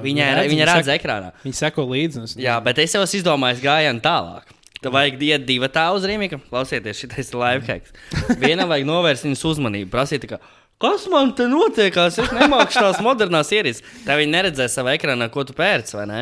Viņa, 0.00 0.26
viņa 0.48 0.66
redz 0.70 0.88
ekrānā. 0.94 1.32
Viņa 1.42 1.58
seko 1.58 1.84
līdzi. 1.90 2.22
Jā, 2.40 2.54
bet 2.64 2.78
es 2.80 2.94
jau 2.94 3.02
esmu 3.04 3.18
izdomājis 3.20 3.60
gājienu 3.64 4.00
tālāk. 4.04 4.54
Tev 4.80 4.94
vajag 4.96 5.20
iet 5.24 5.44
divu 5.48 5.68
tādu 5.72 6.00
uz 6.00 6.06
rīmīka. 6.08 6.38
Klausieties, 6.48 7.02
šis 7.02 7.32
ir 7.32 7.38
live 7.40 7.68
hacks. 7.68 7.92
Vienam 8.40 8.70
vajag 8.72 8.88
novērst 8.88 9.26
viņas 9.28 9.44
uzmanību. 9.50 9.90
Prasīt, 9.92 10.24
kā, 10.30 10.38
kas 10.82 11.06
man 11.12 11.34
te 11.36 11.46
notiekās? 11.50 12.18
Es 12.20 12.32
nemāku 12.36 12.74
tās 12.76 13.00
modernās 13.04 13.52
ierīces. 13.54 13.84
Tā 14.06 14.16
viņi 14.20 14.34
neredzēs 14.34 14.76
savā 14.80 14.96
ekrānā, 14.98 15.28
ko 15.32 15.44
tu 15.48 15.56
pērci, 15.56 15.96
vai 16.00 16.08
ne? 16.10 16.20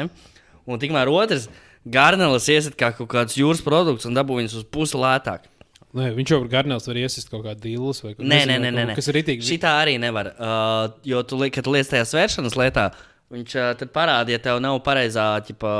Un 0.67 0.79
tikmēr 0.83 1.11
otrs, 1.11 1.49
garneles 1.83 2.47
iesit 2.53 2.77
kā 2.79 2.93
kaut 2.95 3.11
kāds 3.11 3.39
jūras 3.39 3.63
produkts 3.65 4.07
un 4.07 4.15
dabū 4.15 4.39
viņus 4.39 4.61
uz 4.61 4.67
pusi 4.71 5.01
lētāk. 5.01 5.49
Nē, 5.93 6.07
viņš 6.17 6.31
jau 6.33 6.39
ar 6.41 6.49
garnēlu 6.49 6.81
var 6.89 6.99
iesist 7.03 7.29
kaut 7.29 7.43
kādu 7.45 7.67
dīlu 7.67 7.91
vai 8.05 8.15
ko 8.17 8.23
Nē, 8.25 8.29
nē, 8.29 8.45
nezinu, 8.47 8.63
nē, 8.65 8.71
nē, 8.73 8.85
nē. 8.93 8.95
Kas 8.97 9.11
ir 9.11 9.17
rītīgi? 9.19 9.45
Šī 9.45 9.59
tā 9.61 9.73
arī 9.83 9.99
nevar. 10.01 10.31
Uh, 10.39 10.95
jo 11.05 11.21
tu, 11.29 11.37
li- 11.43 11.51
kad 11.53 11.67
liec 11.69 11.91
tajā 11.91 12.07
svēršanas 12.09 12.57
lietā, 12.57 12.87
viņš 13.35 13.57
uh, 13.59 13.67
tad 13.77 13.91
parāda, 13.93 14.33
ja 14.33 14.41
tev 14.41 14.63
nav 14.65 14.79
pareizā 14.87 15.27
ķipa, 15.45 15.73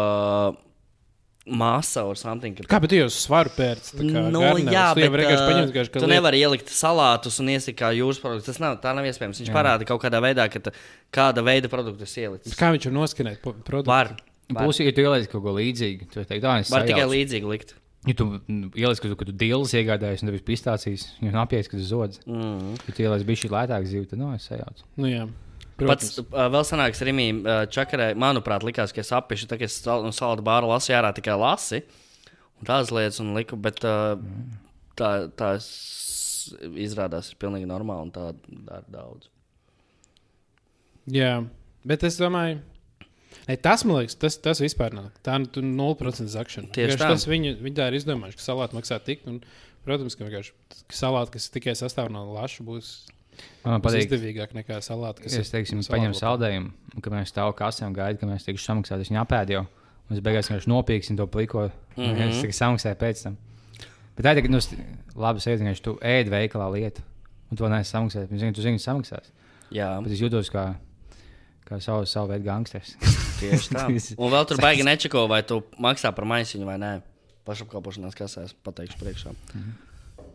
masa 1.47 2.05
vai 2.07 2.17
something. 2.21 2.61
Kā 2.71 2.79
bet 2.83 2.93
jau 2.95 3.07
svaru 3.11 3.51
pērci? 3.57 3.97
Nu, 4.05 4.43
jā, 4.69 4.85
tu 4.93 5.01
bet 5.01 5.15
vienkārši 5.17 5.41
uh, 5.41 5.49
paņem 5.49 5.71
vienkārši, 5.71 5.93
ka 5.95 6.03
tu 6.03 6.05
liek- 6.07 6.15
nevari 6.19 6.43
ielikt 6.45 6.69
salātus 6.71 7.41
un 7.43 7.49
iesīt 7.55 7.79
kā 7.81 7.91
jūras 7.97 8.21
produktus. 8.23 8.53
Tas 8.53 8.61
nav, 8.63 8.77
tā 8.85 8.93
nav 8.95 9.09
iespējams. 9.09 9.41
Viņš 9.43 9.51
jā. 9.51 9.57
parāda 9.57 9.89
kaut 9.89 10.05
kādā 10.05 10.21
veidā, 10.23 10.47
ka 10.53 10.75
kāda 11.15 11.43
veida 11.47 11.73
produktu 11.73 12.05
tas 12.05 12.15
ielicis. 12.21 12.55
Kā 12.59 12.69
viņš 12.77 12.91
var 12.91 12.97
noskanēt 13.01 13.41
produktu? 13.43 13.89
Var. 13.91 14.13
Var. 14.51 14.65
Plus, 14.65 14.81
ja 14.83 14.93
tu 14.93 15.05
ieliec 15.05 15.29
kaut 15.31 15.43
ko 15.45 15.53
līdzīgu, 15.59 16.09
tu 16.11 16.21
vari 16.21 16.29
teikt, 16.33 16.45
tā 16.45 16.57
Var 16.75 16.87
tikai 16.89 17.05
ir. 17.07 17.13
līdzīgi 17.15 17.49
likt. 17.53 17.75
Ja 18.09 18.15
tu 18.19 18.25
mm, 18.27 18.73
ieliec, 18.75 18.99
ka 18.99 19.09
tu, 19.13 19.17
ka 19.21 19.25
tu 19.29 19.33
dīles 19.39 19.73
iegādājies 19.79 20.25
ir 20.27 20.41
pistācijas, 20.43 21.05
jau 21.23 21.33
apjēdz, 21.45 21.69
ka 21.71 21.79
tu 21.79 21.85
zodz. 21.87 22.19
Mm. 22.27 22.73
Ja 22.89 22.95
tu 22.97 23.05
ieliec 23.07 23.23
bišķi 23.29 23.51
lētāk 23.55 23.87
zīvi, 23.87 24.09
tad, 24.11 24.19
nu, 24.19 24.33
es 24.35 24.49
sajaucu. 24.51 24.89
Nu, 24.99 25.07
jā. 25.07 25.29
Pats 25.83 26.17
Protams. 26.17 26.19
uh, 26.35 26.49
vēl 26.53 26.65
senāks 26.69 27.01
Rimī 27.07 27.29
uh, 27.41 27.63
Čakarē, 27.71 28.11
manuprāt, 28.19 28.63
likās, 28.67 28.93
ka 28.95 29.01
es 29.03 29.11
apiešu, 29.15 29.47
tā 29.51 29.57
kā 29.59 29.65
es 29.71 29.79
sal, 29.83 30.03
no 30.05 30.11
salāta 30.15 30.43
bāra 30.45 30.69
lasu 30.69 30.93
ārā 30.95 31.15
tikai 31.17 31.35
lasi. 31.39 31.81
Un 32.61 32.67
tās 32.69 32.91
lietas 32.95 33.19
un 33.23 33.33
liku, 33.39 33.57
bet 33.59 33.81
uh, 33.87 34.19
tā, 34.99 35.13
tā 35.39 35.55
es- 35.59 36.53
izrādās 36.75 37.31
ir 37.33 37.39
pilnīgi 37.41 37.67
normāli 37.71 38.09
un 38.09 38.13
tā 38.15 38.29
dara 38.67 38.85
daudz. 38.91 39.31
Jā, 41.11 41.33
bet 41.87 42.05
es 42.07 42.19
domāju, 42.21 42.61
ne, 43.49 43.57
tas 43.57 43.85
man 43.89 44.03
liekas, 44.03 44.19
tas, 44.21 44.39
tas 44.43 44.63
vispār 44.63 44.95
nav. 44.97 45.11
Tā 45.27 45.39
nu, 45.43 45.51
tu 45.51 45.65
0% 45.65 46.31
zakšana. 46.33 46.73
Tieši 46.75 47.01
tā. 47.01 47.11
Tas 47.15 47.27
viņi, 47.29 47.57
viņi 47.63 47.79
tā 47.79 47.89
ir 47.91 47.99
izdomājuši, 48.01 48.39
ka 48.39 48.47
salāti 48.47 48.79
maksā 48.79 49.01
tik. 49.05 49.25
Un, 49.31 49.41
protams, 49.87 50.19
ka 50.19 50.29
ka 50.31 50.97
salāti, 50.97 51.35
kas 51.37 51.51
tikai 51.55 51.75
sastāv 51.79 52.13
no 52.13 52.25
laša, 52.33 52.65
būs, 52.67 52.93
Man 53.63 53.83
patīk, 53.83 54.09
izdevīgāk 54.09 54.53
nekā 54.57 54.81
salāti, 54.85 55.25
Es 55.31 55.53
teiksim, 55.53 55.81
no 55.81 55.87
paņem 55.89 56.13
salātu 56.13 56.21
saldējumu, 56.21 56.73
un 56.97 57.05
kad 57.05 57.15
mēs 57.15 57.31
stāvam 57.33 57.55
kasē 57.57 57.87
un 57.87 57.95
gaidām, 57.97 58.19
ka 58.21 58.29
mēs 58.29 58.47
tikšu 58.49 58.67
samaksāti. 58.67 59.07
Viņa 59.09 59.23
apēd 59.23 59.55
jau. 59.55 59.63
Un 60.09 60.19
es 60.19 60.25
beigās 60.25 60.51
vienkārši 60.51 60.71
nopīksim 60.71 61.17
to 61.17 61.27
pliko. 61.31 61.71
Mm. 61.97 62.03
-hmm. 62.03 62.29
Es 62.29 62.43
tikai 62.43 62.59
samaksāju 62.59 62.99
pēc 63.01 63.23
tam. 63.25 63.39
Bet 64.17 64.27
tā 64.27 64.37
ir 64.37 64.51
nu, 64.51 64.61
labi 65.17 65.41
sēdziņš, 65.41 65.81
tu 65.81 65.99
ēd 66.03 66.29
veikalā 66.29 66.69
lietu. 66.75 67.03
Un 67.51 67.57
to 67.57 67.69
neesi 67.69 67.91
samaksājis. 67.91 68.31
Viņš 68.31 68.41
zina, 68.41 68.53
tu 68.53 68.63
zini, 68.63 68.79
samaksās. 68.79 69.33
Jā, 69.71 70.03
Bet 70.03 70.13
es 70.13 70.21
jūtos 70.21 70.51
kā, 70.53 70.75
kā 71.65 71.81
savu, 71.81 72.07
savu 72.07 72.29
veidu 72.29 72.45
gangsters. 72.45 72.97
tieši 73.43 73.73
tā. 73.75 73.87
Un 74.23 74.33
vēl 74.33 74.47
tur 74.51 74.61
baigi 74.63 74.87
nečeko, 74.87 75.27
vai 75.31 75.43
tu 75.47 75.61
maksā 75.83 76.13
par 76.17 76.29
maisiņu 76.33 76.69
vai 76.69 76.79
nē. 76.83 76.93
Pašapkalpošanās 77.49 78.15
kasēs 78.19 78.55
pateikšu 78.65 79.01
priekšā. 79.03 79.33
Mm 79.35 79.59
Mhm. 79.59 79.65
-hmm. 79.71 79.89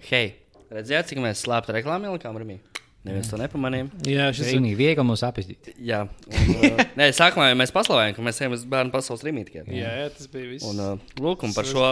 Hei, 0.10 0.34
redzējāt, 0.72 1.08
cik 1.10 1.18
mēs 1.24 1.42
slēptu 1.46 1.74
reklāmu 1.74 2.12
ielikām 2.12 2.38
Rimī? 2.38 2.60
Neviens 3.08 3.30
to 3.32 3.38
nepamanīja. 3.40 3.88
Jā, 4.04 4.26
šis 4.36 4.50
ir. 4.52 4.60
Viņa 4.60 4.76
viegli 4.78 5.04
mums 5.08 5.22
apziņot. 5.24 5.70
Jā, 5.80 6.02
un, 6.28 6.50
uh, 6.56 6.82
nē, 7.00 7.08
sākumā 7.16 7.48
jau 7.50 7.56
mēs 7.62 7.72
paslavējām, 7.72 8.16
ka 8.18 8.22
mēs 8.26 8.42
ejam 8.42 8.52
uz 8.58 8.66
bērnu 8.68 8.92
pasaules 8.92 9.24
rīmītiem. 9.24 9.70
Jā, 9.72 9.92
jā, 10.02 10.10
tas 10.18 10.28
bija 10.28 10.50
viss. 10.50 10.66
Un, 10.68 10.80
uh, 10.84 11.00
lūk, 11.24 11.44
un 11.48 11.54
par 11.56 11.66
šo 11.66 11.86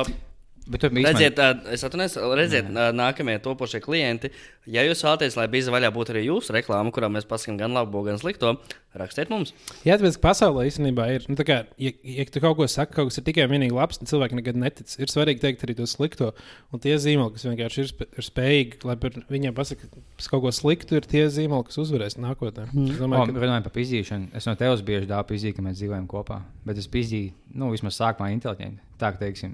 Bet 0.65 0.81
tu 0.81 0.89
redziet, 0.89 1.37
uh, 1.37 1.59
es 1.75 1.83
atvainojos, 1.85 2.15
redziet, 2.39 2.69
uh, 2.73 2.89
nākamie 2.95 3.35
topošie 3.43 3.77
klienti. 3.83 4.31
Ja 4.65 4.81
jūs 4.81 5.03
vēlaties, 5.05 5.35
lai 5.37 5.45
bija 5.53 5.69
vaļā 5.69 5.91
būtu 5.93 6.15
arī 6.15 6.23
jūsu 6.25 6.55
reklāma, 6.55 6.89
kurā 6.93 7.05
mēs 7.13 7.27
pasakām 7.29 7.59
gan 7.59 7.75
labo, 7.77 8.01
gan 8.07 8.17
slikto, 8.17 8.55
rakstiet 8.97 9.29
mums. 9.29 9.51
Jā, 9.85 9.99
tāpēc 10.01 10.17
pasaulē 10.23 10.63
īstenībā 10.65 11.05
ir. 11.13 11.27
Nu, 11.29 11.37
tā 11.37 11.45
kā, 11.45 11.57
ja, 11.77 11.91
ja 12.01 12.25
tu 12.25 12.41
kaut 12.41 12.57
ko 12.57 12.65
saki, 12.71 12.95
kaut 12.97 13.11
kas 13.11 13.21
ir 13.21 13.27
tikai 13.27 13.45
un 13.45 13.53
vienīgi 13.53 13.77
labs, 13.77 14.01
tad 14.01 14.09
cilvēki 14.09 14.39
nekad 14.39 14.57
netic. 14.57 14.95
Ir 14.97 15.13
svarīgi 15.13 15.43
teikt 15.43 15.67
arī 15.67 15.75
to 15.77 15.85
slikto. 15.85 16.31
Un 16.73 16.81
tie 16.81 16.97
zīmoli, 16.97 17.35
kas 17.37 17.45
vienkārši 17.45 17.83
ir, 17.83 17.91
sp- 17.93 18.09
ir 18.09 18.25
spējīgi, 18.25 18.81
lai 18.89 18.97
par 19.05 19.21
viņiem 19.35 19.53
pasakā 19.61 19.91
kaut 20.31 20.45
ko 20.47 20.55
sliktu, 20.55 20.97
ir 20.97 21.05
tie 21.13 21.27
zīmoli, 21.29 21.69
kas 21.69 21.77
uzvarēs 21.85 22.17
nākotnē. 22.17 22.71
Mhm. 22.73 22.89
Es 22.95 23.03
domāju, 23.05 23.37
ka 23.37 23.45
runājot 23.45 23.69
par 23.69 23.77
pīzdīšanu, 23.77 24.33
es 24.33 24.49
no 24.49 24.57
tevis 24.57 24.81
bieži 24.89 25.13
dāvu 25.13 25.29
pīzdīt, 25.29 25.59
ka 25.59 25.67
mēs 25.69 25.77
dzīvojam 25.77 26.09
kopā. 26.09 26.41
Bet 26.65 26.81
es 26.81 26.89
pīzdīju, 26.89 27.35
nu, 27.53 27.69
vismaz 27.75 28.01
sākumā 28.01 28.33
inteliģenti. 28.33 28.81
Tā 28.97 29.13
teiksim. 29.21 29.53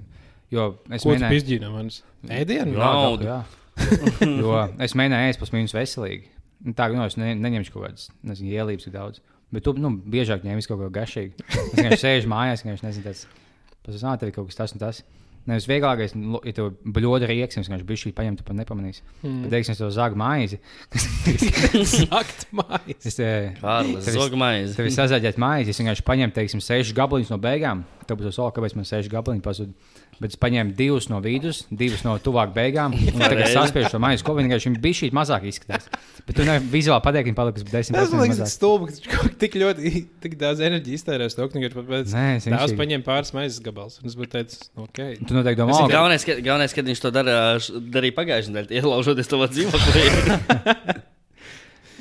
Jo 0.52 0.68
es 0.92 1.06
mēģināju. 1.08 1.60
no 1.64 1.72
manis? 1.74 2.02
Ēdienu? 2.28 2.76
Jā. 2.76 2.92
Naudu. 2.92 3.36
Jo 4.42 4.58
es 4.84 4.92
mēģināju 4.98 5.32
ēst 5.32 5.40
plus 5.40 5.52
mīnus 5.54 5.72
veselīgi. 5.76 6.28
Nu, 6.62 6.74
Tā 6.76 6.90
kā 6.90 6.96
nu, 6.98 7.06
es 7.08 7.16
ne, 7.18 7.32
neņemšu 7.40 7.72
kaut 7.74 7.86
kādas 7.88 8.10
nezinu, 8.22 8.52
ielības 8.52 8.86
tik 8.86 8.94
daudz. 8.94 9.22
Bet 9.52 9.64
tu 9.66 9.74
nu, 9.80 9.90
biežāk 10.12 10.44
ņem 10.46 10.60
visu 10.60 10.70
kaut 10.70 10.84
ko 10.84 10.92
gašīgu. 10.92 11.48
Es 11.48 11.72
vienkārši 11.74 12.02
sēžu 12.06 12.30
mājās, 12.32 12.62
vienkārši 12.64 12.86
nezinu, 12.86 13.08
tas 13.08 13.24
pasakā, 13.88 14.14
tev 14.20 14.30
ir 14.30 14.36
kaut 14.36 14.52
kas 14.52 14.60
tas 14.60 14.76
un 14.76 14.84
tas. 14.84 15.02
Nevis 15.42 15.64
vieglākais, 15.66 16.12
nu, 16.14 16.38
ja 16.46 16.54
tev 16.54 16.68
bļoda 16.86 17.26
rīks, 17.26 17.58
viņš 17.58 17.82
bija 17.88 17.98
šī 18.04 18.12
paņemta, 18.14 18.44
pat 18.46 18.54
nepamanīsi. 18.60 19.02
Mm. 19.24 19.40
Bet, 19.42 19.50
teiksim, 19.56 19.74
to 19.74 19.88
zāgu 19.90 20.14
maizi. 20.20 20.60
Sakt 21.96 22.46
mājas. 22.54 23.08
es, 23.10 23.18
eh, 23.18 23.48
Kārlis, 23.58 24.06
tev 24.06 24.20
ir-. 24.22 24.76
Tev 24.76 24.86
ir 24.86 24.94
sazāģēta 24.94 25.42
maize, 25.42 25.74
es 25.74 25.82
vienkārši 25.82 26.06
paņēmu, 26.06 26.36
teiksim, 26.36 26.62
sešas 26.62 26.94
gabaliņus 26.94 27.34
no 27.34 27.40
beigām. 27.42 27.82
Tad 28.06 28.20
būs 28.20 28.38
soli, 28.38 28.54
kāpēc 28.54 28.78
man 28.78 28.86
seši 28.86 29.10
gabaliņi 29.16 29.42
pazuda. 29.42 29.98
Bet 30.22 30.36
es 30.36 30.38
paņēmu 30.38 30.76
divus 30.78 31.08
no 31.10 31.18
vidus, 31.24 31.64
divus 31.74 32.04
no 32.06 32.14
tuvāk 32.22 32.52
beigām. 32.54 32.94
Un 33.12 33.18
tagad 33.18 33.42
es 33.42 33.54
saspiežu 33.56 33.90
šo 33.90 34.00
maizi, 34.02 34.22
ko 34.26 34.36
vienkārši 34.38 34.70
viņa 34.70 34.82
bija 34.84 34.98
šī 35.00 35.10
mazāk 35.18 35.48
izskatās. 35.50 35.88
Bet 36.22 36.38
tu 36.38 36.46
nevari 36.46 36.68
vizuāli 36.70 37.02
pateikt, 37.02 37.26
ka 37.26 37.32
viņa 37.32 37.38
paliks 37.40 37.66
desmit 37.66 37.98
Tas 37.98 38.14
liekas, 38.14 38.54
stulbi, 38.54 38.90
ka 39.10 39.22
viņš 39.24 39.36
tik 39.42 39.58
ļoti, 39.62 39.92
tik 40.24 40.38
daudz 40.40 40.62
enerģijas 40.62 41.02
iztērēs. 41.02 41.38
To 41.38 41.48
pēc 41.90 42.14
Nē, 42.14 42.26
es 42.38 42.48
tās 42.48 42.76
paņēma 42.78 43.06
pāris 43.08 43.34
maizes 43.36 43.62
gabals. 43.64 43.98
Un 44.02 44.12
es 44.12 44.18
būtu 44.18 44.36
teicis, 44.36 44.68
ok. 44.78 45.00
Tu 45.18 45.38
noteikti 45.38 45.62
domā, 45.62 45.74
Tas 45.74 45.88
ir 45.88 45.96
ka 46.28 46.38
galvenais, 46.46 46.76
ka, 46.76 46.86
viņš 46.86 47.02
to 47.02 47.14
darīja 47.18 48.18
pagājušajā 48.20 48.54
nedēļā, 48.54 48.76
ielaužoties 48.82 49.32
savā 49.32 49.50
dzīvoklī. 49.50 51.08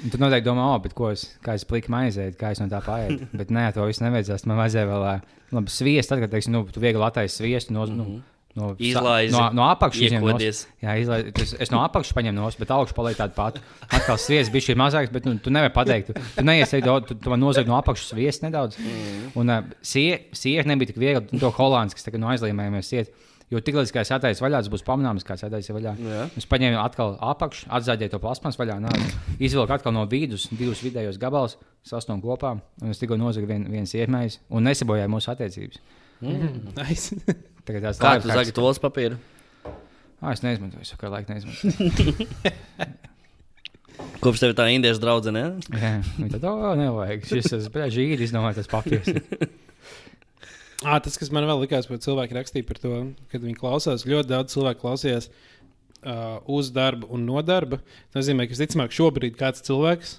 Tu 0.10 0.18
noteikti 0.22 0.48
domā, 0.48 0.66
o, 0.74 0.80
bet 0.84 0.96
ko 0.98 1.12
es, 1.14 1.28
kā 1.46 1.56
es 1.60 1.68
pliki 1.68 1.92
maizēju, 1.94 2.36
kā 2.40 2.54
es 2.56 2.62
no 2.64 2.68
tā 2.72 2.82
pārēju. 2.86 3.30
Bet 3.42 3.54
nē, 3.54 3.68
to 3.76 3.86
viss 3.90 4.02
nevajadzēs. 4.04 4.48
Man 4.50 4.60
vajadzēja 4.64 4.90
vēl 4.90 5.06
labi, 5.06 5.74
sviestu, 5.74 6.16
tad, 6.16 6.26
kad, 6.26 6.34
teiksim, 6.34 6.56
nu, 6.58 6.66
tu 6.74 6.84
viegli 6.84 7.04
attaisi 7.06 7.42
sviestu, 7.44 7.76
no, 7.78 7.88
nu, 7.90 8.08
No, 8.56 8.74
sa- 8.76 8.84
Izlaizi. 8.84 9.32
no, 9.32 9.50
no 9.56 9.64
apakšas. 9.72 10.12
Iekodies. 10.12 10.58
Jā, 10.84 10.96
izlaiž, 11.00 11.30
es, 11.40 11.54
es 11.56 11.72
no 11.72 11.80
apakšas 11.86 12.12
paņēmu 12.18 12.36
no 12.36 12.50
bet 12.60 12.74
augšā 12.76 12.96
paliek 12.98 13.16
tāda 13.16 13.36
pati. 13.36 13.62
Atkal 13.88 14.20
sviests 14.20 14.52
bija 14.52 14.66
šī 14.66 14.76
mazāks, 14.76 15.12
bet 15.14 15.24
nu, 15.24 15.38
tu 15.40 15.54
nevari 15.54 15.72
pateikt. 15.72 16.12
Tu, 16.12 16.26
tu 16.36 16.44
neiesi 16.44 16.82
daudz, 16.84 17.08
tu, 17.08 17.16
tu 17.16 17.32
man 17.32 17.40
nozagi 17.40 17.72
no 17.72 17.78
apakšas 17.80 18.12
sviestu 18.12 18.50
nedaudz. 18.50 18.76
Mm. 18.76 19.32
Un 19.40 19.54
uh, 19.56 19.72
sieviete 19.82 20.68
nebija 20.68 20.92
tik 20.92 21.00
viegli, 21.00 21.24
un 21.32 21.40
to 21.40 21.52
holandas, 21.56 21.96
kas 21.96 22.10
tagad 22.10 22.24
no 22.26 22.32
aizlīmējamies 22.34 22.92
iet. 23.00 23.14
Jo 23.52 23.60
tik 23.60 23.76
līdz 23.76 23.92
kā 23.92 24.06
es 24.06 24.12
attaisu 24.16 24.46
vaļā, 24.46 24.62
tas 24.64 24.72
būs 24.72 24.86
pamanāms, 24.88 25.26
kā 25.28 25.36
es 25.36 25.44
attaisu 25.44 25.76
vaļā. 25.76 25.92
Jā. 26.00 26.22
Es 26.40 26.48
paņēmu 26.48 26.80
atkal 26.80 27.18
apakšu, 27.34 27.68
atzāģēju 27.78 28.14
to 28.14 28.22
plasmas 28.24 28.60
vaļā, 28.60 28.78
izvilku 29.44 29.76
atkal 29.76 29.92
no 29.96 30.06
vidus 30.12 30.48
divus 30.56 30.84
vidējos 30.86 31.20
gabalus, 31.20 31.58
sastāvu 31.88 32.24
kopā, 32.24 32.54
un 32.80 32.96
es 32.96 33.02
tikko 33.02 33.20
nozagu 33.20 33.50
vien, 33.52 33.68
viens 33.68 33.92
iemējs, 33.98 34.40
un 34.56 34.70
nesabojāju 34.70 35.12
mūsu 35.12 35.34
attiecības. 35.36 35.84
Nice. 36.24 37.20
Tagad 37.68 37.90
tās 37.90 38.02
Kā 38.02 38.16
live 38.16 38.26
tu 38.26 38.34
zagi 38.40 38.56
tos 38.56 38.80
papīru? 38.82 39.20
Ah, 40.22 40.32
es 40.32 40.44
neizmantoju, 40.46 40.86
es 40.86 40.96
kā 41.02 41.12
laiku 41.12 41.34
neizmantoju. 41.34 42.28
Kopš 44.24 44.44
tev 44.44 44.54
tā 44.58 44.68
indiešu 44.74 45.02
draudzene, 45.02 45.42
ne? 45.42 45.82
Jā, 45.82 45.92
un 46.22 46.32
tad, 46.32 46.46
oh, 46.48 46.72
nevajag. 46.78 47.26
Šis 47.28 47.52
ir 47.58 47.90
žīdi, 47.96 48.28
izdomāja 48.28 48.62
tas 48.62 48.70
papīrs. 48.72 49.12
À, 50.82 50.98
tas, 51.04 51.14
kas 51.20 51.30
man 51.34 51.46
vēl 51.46 51.62
likās, 51.62 51.86
ko 51.86 52.00
cilvēki 52.02 52.36
rakstīja 52.38 52.66
par 52.66 52.80
to, 52.82 52.96
kad 53.30 53.44
viņi 53.46 53.60
klausās, 53.60 54.08
ļoti 54.10 54.32
daudz 54.32 54.56
cilvēku 54.56 54.82
klausījās 54.82 55.30
uh, 55.30 56.40
uz 56.50 56.72
darba 56.74 57.10
un 57.14 57.28
no 57.28 57.42
darba. 57.46 57.82
Tas 58.10 58.24
nozīmē, 58.24 58.48
ka 58.48 58.56
visticamāk 58.56 58.96
šobrīd 58.96 59.38
kāds 59.38 59.62
cilvēks. 59.68 60.18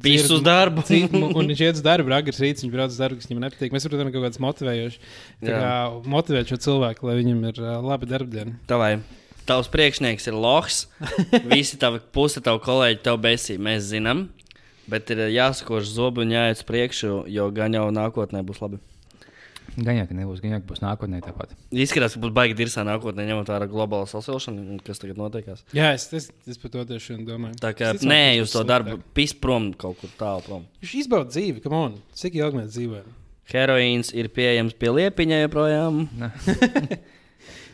Visu 0.00 0.36
uz 0.38 0.44
darbu. 0.46 0.84
Un 1.38 1.50
viņš 1.50 1.62
iet 1.66 1.78
uz 1.80 1.84
darbu, 1.84 2.12
agrs 2.14 2.38
rīts, 2.40 2.62
viņš 2.62 2.72
brauc 2.72 2.92
uz 2.94 2.98
darbu, 3.00 3.18
kas 3.18 3.28
viņam 3.28 3.42
nepatīk. 3.42 3.72
Mēs 3.74 3.88
varam 3.88 4.12
kaut 4.14 4.22
kādas 4.22 4.42
motivējošas, 4.44 5.08
tā 5.42 5.56
kā 5.56 5.72
motivēt 6.14 6.52
šo 6.52 6.60
cilvēku, 6.68 7.08
lai 7.08 7.16
viņam 7.18 7.40
ir 7.50 7.58
uh, 7.64 7.72
labi 7.84 8.08
darbdiena. 8.10 8.54
Tavai. 8.70 8.92
Tavs 9.48 9.70
priekšnieks 9.72 10.30
ir 10.30 10.36
lohs. 10.38 10.84
Visi 11.50 11.80
tavi 11.80 11.98
puse 12.14 12.42
tavu 12.44 12.62
kolēģi 12.62 13.02
tev 13.02 13.18
besī. 13.24 13.58
Mēs 13.58 13.88
zinām. 13.90 14.28
Bet 14.90 15.10
ir 15.10 15.24
jāsakož 15.30 15.90
zobu 15.90 16.22
un 16.22 16.32
jāiet 16.34 16.60
uz 16.60 16.64
priekšu, 16.66 17.24
jo 17.30 17.50
gan 17.54 17.74
jau 17.74 17.88
nākotnē 17.94 18.44
būs 18.46 18.62
labi. 18.62 18.78
Gan 19.76 20.00
jau, 20.00 20.06
ka 20.08 20.16
nebūs, 20.16 20.40
gan 20.42 20.54
jau, 20.56 20.60
ka 20.62 20.68
būs 20.72 20.82
nākotnē 20.82 21.20
tāpat. 21.24 21.54
Izskatās, 21.70 22.16
ka 22.16 22.22
būs 22.24 22.34
baigi 22.34 22.56
dirzā 22.58 22.82
nākotnē, 22.88 23.26
ņemot 23.28 23.52
vērā 23.52 23.68
globālo 23.70 24.08
sasilšanu, 24.10 24.64
un 24.74 24.80
kas 24.84 25.02
tagad 25.02 25.20
notiekās. 25.20 25.62
Jā, 25.76 25.92
es, 25.96 26.08
es, 26.16 26.30
es 26.50 26.60
par 26.60 26.74
to 26.74 26.84
tieši 26.90 27.20
domāju. 27.28 27.58
Tā 27.62 27.70
kā 27.76 27.92
Visticamāk, 27.94 28.10
nē, 28.10 28.42
būs 28.42 28.56
to 28.56 28.64
darbu 28.66 28.98
pis 29.16 29.36
prom 29.36 29.70
kaut 29.78 30.00
kur 30.02 30.12
tālu 30.18 30.44
prom. 30.48 30.66
Viņš 30.82 30.96
izbauda 31.04 31.30
dzīvi, 31.30 31.62
kam 31.64 31.78
on, 31.78 31.96
cik 32.18 32.40
ilgi 32.40 32.60
mēs 32.62 32.74
dzīvojam. 32.74 33.16
Heroīns 33.50 34.12
ir 34.14 34.28
pieejams 34.34 34.76
pie 34.78 34.92
liepiņa 34.98 35.40
joprojām. 35.44 36.04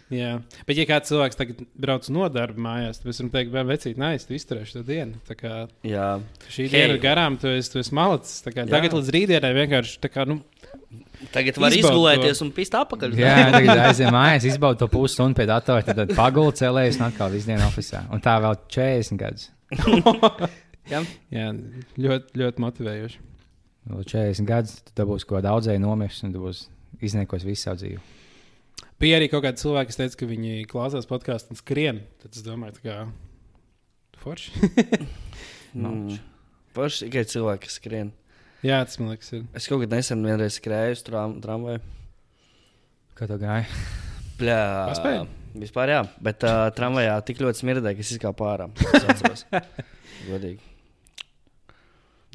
Jā, 0.07 0.37
bet 0.69 0.79
ja 0.79 0.85
kāds 0.87 1.11
cilvēks 1.11 1.39
tagad 1.39 1.65
brauc 1.83 2.07
no 2.15 2.29
darba 2.31 2.63
mājās, 2.63 3.01
tad 3.01 3.11
es 3.11 3.19
varu 3.19 3.33
teikt, 3.33 3.51
vai 3.51 3.65
vecīt, 3.67 3.97
nē, 3.99 4.13
es 4.15 4.29
tu 4.29 4.37
izturēšu 4.37 4.79
to 4.79 4.83
dienu. 4.87 5.19
Tā 5.27 5.35
kā 5.35 5.55
Jā, 5.83 6.13
šī 6.47 6.61
Hei. 6.63 6.69
hey. 6.69 6.75
diena 6.77 6.95
ir 6.95 7.01
garām, 7.03 7.39
tu 7.43 7.51
esi, 7.51 7.73
tu 7.73 7.81
esi 7.83 7.95
malacis. 7.97 8.39
Tā 8.45 8.53
kā. 8.55 8.69
Tagad 8.71 8.95
līdz 8.95 9.11
rītdienai 9.17 9.51
vienkārši 9.57 9.99
tā 10.05 10.13
kā, 10.15 10.23
nu, 10.31 10.39
tagad 11.35 11.59
var 11.61 11.75
Izbaud 11.75 11.93
izgulēties 11.93 12.43
un 12.45 12.53
pist 12.57 12.77
apakaļ. 12.79 13.17
Jā, 13.21 13.35
tagad 13.55 13.83
aizjām 13.89 14.15
mājās, 14.15 14.47
izbaudu 14.51 14.85
to 14.85 14.89
pusstundu 14.93 15.39
pie 15.39 15.49
datora, 15.51 15.85
tad, 15.87 16.01
tad 16.03 16.15
pagulu 16.19 16.55
celējas 16.57 17.01
un 17.01 17.09
atkal 17.09 17.33
visu 17.35 17.51
dienu 17.51 17.67
oficiālā. 17.69 18.07
Un 18.15 18.23
tā 18.25 18.37
vēl 18.45 18.59
40 18.77 19.23
gadus. 19.23 19.51
Jā. 20.87 21.01
jā, 21.35 21.49
ļoti, 21.99 22.39
ļoti 22.39 22.63
motivējoši. 22.63 23.17
Vēl 23.91 24.05
40 24.07 24.47
gadus, 24.47 24.77
tad 24.87 25.01
dabūs 25.01 25.25
ko 25.27 25.41
daudzēji 25.43 25.83
nomirs 25.83 26.21
un 26.23 26.31
tu 26.31 26.45
būsi 26.45 26.69
izniekos 27.03 27.43
visu 27.43 27.67
savu 27.67 27.81
dzīvi. 27.81 27.99
Bija 29.03 29.19
arī 29.19 29.27
kaut 29.33 29.43
kādi 29.43 29.61
cilvēki, 29.61 29.91
kas 29.91 29.99
teica, 29.99 30.21
ka 30.21 30.29
viņi 30.31 30.63
klausās 30.71 31.09
podkāstu 31.11 31.53
un 31.53 31.59
skrien. 31.59 31.99
Tad 32.23 32.39
es 32.39 32.47
domāju, 32.47 32.79
tā 32.79 32.87
kā 32.87 32.99
forši. 34.23 34.55
Mm. 35.77 36.15
Paši 36.73 37.05
tikai 37.05 37.27
cilvēki, 37.29 37.69
skrien. 37.69 38.11
Jā, 38.67 38.83
tas 38.85 38.99
man 39.01 39.15
liekas, 39.15 39.33
ir. 39.37 39.47
Es 39.57 39.69
kaut 39.71 39.83
kad 39.85 39.95
nesen 39.95 40.25
vienreiz 40.27 40.59
skrēju 40.59 40.99
uz 40.99 41.03
tram, 41.07 41.39
tramvaju. 41.43 41.83
Kā 43.17 43.29
tev 43.31 43.41
gāja? 43.41 43.67
Bļā, 44.37 44.61
Paspēji? 44.91 45.27
Vispār 45.57 45.89
jā, 45.89 46.01
bet 46.21 46.45
uh, 46.45 46.67
tramvajā 46.77 47.15
tik 47.25 47.41
ļoti 47.41 47.63
smirdēja, 47.63 47.97
ka 47.97 48.05
es 48.05 48.13
izkāpu 48.13 48.45
ārā. 48.45 48.67
Godīgi. 50.29 50.61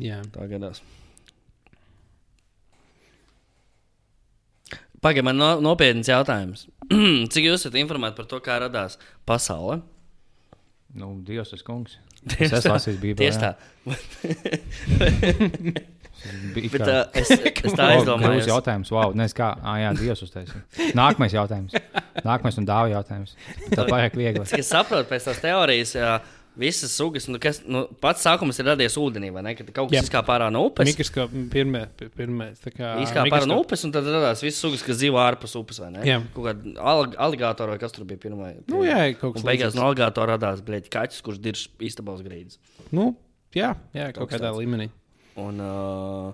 Jā. 0.02 0.18
Tā 0.34 0.48
gadās. 0.50 0.82
Pagaidiet, 5.02 5.26
man 5.26 5.38
no, 5.38 5.52
nopietns 5.62 6.10
jautājums. 6.10 6.68
Cik 7.34 7.48
jūs 7.48 7.62
esat 7.62 7.78
informēti 7.82 8.18
par 8.18 8.28
to, 8.30 8.42
kā 8.42 8.58
radās 8.62 8.98
pasaule? 9.30 9.82
Nu, 10.98 11.14
Dievs, 11.26 11.54
tas 11.54 11.64
kungs. 11.66 11.98
Es 12.38 12.52
esmu 12.52 12.76
lasījis 12.76 13.00
Bībelē. 13.02 13.22
Tieši 13.22 13.40
tā. 13.42 13.52
Bija 16.56 16.70
Bet, 16.74 16.82
kā- 16.82 16.98
uh, 17.06 17.22
es, 17.22 17.32
es 17.32 17.40
tā 17.42 17.52
Grūts 17.62 17.86
aizdomājos. 17.88 18.50
jautājums, 18.52 18.92
wow, 18.94 19.14
nezinu, 19.18 19.38
kā. 19.42 19.50
Ah, 19.64 19.78
jā, 19.82 19.94
Dievs 20.02 20.22
uztaisīja. 20.28 20.62
Nākamais 20.98 21.34
jautājums. 21.38 21.74
Nākamais 22.26 22.60
un 22.62 22.68
dāvā 22.70 22.92
jautājums. 22.94 23.34
Tā 23.72 23.88
pārāk 23.90 24.16
viegli. 24.20 24.46
Cik 24.52 24.62
es 24.64 24.70
saprotu 24.72 25.10
pēc 25.10 25.26
tās 25.30 25.40
teorijas, 25.42 25.96
jā, 25.98 26.12
visas 26.62 26.92
sugas, 26.94 27.26
nu, 27.32 27.40
kas 27.42 27.62
nu, 27.64 27.86
pats 28.04 28.26
sākums 28.28 28.60
ir 28.60 28.68
radies 28.68 28.98
ūdenī, 29.00 29.30
vai 29.34 29.42
ne? 29.48 29.54
Kad 29.56 29.70
kaut 29.74 29.88
kas 29.90 30.04
izkāpa 30.06 30.36
ārā 30.36 30.50
no 30.52 30.66
upes. 30.68 30.84
Mikroskopā 30.92 31.44
pirmie, 31.54 31.86
pirmie 32.20 32.50
tā 32.60 32.74
kā. 32.76 32.90
Izkāpa 33.06 33.40
ārā 33.40 33.48
no 33.50 33.62
upes, 33.64 33.86
un 33.88 33.94
tad 33.96 34.04
radās 34.12 34.44
visas 34.44 34.60
sugas, 34.62 34.84
kas 34.86 35.00
dzīvo 35.00 35.18
ārpus 35.24 35.56
upes, 35.58 35.80
vai 35.82 35.90
ne? 35.96 36.04
Jā. 36.06 36.20
Kaut 36.36 36.50
kāda 36.52 36.76
al 36.92 37.06
aligātora 37.30 37.78
vai 37.78 37.82
kas 37.82 37.96
tur 37.96 38.04
bija 38.10 38.20
pirmā. 38.28 38.52
Nu, 38.68 38.84
jā, 38.86 39.00
kaut 39.16 39.38
kas 39.38 39.46
Un 39.46 39.48
beigās 39.48 39.72
līdzīgs. 39.72 39.80
no 39.80 39.88
aligātora 39.88 40.36
radās 40.36 40.62
bleķa 40.68 40.92
kaķis, 41.00 41.24
kurš 41.26 41.40
dirž 41.48 41.64
istabas 41.88 42.20
grīdas. 42.28 42.60
Nu, 42.92 43.14
jā, 43.56 43.72
jā, 43.96 44.12
kaut 44.12 44.26
Kaut 44.28 44.36
kādā 44.36 44.52
tāds. 44.52 44.60
līmenī. 44.60 44.92
Un 45.40 45.60
uh, 45.64 46.34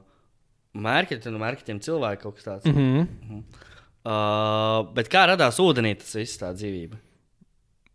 mērķi, 0.74 1.20
no 1.32 1.41
mērķiem 1.41 1.82
cilvēki 1.86 2.22
kaut 2.24 2.36
kas 2.39 2.45
tāds. 2.52 2.66
Mm 2.72 2.78
Mm. 2.78 3.08
-hmm. 3.30 3.43
Uh, 4.08 4.86
bet 4.95 5.10
kā 5.12 5.26
radās 5.28 5.58
ūdenī 5.60 5.98
tas 6.00 6.14
viss 6.16 6.38
tā 6.39 6.54
dzīvība? 6.56 6.95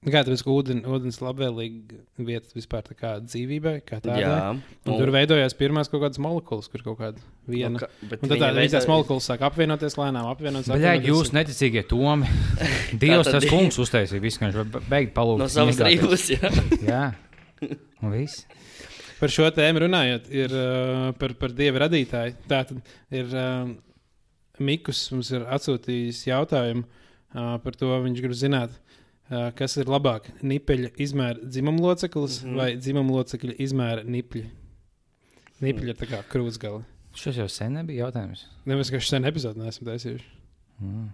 Kā 0.02 0.24
tāpēc, 0.26 0.40
ka 0.42 0.50
ūden, 0.50 0.80
ūdens 0.84 1.20
labvēlīga 1.22 2.00
vieta 2.18 2.48
vispār 2.56 2.82
tā 2.82 2.94
kā 2.98 3.12
dzīvībai, 3.22 3.76
kā 3.86 4.00
tādai. 4.02 4.20
Jā, 4.20 4.50
Un 4.84 4.98
tur 4.98 5.12
veidojās 5.14 5.54
pirmās 5.54 5.88
kaut 5.88 6.02
kādas 6.02 6.18
molekulas, 6.18 6.66
kur 6.68 6.82
kaut 6.82 6.98
kāda 6.98 7.18
viena. 7.46 7.70
Nu, 7.70 7.78
ka- 7.78 7.88
un 8.00 8.28
tad 8.28 8.38
tā, 8.42 8.50
viņa 8.56 8.70
tās 8.74 8.88
molekulas 8.90 9.30
sāk 9.30 9.40
apvienoties 9.46 9.94
lēnām, 9.96 10.26
apvienoties. 10.26 10.68
Apvienoties. 10.74 11.08
jūs 11.08 11.32
neticīgie 11.32 11.86
Tomi, 11.88 12.26
Dievs, 13.00 13.30
tas 13.30 13.44
kungs 13.54 13.78
uztaisīja 13.78 14.20
visu, 14.20 14.40
ka 14.42 14.50
viņš 14.50 14.58
var 14.58 14.82
beigt 14.90 15.14
palūgt. 15.14 15.38
no 15.38 15.48
savas 15.48 15.78
rīpas. 15.78 16.28
Jā. 16.34 16.50
Jā, 16.82 17.14
un 18.02 18.10
viss. 18.10 18.44
Par 19.22 19.30
šo 19.30 19.44
tēmu 19.54 19.84
runājot, 19.84 20.24
ir 20.34 20.50
uh, 20.50 21.12
par, 21.14 21.36
par 21.38 21.52
dievu 21.54 21.78
radītāju. 21.78 22.34
Tā 22.50 22.64
tad 22.66 22.80
ir 23.14 23.28
uh, 23.30 23.68
Mikls 24.58 25.04
mums 25.14 25.30
ir 25.30 25.44
atsūtījis 25.46 26.24
jautājumu 26.26 26.82
uh, 26.82 27.52
par 27.62 27.78
to. 27.78 27.92
Viņš 28.02 28.18
grib 28.24 28.34
zināt, 28.34 28.74
uh, 28.74 29.52
kas 29.54 29.78
ir 29.78 29.92
labāk- 29.92 30.26
nipeļa 30.52 30.90
izmēra 31.06 31.38
dzimumloceklis 31.38 32.40
mm. 32.42 32.48
-hmm. 32.48 32.58
vai 32.58 32.68
dzimumlocekļa 32.80 33.54
izmēra 33.62 34.02
nipļi. 34.02 34.42
Nipļi 35.62 35.94
ir 35.94 36.00
tā 36.02 36.10
kā 36.10 36.24
krūtsgala. 36.32 36.82
Šis 37.14 37.38
jau 37.38 37.46
sen 37.46 37.78
nebija 37.78 38.08
jautājums. 38.08 38.48
Nevis, 38.66 38.90
ka 38.90 38.98
šis 38.98 39.14
sen 39.14 39.30
epizode 39.30 39.62
neesam 39.62 39.86
taisījuši. 39.86 40.26
Mm. 40.82 41.08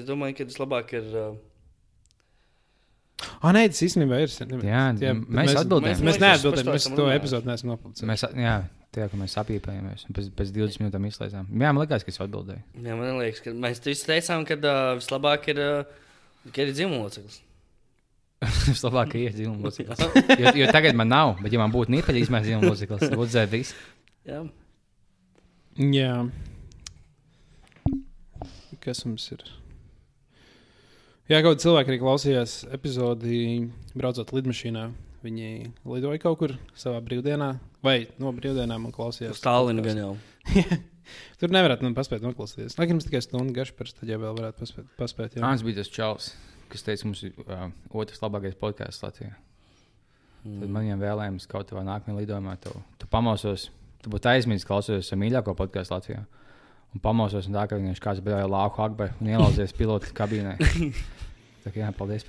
Es 0.00 0.08
domāju, 0.08 0.40
ka 0.40 0.48
tas 0.48 0.60
labāk 0.64 0.96
ir. 0.96 1.12
Uh, 1.12 1.36
Ah, 3.42 3.50
nē, 3.54 3.64
tas 3.72 3.80
īstenībā 3.82 4.18
ir. 4.22 4.30
Jā, 4.62 4.82
bet 4.94 5.30
mēs 5.34 5.54
atbildējām. 5.58 5.98
Mēs, 5.98 6.02
Mēs- 6.02 6.04
mēs 6.06 6.18
mēs 6.18 6.20
neatbildējām, 6.22 6.68
mēs 6.74 6.88
to 6.96 7.06
epizodu 7.14 7.50
neesam 7.50 7.70
nopublicējuši. 7.72 8.08
Mēs, 8.12 8.22
jā, 8.44 8.52
tie, 8.94 9.08
ka 9.10 9.16
mēs 9.18 9.34
apīpējamies, 9.42 10.04
un 10.08 10.14
pēc, 10.18 10.28
pēc 10.38 10.52
20 10.54 10.82
minūtēm 10.84 11.08
izslēdzām. 11.10 11.48
Jā, 11.50 11.72
man 11.74 11.80
liekas, 11.82 12.04
ka 12.06 12.12
es 12.14 12.20
atbildēju. 12.22 12.62
jā, 12.86 12.94
man 13.00 13.18
liekas, 13.18 13.42
ka 13.42 13.50
mēs 13.66 13.82
visi 13.84 14.06
teicām, 14.06 14.46
ka 14.46 14.54
uh, 14.60 14.94
vislabāk 15.00 15.48
ir, 15.50 15.58
uh, 15.58 16.50
ir 16.54 16.72
dzimumloceklis. 16.72 17.40
Es 18.70 18.84
labāk 18.86 19.16
iet 19.18 19.34
dzīvumu 19.34 19.66
loceklis. 19.66 19.98
Jo, 20.38 20.52
jo 20.62 20.66
tagad 20.70 20.94
man 20.94 21.08
nav, 21.10 21.40
bet 21.42 21.50
ja 21.52 21.58
man 21.58 21.72
būtu 21.74 21.90
nipaļi 21.90 22.22
izmērs 22.22 22.46
dzīvumu 22.46 22.70
loceklis, 22.70 23.02
tad 23.02 23.16
būtu 23.18 23.32
dzērt 23.34 23.50
viss. 23.50 23.74
Jā. 24.30 24.44
Jā. 25.90 26.12
Kas 28.84 29.02
mums 29.04 29.26
ir? 29.34 29.42
Jā, 31.28 31.42
kaut 31.44 31.58
kādi 31.58 31.60
cilvēki 31.66 31.92
arī 31.92 31.96
klausījās 32.00 32.52
epizodi, 32.72 33.38
braucot 33.92 34.30
lidmašīnā. 34.32 34.86
Viņi 35.20 35.48
lidoja 35.84 36.20
kaut 36.22 36.38
kur 36.40 36.54
savā 36.78 37.02
brīvdienā, 37.04 37.48
vai 37.84 37.98
no 38.22 38.30
brīvdienām 38.32 38.86
un 38.88 38.94
klausījās. 38.94 39.34
Uz 39.34 39.42
Stālinu 39.42 39.84
gan 39.84 40.00
jau. 40.00 40.12
Tur 41.40 41.52
nevarētu 41.52 41.84
man 41.84 41.96
paspēt 41.98 42.24
noklausīties. 42.24 42.78
Lai 42.78 42.86
gan 42.88 42.96
mums 42.96 43.08
tikai 43.08 43.20
stundu 43.24 43.52
garš, 43.56 43.74
tam 43.76 44.08
jau 44.08 44.20
vēl 44.22 44.38
varētu 44.38 44.62
paspēt. 44.62 44.88
paspēt 44.96 45.36
jā. 45.36 45.44
Ants 45.44 45.66
bija 45.66 45.82
tas 45.82 45.92
čels, 45.92 46.30
kas 46.72 46.86
teica, 46.86 47.04
mums 47.10 47.20
ir 47.28 47.36
uh, 47.44 47.68
otrs 47.92 48.24
labākais 48.24 48.56
podkāsts 48.60 49.04
Latvijā. 49.04 49.34
Mm. 50.46 50.62
Tad 50.62 50.72
man 50.72 50.86
viņam 50.86 51.04
vēlējums 51.04 51.48
kaut 51.50 51.68
kādā 51.68 51.84
nākamajā 51.90 52.22
lidojumā. 52.22 52.56
Tu, 52.64 52.72
tu 53.00 53.10
pamosos, 53.12 53.68
tu 54.00 54.16
būtu 54.16 54.32
aizmirsis 54.32 54.68
klausīties 54.68 55.12
savu 55.12 55.26
mīļāko 55.26 55.56
podkāstu 55.60 55.98
Latvijā. 55.98 56.24
Un 56.94 57.04
pamosos 57.04 57.48
un 57.48 57.58
tā, 57.58 57.68
ka 57.68 57.78
viņš 57.80 58.02
kāds 58.02 58.24
bija 58.24 58.46
lauka 58.48 58.84
akbe 58.86 59.12
un 59.20 59.30
ielauzies 59.34 59.74
pilotu 59.76 60.12
kabīnē. 60.16 60.56
Tā 61.68 61.72
kā 61.74 61.82
jā, 61.82 61.88
paldies. 61.92 62.22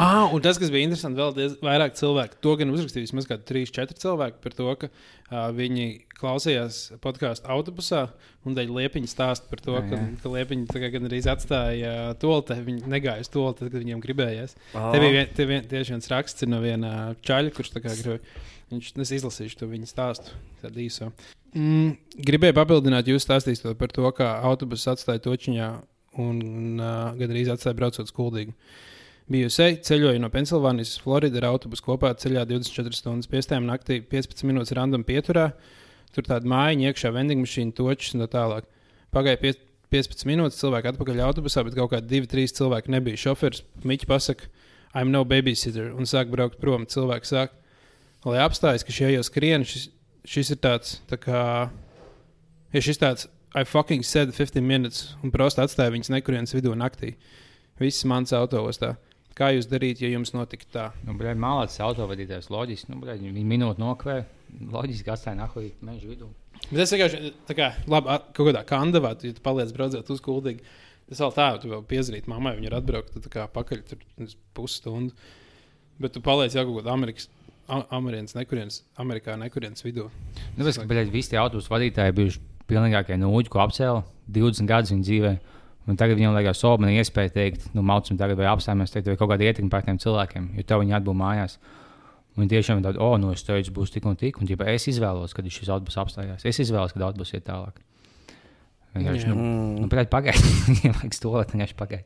Ah, 0.00 0.24
un 0.34 0.42
tas, 0.42 0.58
kas 0.58 0.70
bija 0.72 0.88
interesanti, 0.88 1.20
vēl 1.20 1.34
diez, 1.36 1.52
vairāk 1.62 1.94
cilvēku, 1.98 2.38
to 2.42 2.54
gan 2.58 2.72
uzrakstīja 2.72 3.06
vismaz 3.06 3.28
3-4 3.30 3.94
cilvēki 4.00 4.40
par 4.42 4.56
to, 4.56 4.66
ka 4.80 4.88
uh, 4.88 5.52
viņi 5.54 5.84
klausījās 6.18 6.80
podkāstu 7.04 7.50
autobusā 7.52 8.06
un 8.48 8.56
dēļ 8.56 8.72
liepiņa 8.78 9.10
stāst 9.12 9.46
par 9.50 9.62
to, 9.62 9.76
Jā, 9.76 9.84
ka, 9.86 10.00
jā. 10.00 10.08
ka 10.24 10.32
liepiņa 10.34 10.66
tā 10.72 10.82
kā 10.82 10.90
gan 10.96 11.06
arī 11.10 11.20
atstāja 11.30 11.92
uh, 11.92 12.16
tolti. 12.18 12.58
Viņi 12.66 12.90
negāja 12.90 13.22
uz 13.22 13.30
tolti, 13.30 13.62
tad, 13.62 13.74
kad 13.74 13.84
viņiem 13.84 14.02
gribējās. 14.02 14.56
Ā. 14.72 14.88
Te 14.88 15.04
bija 15.04 15.14
vien, 15.18 15.30
te 15.36 15.48
vien, 15.52 15.70
tieši 15.70 15.94
viens 15.94 16.10
raksts 16.10 16.48
no 16.50 16.62
viena 16.64 16.94
čaļa, 17.28 17.54
kurš 17.54 17.74
tā 17.76 17.84
kā 17.84 17.94
grib. 18.00 18.34
Viņš 18.74 18.92
es 19.04 19.12
izlasīšu 19.18 19.60
to 19.60 19.68
viņa 19.70 19.88
stāstu, 19.88 20.34
tādu 20.62 20.82
īso. 20.82 21.10
Mm, 21.54 21.94
gribēju 22.26 22.56
papildināt, 22.56 23.06
jūs 23.06 23.26
stāstījāt 23.26 23.78
par 23.78 23.92
to, 23.94 24.08
kā 24.16 24.32
autobuss 24.42 24.90
atstāja 24.90 25.22
točiņā 25.22 25.68
un 26.22 26.80
uh, 26.82 27.12
gandrīz 27.18 27.52
atstāja 27.54 27.78
braucot 27.78 28.10
skuldīgi. 28.10 28.54
Biju 29.30 29.48
seja, 29.48 29.78
ceļoju 29.86 30.20
no 30.20 30.28
Pensilvānijas 30.32 30.96
uz 30.96 31.00
Floridu 31.00 31.40
ar 31.40 31.48
autobusu 31.54 31.86
kopā 31.86 32.10
ceļā 32.20 32.42
24 32.50 32.98
stundas 32.98 33.30
piestājām 33.30 33.64
naktī, 33.70 34.02
15 34.10 34.44
minūtes 34.50 34.74
random 34.76 35.06
pieturā. 35.06 35.52
Tur 36.14 36.26
tāda 36.26 36.50
māja, 36.50 36.76
iekšā 36.90 37.10
vending 37.14 37.40
mašīna, 37.42 37.72
točs 37.78 38.12
un 38.14 38.26
tā 38.26 38.28
tālāk. 38.34 38.68
Pagāja 39.14 39.40
pie, 39.40 39.54
15 39.94 40.28
minūtes, 40.28 40.58
cilvēki 40.60 40.90
atpakaļ 40.92 41.22
autobusā, 41.24 41.64
bet 41.64 41.78
kaut 41.78 41.94
kādi 41.94 42.20
2-3 42.20 42.52
cilvēki 42.58 42.92
nebija. 42.94 43.22
Šoferis 43.24 43.64
Miķis 43.86 44.10
pasakā, 44.10 44.50
I'm 44.94 45.10
no 45.10 45.24
babysitter, 45.26 45.88
un 45.96 46.06
sāk 46.06 46.30
braukt 46.30 46.60
prom. 46.62 46.84
Cilvēki 46.90 47.30
sāk, 47.30 47.54
lai 48.24 48.40
apstājas, 48.44 48.84
ka 48.86 48.94
šie 48.94 49.12
jau 49.14 49.22
skrien, 49.26 49.64
šis, 49.68 49.88
šis 50.28 50.54
ir 50.54 50.60
tāds, 50.64 50.98
tā 51.10 51.18
kā, 51.20 51.40
ja 52.74 52.84
šis 52.84 53.00
tāds, 53.02 53.28
I 53.54 53.62
fucking 53.62 54.02
said 54.02 54.32
15 54.34 54.64
minutes, 54.66 55.12
un 55.22 55.30
prosti 55.30 55.62
atstāja 55.62 55.92
viņas 55.94 56.10
nekurienes 56.10 56.54
vidū 56.56 56.72
naktī. 56.74 57.12
Viss 57.78 58.02
mans 58.10 58.32
autoostā. 58.34 58.96
Kā 59.38 59.48
jūs 59.54 59.66
darītu, 59.70 60.02
ja 60.02 60.12
jums 60.14 60.32
notiktu 60.34 60.70
tā? 60.74 60.88
Nu, 61.06 61.14
malāts 61.14 61.78
autovadītājs 61.82 62.50
loģiski. 62.54 62.90
Nu, 62.90 63.00
bļaļ, 63.02 63.22
viņi 63.30 63.44
minūti 63.50 63.82
nokavēja. 63.82 64.26
Loģiski 64.74 65.10
atstāja 65.10 65.38
nahuļu 65.40 65.70
meža 65.86 66.10
vidū. 66.10 66.28
Bet 66.68 66.82
es 66.84 66.92
vienkārši 66.94 67.32
tā 67.48 67.56
kā, 67.58 67.70
labi, 67.90 68.10
at- 68.14 68.28
kaut 68.34 68.50
kādā 68.50 68.62
kandavā, 68.66 69.14
tu, 69.18 69.26
ja 69.26 69.34
tu 69.34 69.42
paliec 69.42 69.72
braucot 69.74 70.10
uz 70.14 70.22
kuldīgi. 70.22 70.62
Tas 71.10 71.20
vēl 71.20 71.34
tā, 71.34 71.48
tu 71.62 71.70
vēl 71.70 71.82
piezvanīt 71.90 72.26
mammai, 72.30 72.54
viņa 72.58 72.70
ir 72.70 72.76
atbraukta 72.78 73.22
tā 73.22 73.30
kā 73.30 73.46
pakaļ 73.54 73.82
pusstundu. 74.54 75.14
Bet 76.00 76.14
tu 76.14 76.22
paliec 76.24 76.54
jau 76.54 76.64
kaut 76.66 76.80
kādā 76.80 76.94
Amerikas, 76.94 77.28
A- 77.68 77.86
Amerikas 77.96 78.34
nekurienes, 78.36 78.82
Amerikā 79.00 79.36
nekurienes 79.40 79.84
vidū. 79.86 80.10
Nu, 80.56 80.64
tas, 80.66 80.76
ka 80.76 80.84
bļaļ, 80.90 81.10
visi 81.14 81.30
tie 81.32 81.38
autobusu 81.40 81.70
vadītāji 81.72 82.12
bijuši 82.18 82.40
pilnīgākie 82.68 83.16
nūģi, 83.20 83.48
ko 83.52 83.62
apcēla 83.64 84.02
20 84.28 84.68
gadus 84.68 84.92
viņa 84.92 85.06
dzīvē. 85.08 85.32
Un 85.88 85.96
tagad 86.00 86.16
viņam 86.16 86.36
liekas, 86.36 86.60
ka 86.64 86.76
man 86.80 86.90
ir 86.92 87.00
iespēja 87.02 87.32
teikt, 87.32 87.66
nu, 87.76 87.82
mācām, 87.84 88.16
tagad 88.20 88.36
vai 88.40 88.46
apstājamies, 88.48 88.92
teikt, 88.92 89.08
vai 89.12 89.16
kaut 89.20 89.30
kāda 89.32 89.44
ietekme 89.48 89.68
pār 89.72 89.82
tiem 89.84 89.98
cilvēkiem, 90.00 90.46
jo 90.56 90.62
tev 90.64 90.80
viņi 90.84 90.94
atbūvē 90.96 91.18
mājās. 91.20 91.58
Un 92.36 92.48
tiešām 92.50 92.80
ir 92.80 92.86
tādi, 92.88 92.98
oh, 93.04 93.16
nu, 93.20 93.32
es 93.36 93.44
teicu, 93.46 93.72
būs 93.76 93.92
tik 93.94 94.06
un 94.08 94.16
tik, 94.16 94.40
un 94.40 94.48
ģipa, 94.48 94.64
es 94.72 94.88
izvēlos, 94.90 95.34
kad 95.36 95.44
šis 95.44 95.68
autobus 95.70 95.96
apstājās. 96.00 96.44
Es 96.48 96.58
izvēlos, 96.64 96.92
kad 96.96 97.04
autobus 97.06 97.32
iet 97.36 97.44
tālāk. 97.46 97.76
Vienkārši, 98.96 99.28
nu, 99.28 99.34
Mm. 99.36 99.76
nu 99.84 99.88
pagaidi, 99.92 100.10
pagaidi. 100.10 100.50
Viņam 100.80 100.96
vajag 101.00 101.14
stūlēt, 101.20 101.52
vienkārši 101.54 101.76
pagaidi. 101.78 102.04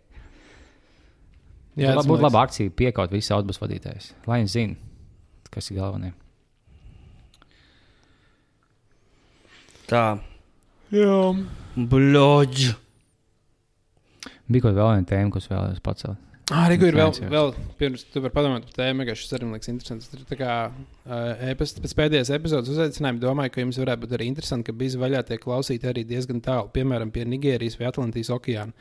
Jā, 1.79 1.95
būtu 2.03 2.25
laba 2.25 2.43
akcija, 2.49 2.73
piekaut 2.75 3.13
visu 3.15 3.35
autobusu 3.37 3.63
vadītājus. 3.63 4.11
Lai 4.27 4.41
viņi 4.43 4.51
zinātu, 4.51 4.88
kas 5.55 5.71
ir 5.71 5.81
galvenais. 5.81 6.17
Tā, 9.89 10.19
Jā. 10.93 11.19
bloģi. 11.77 12.73
Bija 14.49 14.65
kaut 14.65 14.73
kāda 14.73 14.81
vēl 14.81 14.95
viena 14.97 15.09
tēma, 15.09 15.33
ko 15.33 15.41
es 15.41 15.49
vēlējos 15.49 15.85
pacelt. 15.85 16.25
Ah, 16.49 16.65
Arī 16.65 16.79
ir 16.81 16.97
vēl, 16.97 17.11
vēl 17.29 17.51
pirms 17.77 18.07
tu 18.09 18.23
vari 18.25 18.33
padomāt 18.33 18.65
par 18.65 18.77
tēmu, 18.79 19.05
ka 19.05 19.13
šis 19.21 19.35
arī 19.37 19.51
liekas 19.51 19.69
interesants. 19.69 20.09
Tur 20.09 20.23
tā 20.31 20.39
kā 20.41 20.53
uh, 20.73 21.43
e-pasta 21.45 21.83
pēc 21.85 21.93
pēdējās 21.99 22.31
epizodes 22.33 22.73
uzaicinājuma 22.73 23.21
domāju, 23.21 23.53
ka 23.53 23.61
jums 23.61 23.81
varētu 23.83 24.07
būt 24.07 24.15
arī 24.17 24.31
interesanti, 24.31 24.65
ka 24.71 24.77
bija 24.81 25.01
vaļā 25.03 25.21
tiek 25.29 25.43
klausīti 25.43 25.91
arī 25.91 26.07
diezgan 26.09 26.41
tālu, 26.45 26.71
piemēram, 26.73 27.13
pie 27.13 27.27
Nigērijas 27.29 27.77
vai 27.77 27.91
Atlantijas 27.91 28.33
okeāna. 28.33 28.73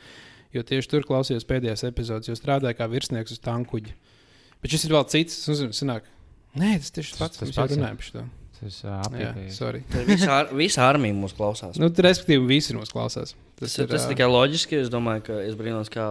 Jo 0.56 0.64
tieši 0.64 0.88
tur 0.94 1.04
klausījos 1.04 1.44
pēdējās 1.48 1.84
epizodes, 1.90 2.30
jo 2.30 2.38
strādāju 2.40 2.78
kā 2.78 2.88
virsnieks 2.88 3.36
uz 3.36 3.42
tankuģi. 3.44 3.92
Bet 4.62 4.72
šis 4.72 4.88
ir 4.88 4.96
vēl 4.96 5.04
cits, 5.12 5.36
tas 5.44 5.60
sanāk. 5.76 6.08
Nē, 6.56 6.78
tas 6.80 6.90
tieši 6.94 7.12
tas 7.14 7.18
pats, 7.20 7.38
Tas 7.38 7.48
kas 7.48 7.56
jau 7.56 7.62
pats, 7.64 7.74
jā. 7.74 7.80
runāja 7.82 7.96
par 8.00 8.06
šo. 8.08 8.22
Tas 8.58 8.78
Jā, 8.82 8.94
apgādājās. 9.06 9.54
sorry. 9.54 9.82
Visa, 10.08 10.30
ar, 10.40 10.48
visa 10.58 10.82
armija 10.88 11.14
mūs 11.14 11.34
klausās. 11.36 11.76
Nu, 11.78 11.90
tur, 11.94 12.08
respektīvi, 12.08 12.42
visi 12.48 12.74
mūs 12.74 12.90
klausās. 12.90 13.34
Tas, 13.58 13.74
tas, 13.76 13.86
tas 13.90 14.02
ā, 14.02 14.08
ir 14.08 14.14
tikai 14.16 14.26
loģiski. 14.32 14.80
Es 14.82 14.88
domāju, 14.90 15.22
ka 15.28 15.36
es 15.44 15.54
brīnos, 15.58 15.90
kā, 15.94 16.06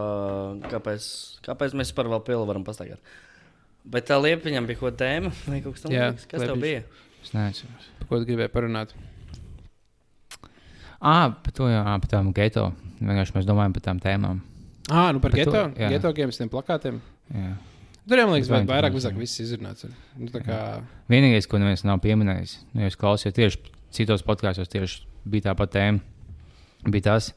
kāpēc, 0.72 1.08
kāpēc 1.44 1.74
mēs 1.76 1.92
par 1.92 2.08
vēl 2.08 2.22
pielu 2.24 2.46
varam 2.48 2.64
pastaigāt. 2.64 3.02
Bet 3.88 4.08
tā 4.08 4.16
liepiņam 4.20 4.64
bija 4.68 4.80
kaut 4.80 4.94
kāda 4.96 5.04
tēma 5.04 5.34
vai 5.48 5.60
kaut 5.64 5.76
kas 5.76 5.84
Jā, 5.92 6.08
tāds. 6.12 6.24
Kas 6.30 6.40
tev 6.46 6.56
Liepiņš. 6.56 6.64
bija? 6.64 6.82
Es 7.24 7.34
neatceros. 7.36 7.86
Par 8.00 8.08
ko 8.08 8.18
tu 8.22 8.28
gribēji 8.30 8.52
parunāt? 8.54 8.96
Ah, 10.98 11.28
par 11.44 11.52
to 11.54 11.68
jau, 11.70 11.82
par 11.84 12.10
tām 12.10 12.32
geto. 12.34 12.70
Vienkārši 12.98 13.36
mēs 13.36 13.46
domājam 13.46 13.74
par 13.76 13.84
tām 13.86 14.00
tēmām. 14.02 14.40
Ah, 14.88 15.10
nu 15.12 15.20
par 15.20 15.30
Par 15.30 15.38
to, 15.38 15.44
geto, 15.44 15.62
jā. 15.78 15.88
geto 15.92 16.12
games, 16.16 16.40
plakātiem. 16.50 16.98
Jā. 17.34 17.52
Tur 18.08 18.20
jau 18.22 18.26
man 18.28 18.38
liekas, 18.38 18.48
Vai 18.48 18.62
vai, 18.62 18.68
vairāk 18.76 18.94
mazāk 18.96 19.18
viss 19.20 19.40
izrunāts. 19.42 19.84
Nu, 20.16 20.30
tā 20.32 20.40
kā, 20.44 20.58
Vienīgais, 21.12 21.48
ko 21.50 21.60
neviens 21.60 21.84
nav 21.84 22.00
pieminējis, 22.04 22.54
nu, 22.72 22.86
jūs 22.86 22.96
klausījāties 23.00 23.58
tieši 23.58 23.74
citos 23.98 24.24
podkāstos, 24.24 24.70
tieši 24.72 25.02
bija 25.28 25.50
tā 25.50 25.56
pati 25.58 25.76
tēma. 25.76 26.00
Bija 26.88 27.08
tas, 27.10 27.32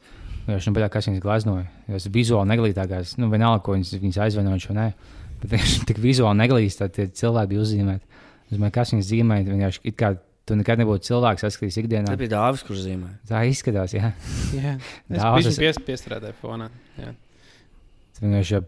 viņš 0.48 0.70
nu, 0.72 0.88
kas 0.94 1.10
viņas 1.10 1.24
glaznoja. 1.24 1.68
Tas 1.90 2.08
vizuāli 2.14 2.54
neglītākais, 2.54 3.18
nu, 3.20 3.30
vienalga, 3.34 3.64
ko 3.66 3.76
viņas, 3.76 3.96
viņas 4.00 4.22
aizvainoja 4.28 4.64
šo 4.64 4.78
nē. 4.78 4.88
Bet 5.42 5.56
viņš 5.56 5.78
tik 5.90 6.02
vizuāli 6.02 6.40
neglīts, 6.44 6.78
tad 6.80 6.94
tie 6.96 7.08
cilvēki 7.10 7.52
bija 7.56 7.64
uzzīmēti. 7.66 8.20
Es 8.52 8.58
domāju, 8.58 8.76
kas 8.76 8.92
viņas 8.94 9.10
zīmēja, 9.10 9.48
vienkārši 9.50 9.84
it 9.90 9.98
kā 10.00 10.14
tu 10.48 10.58
nekad 10.60 10.82
nebūtu 10.82 11.08
cilvēks, 11.08 11.46
saskatījis 11.46 11.80
ikdienā. 11.84 12.12
Tas 12.12 12.20
bija 12.20 12.34
Dāvis, 12.36 12.64
kurš 12.68 12.84
zīmēja. 12.86 13.18
Tā 13.30 13.42
izskatās, 13.50 13.96
jā. 13.96 14.12
jā, 14.56 14.76
es 15.12 15.18
Daudz 15.18 15.40
biju 15.42 15.54
es- 15.54 15.60
pies, 15.64 15.82
piestrādāju 15.88 16.38
fonā. 16.42 16.68
Jā. 17.00 17.14
Tas 18.12 18.24
vienkārši 18.26 18.62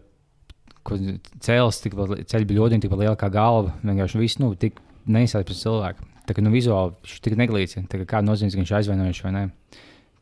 cēlis, 1.44 1.80
tik 1.84 1.96
ceļš 2.30 2.48
bija 2.48 2.60
ļoti, 2.60 2.90
liela 2.92 3.16
kā 3.20 3.30
galva. 3.32 3.74
Vienkārši 3.82 4.20
viss, 4.20 4.40
nu, 4.42 4.52
tik 4.58 4.80
neizsācis 5.06 5.50
pēc 5.50 5.62
cilvēka. 5.64 6.10
Tā 6.24 6.36
kā 6.36 6.44
nu, 6.44 6.52
vizuāli 6.54 6.94
viņš 7.04 7.18
tik 7.24 7.36
neglīts, 7.40 7.76
tā 7.90 8.00
kā 8.08 8.22
nozīme, 8.24 8.52
ka 8.52 8.62
viņš 8.62 8.72
aizvainojuši 8.80 9.26
vai 9.26 9.34
nē. 9.34 9.44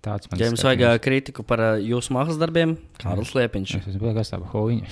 Tāds 0.03 0.27
man 0.27 0.41
Ja 0.41 0.49
jums 0.49 0.65
vajag 0.67 0.81
ā, 0.83 0.97
kritiku 0.99 1.45
par 1.47 1.61
ā, 1.63 1.69
jūsu 1.79 2.11
mākslas 2.17 2.41
darbiem, 2.41 2.73
Kārlis 2.99 3.31
Liepiņš. 3.39 3.75
Es 3.79 3.87
esmu 3.93 4.11
kas 4.17 4.33
tāds-. 4.33 4.51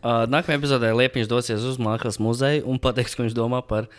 Uh, 0.00 0.24
nākamajā 0.32 0.56
epizodē 0.56 0.94
Liepiņš 0.96 1.28
dosies 1.28 1.66
uz 1.68 1.76
mākslas 1.76 2.16
muzeju 2.16 2.64
un 2.64 2.80
pateiks, 2.80 3.14
ko 3.14 3.26
viņš 3.26 3.36
domā 3.36 3.60
par 3.60 3.90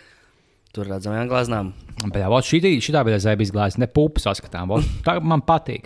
tur 0.73 0.89
redzamajām 0.89 1.29
glāznām. 1.29 1.71
Bet 2.01 2.17
jā, 2.17 2.27
šī 2.49 2.81
šitā 2.81 3.03
bija 3.05 3.21
zēbīs 3.21 3.53
glāze, 3.53 3.77
ne 3.77 3.85
pupu 3.85 4.19
saskatām. 4.19 4.73
Vot, 4.73 4.83
tā 5.05 5.19
man 5.21 5.45
patīk. 5.45 5.85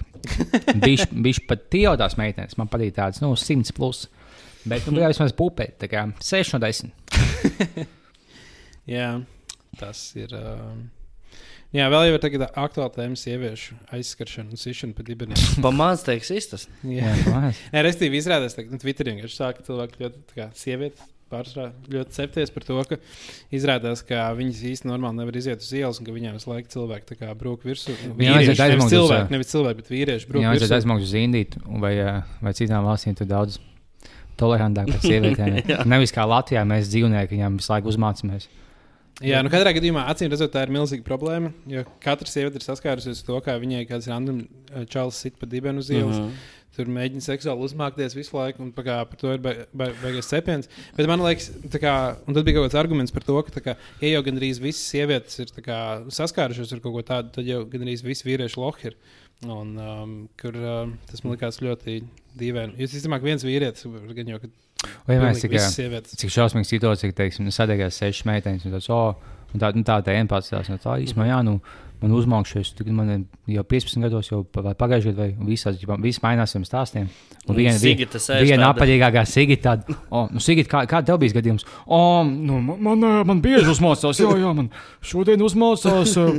Viņš 1.12 1.44
pat 1.46 1.68
tie 1.70 1.84
jau 1.84 1.98
tās 2.00 2.16
meitenes, 2.18 2.56
man 2.58 2.72
patīk 2.72 2.96
tādas, 2.96 3.20
nu, 3.22 3.36
100 3.36 3.76
plus. 3.76 4.08
Bet, 4.68 4.86
nu, 4.88 4.98
bija 4.98 5.10
vismaz 5.12 5.32
pupē, 5.36 5.70
tā 5.80 5.88
kā 5.92 6.06
6 6.20 6.56
no 6.56 6.60
10. 6.64 6.90
jā, 8.96 9.12
tas 9.80 10.02
ir. 10.20 10.34
Uh, 10.36 10.74
jā, 11.76 11.86
vēl 11.94 12.10
jau 12.10 12.18
ir 12.18 12.24
tagad 12.24 12.44
aktuāla 12.50 12.92
tēma 12.98 13.20
sieviešu 13.20 13.78
aizskaršana 13.96 14.52
un 14.52 14.60
sišana 14.60 14.98
pa 14.98 15.06
dibeniem. 15.08 15.40
Pamācis 15.64 16.08
teiks, 16.10 16.50
tas. 16.52 16.68
jā. 16.84 17.14
Nē, 17.74 17.86
restīvi 17.88 18.20
izrādās, 18.20 18.58
ka 18.58 18.68
nu, 18.68 18.82
Twitterī 18.82 19.16
vienkārši 19.16 19.40
sāka 19.40 19.64
cilvēki 19.70 20.04
ļoti, 20.04 20.26
tā 20.34 20.42
kā 20.42 20.50
sievietes. 20.60 21.08
Pārsvarā 21.30 21.68
ļoti 21.94 22.16
cepties 22.16 22.50
par 22.50 22.64
to, 22.66 22.76
ka 22.90 22.98
izrādās, 23.54 24.02
ka 24.02 24.24
viņas 24.34 24.64
īstenībā 24.66 24.96
normāli 24.96 25.20
nevar 25.20 25.36
iziet 25.38 25.62
uz 25.62 25.70
ielas 25.78 26.00
un 26.02 26.08
ka 26.08 26.16
viņiem 26.16 26.40
visu 26.40 26.50
laiku 26.50 26.74
cilvēki 26.74 27.06
tā 27.12 27.18
kā 27.20 27.36
brūk 27.38 27.68
virsū. 27.70 27.94
Viņiem 28.18 28.40
aizmaukt 28.50 28.88
uz, 28.88 28.96
cilvēki, 28.96 29.36
nevis 29.36 29.54
cilvēki, 29.54 29.78
bet 29.84 29.92
vīrieši 29.94 30.32
brūk 30.32 30.42
Jā, 30.42 30.56
vajadzētu 30.56 30.72
virsū. 30.74 30.80
aizmaukt 30.80 31.06
uz 31.06 31.14
Indiju 31.22 31.78
vai, 31.86 31.94
ā, 32.02 32.16
vai 32.42 32.56
citām 32.58 32.90
valstīm. 32.90 33.14
Tur 33.20 33.30
daudz 33.30 33.60
tolerantāk 34.40 34.90
par 34.94 35.04
sievietēm. 35.10 35.60
Nevis 35.90 36.16
kā 36.16 36.26
Latvijā 36.30 36.64
mēs 36.68 36.90
dzīvnieki 36.92 37.38
viņām 37.38 37.60
visu 37.62 37.74
laiku 37.76 37.92
uzmācāmies. 37.94 38.50
Jā, 39.20 39.42
nu 39.44 39.52
katrā 39.52 39.74
gadījumā 39.76 40.06
acīm 40.08 40.30
redzot, 40.32 40.54
tā 40.54 40.62
ir 40.64 40.72
milzīga 40.72 41.04
problēma. 41.04 41.52
Jo 41.68 41.84
katra 42.04 42.30
sieviete 42.30 42.62
ir 42.62 42.64
saskārusies 42.64 43.20
ar 43.20 43.28
to, 43.28 43.42
kā 43.44 43.58
viņai 43.60 43.82
kāds 43.90 44.08
random 44.08 44.46
eh, 44.46 44.86
čalis 44.88 45.20
sit 45.26 45.36
pa 45.42 45.50
dibenu 45.50 45.84
uz 45.84 45.92
ielas. 45.92 46.16
Mm. 46.16 46.30
-hmm. 46.30 46.56
Tur 46.80 46.88
mēģina 46.96 47.20
seksuāli 47.26 47.66
uzmākties 47.66 48.14
visu 48.16 48.38
laiku, 48.38 48.62
un 48.64 48.72
kā, 48.72 49.02
par 49.10 49.18
to 49.20 49.34
ir 49.34 49.42
be- 49.44 49.66
be- 49.74 49.92
beigas 50.00 50.30
cepiens. 50.32 50.70
Bet 50.96 51.08
man 51.08 51.20
liekas, 51.20 51.50
tā 51.68 51.82
kā, 51.82 52.16
un 52.28 52.34
tad 52.34 52.46
bija 52.46 52.56
kaut 52.56 52.70
kāds 52.70 52.80
arguments 52.80 53.12
par 53.12 53.24
to, 53.24 53.42
ka, 53.44 53.52
tā 53.52 53.62
kā, 53.66 53.76
ja 54.00 54.14
jau 54.14 54.22
gandrīz 54.24 54.62
visas 54.62 54.86
sievietes 54.88 55.40
ir 55.40 55.48
tā 55.48 55.62
kā, 55.66 55.80
saskārušās 56.08 56.72
ar 56.72 56.80
kaut 56.80 56.94
ko 56.94 57.02
tādu, 57.02 57.34
tad 57.36 57.46
jau 57.46 57.66
gandrīz 57.66 58.06
visi 58.06 58.24
vīrieši 58.24 58.58
lohi 58.62 58.88
ir. 58.88 58.96
Un, 59.48 59.76
um, 59.80 60.16
kur 60.40 60.56
um, 60.60 60.96
tas 61.08 61.22
man 61.24 61.38
likās 61.38 61.62
ļoti 61.64 62.02
dīvaini. 62.40 62.76
Jūs 62.82 62.98
ka 63.08 63.24
viens 63.24 63.46
vīrietis, 63.48 63.88
gan 63.88 64.34
jau, 64.34 64.40
visas 65.54 65.76
sievietes. 65.78 66.16
cik 66.20 66.34
šausmīga 66.34 66.68
situācija, 66.68 67.12
ka, 67.12 67.22
teiksim, 67.22 67.48
nu, 67.48 67.54
sadegās 67.56 68.00
sešas 68.00 68.28
meitenes, 68.28 68.66
un, 68.68 68.76
tāds, 68.76 68.90
oh, 68.92 69.14
un 69.54 69.62
tā, 69.62 69.72
nu, 69.76 69.86
tā 69.88 70.02
tā 70.04 70.16
viena 70.16 70.30
pats 70.32 70.52
tās, 70.52 70.68
no 70.72 70.76
tā 70.80 70.98
īstenībā, 71.06 71.30
jā, 71.30 71.38
nu, 71.48 71.56
man 72.00 72.16
uzmākšies, 72.16 72.74
tagad 72.78 72.96
man 72.96 73.14
jau 73.52 73.64
15 73.74 74.06
gados, 74.06 74.30
jau 74.32 74.42
pagājušajā 74.44 75.16
gadā, 75.16 75.30
vai 75.40 75.48
visās, 75.54 75.80
viss 76.04 76.24
mainās 76.24 76.56
ar 76.56 76.68
stāstiem. 76.68 77.08
Un 77.48 77.56
Un 77.56 77.58
viena, 77.58 77.80
Sigita 77.80 78.22
viena 78.44 78.70
apaļīgākā 78.74 79.24
Sigita, 79.28 79.74
tāda, 79.74 79.98
oh, 80.08 80.30
nu, 80.32 80.44
Sigita, 80.44 80.72
kā, 80.72 80.84
kā 80.92 81.02
tev 81.08 81.20
bija 81.24 81.40
gadījums? 81.40 81.68
O, 81.88 82.02
nu, 82.28 82.60
man, 82.64 82.84
man, 82.88 83.08
man 83.32 83.42
bieži 83.44 83.72
uzmācās, 83.72 84.20
jā, 84.20 84.36
jā, 84.44 84.54
man 84.56 84.72
šodien 85.00 85.44
uzmācās, 85.44 86.16
ā, 86.20 86.30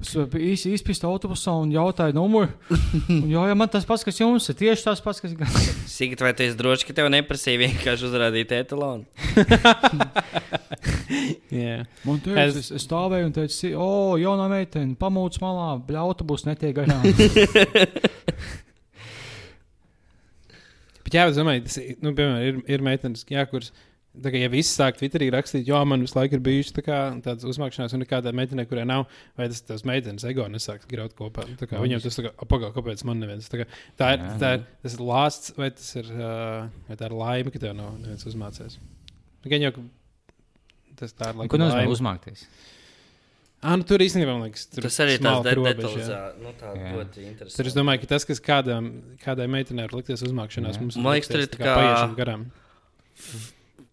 īsi 0.00 0.70
izpist 0.72 1.04
autobusā 1.04 1.52
un 1.60 1.70
jautāju 1.74 2.14
numuru. 2.16 2.48
Un, 3.12 3.26
jā, 3.28 3.42
jā, 3.50 3.56
man 3.58 3.68
tas 3.68 3.84
pats, 3.88 4.04
kas 4.06 4.16
jums 4.20 4.46
ir 4.48 4.56
tieši 4.56 4.86
tas 4.86 5.02
pats, 5.04 5.20
kas. 5.20 5.34
Sigita, 5.96 6.24
vai 6.24 6.32
tu 6.36 6.42
esi 6.46 6.56
drošs, 6.56 6.86
ka 6.88 6.94
tev 6.96 7.10
neprasīja 7.12 7.60
vienkārši 7.66 8.08
uzrādīt 8.08 8.54
etalonu? 8.56 9.04
Jā. 11.50 11.82
Man 12.06 12.20
teica, 12.22 12.44
Es- 12.46 12.56
es, 12.62 12.68
es 12.78 12.84
stāvēju 12.86 13.26
un 13.28 13.34
teicu, 13.36 13.52
si- 13.54 13.74
o, 13.76 13.88
jaunā 14.20 14.46
meitene, 14.52 14.94
pamūc 15.00 15.36
malā, 15.42 15.68
bļa, 15.86 16.00
autobus 16.06 16.46
netiek 16.48 16.74
garām. 16.78 17.02
Bet 21.04 21.16
jā, 21.16 21.24
es 21.30 21.36
domāju, 21.38 21.64
tas 21.66 21.76
ir, 21.80 21.96
nu, 22.04 22.12
piemēram, 22.16 22.42
ir, 22.46 22.58
ir 22.76 22.84
meitenes, 22.86 23.24
jā, 23.30 23.42
kuras. 23.50 23.72
Tā 24.10 24.32
kā 24.34 24.40
ja 24.42 24.48
viss 24.50 24.72
sāk 24.74 24.96
Twitterī 24.98 25.28
rakstīt, 25.30 25.62
jo 25.70 25.78
man 25.86 26.02
visu 26.02 26.16
laiku 26.18 26.34
ir 26.34 26.40
bijušas 26.42 26.74
tā 26.74 26.82
kā, 26.82 26.96
tādas 27.22 27.46
uzmākšanās, 27.46 27.92
un 27.94 28.02
nekādā 28.02 28.32
meitenē, 28.34 28.64
kurai 28.66 28.82
nav, 28.90 29.04
vai 29.38 29.46
tas 29.52 29.60
tās 29.62 29.84
meitenes 29.86 30.24
ego 30.26 30.48
nesāk 30.50 30.82
graut 30.90 31.14
kopā. 31.14 31.44
Kā 31.62 31.78
Viņam 31.78 32.02
tas 32.02 32.18
tā 32.18 32.24
kā, 32.26 32.32
pagaidi, 32.50 32.74
kāpēc 32.74 33.04
man 33.06 33.22
neviens. 33.22 33.46
Tā, 33.52 33.60
kā, 33.62 33.68
tā, 34.00 34.08
ir, 34.16 34.24
tā 34.42 34.50
ir, 34.58 34.64
tas 34.82 34.96
ir 34.98 35.04
lāsts, 35.06 35.52
vai 35.54 35.68
tas 35.70 35.92
ir, 36.02 36.10
vai 36.88 36.96
tā 36.98 37.06
ir 37.06 37.14
laime, 37.20 37.52
ka 37.54 37.62
tev 37.62 37.76
nav 37.78 37.92
neviens 38.02 38.26
uzmācējis. 38.26 38.80
Gan 39.46 39.64
jau, 39.68 39.72
tas 40.98 41.14
tā 41.14 41.30
ir 41.30 41.38
Ko 41.38 41.44
laika 41.44 41.60
nozīmē 41.62 41.86
uzmākties? 41.94 42.42
Ah, 43.62 43.76
nu, 43.76 43.84
tur 43.86 44.00
īstenībā, 44.02 44.34
man 44.34 44.48
liekas, 44.48 44.66
tur 44.72 44.86
Tas 44.88 44.98
arī 45.04 45.18
smalka 45.20 45.52
tāds 45.52 45.62
detalizēts, 45.68 46.42
nu 46.42 46.52
tā 46.58 46.74
ļoti 46.74 47.14
Tur 47.14 47.22
es 47.22 47.30
interesanti. 47.30 47.76
domāju, 47.76 48.00
ka 48.02 48.10
tas, 48.16 48.24
kas 48.26 48.40
kādam, 48.42 48.90
kādai 49.22 49.46
meitenei 49.52 49.84
var 49.86 49.94
likties 50.00 50.24
uzmākšanās, 50.26 50.78
Jā. 50.80 50.82
mums 50.82 50.96
Man 50.98 51.12
liekas, 51.14 51.28
tur 51.28 51.44
ir 51.44 51.50
tā 51.52 51.60
kā- 51.60 51.74
paiešam 51.78 52.14
garām. 52.18 52.46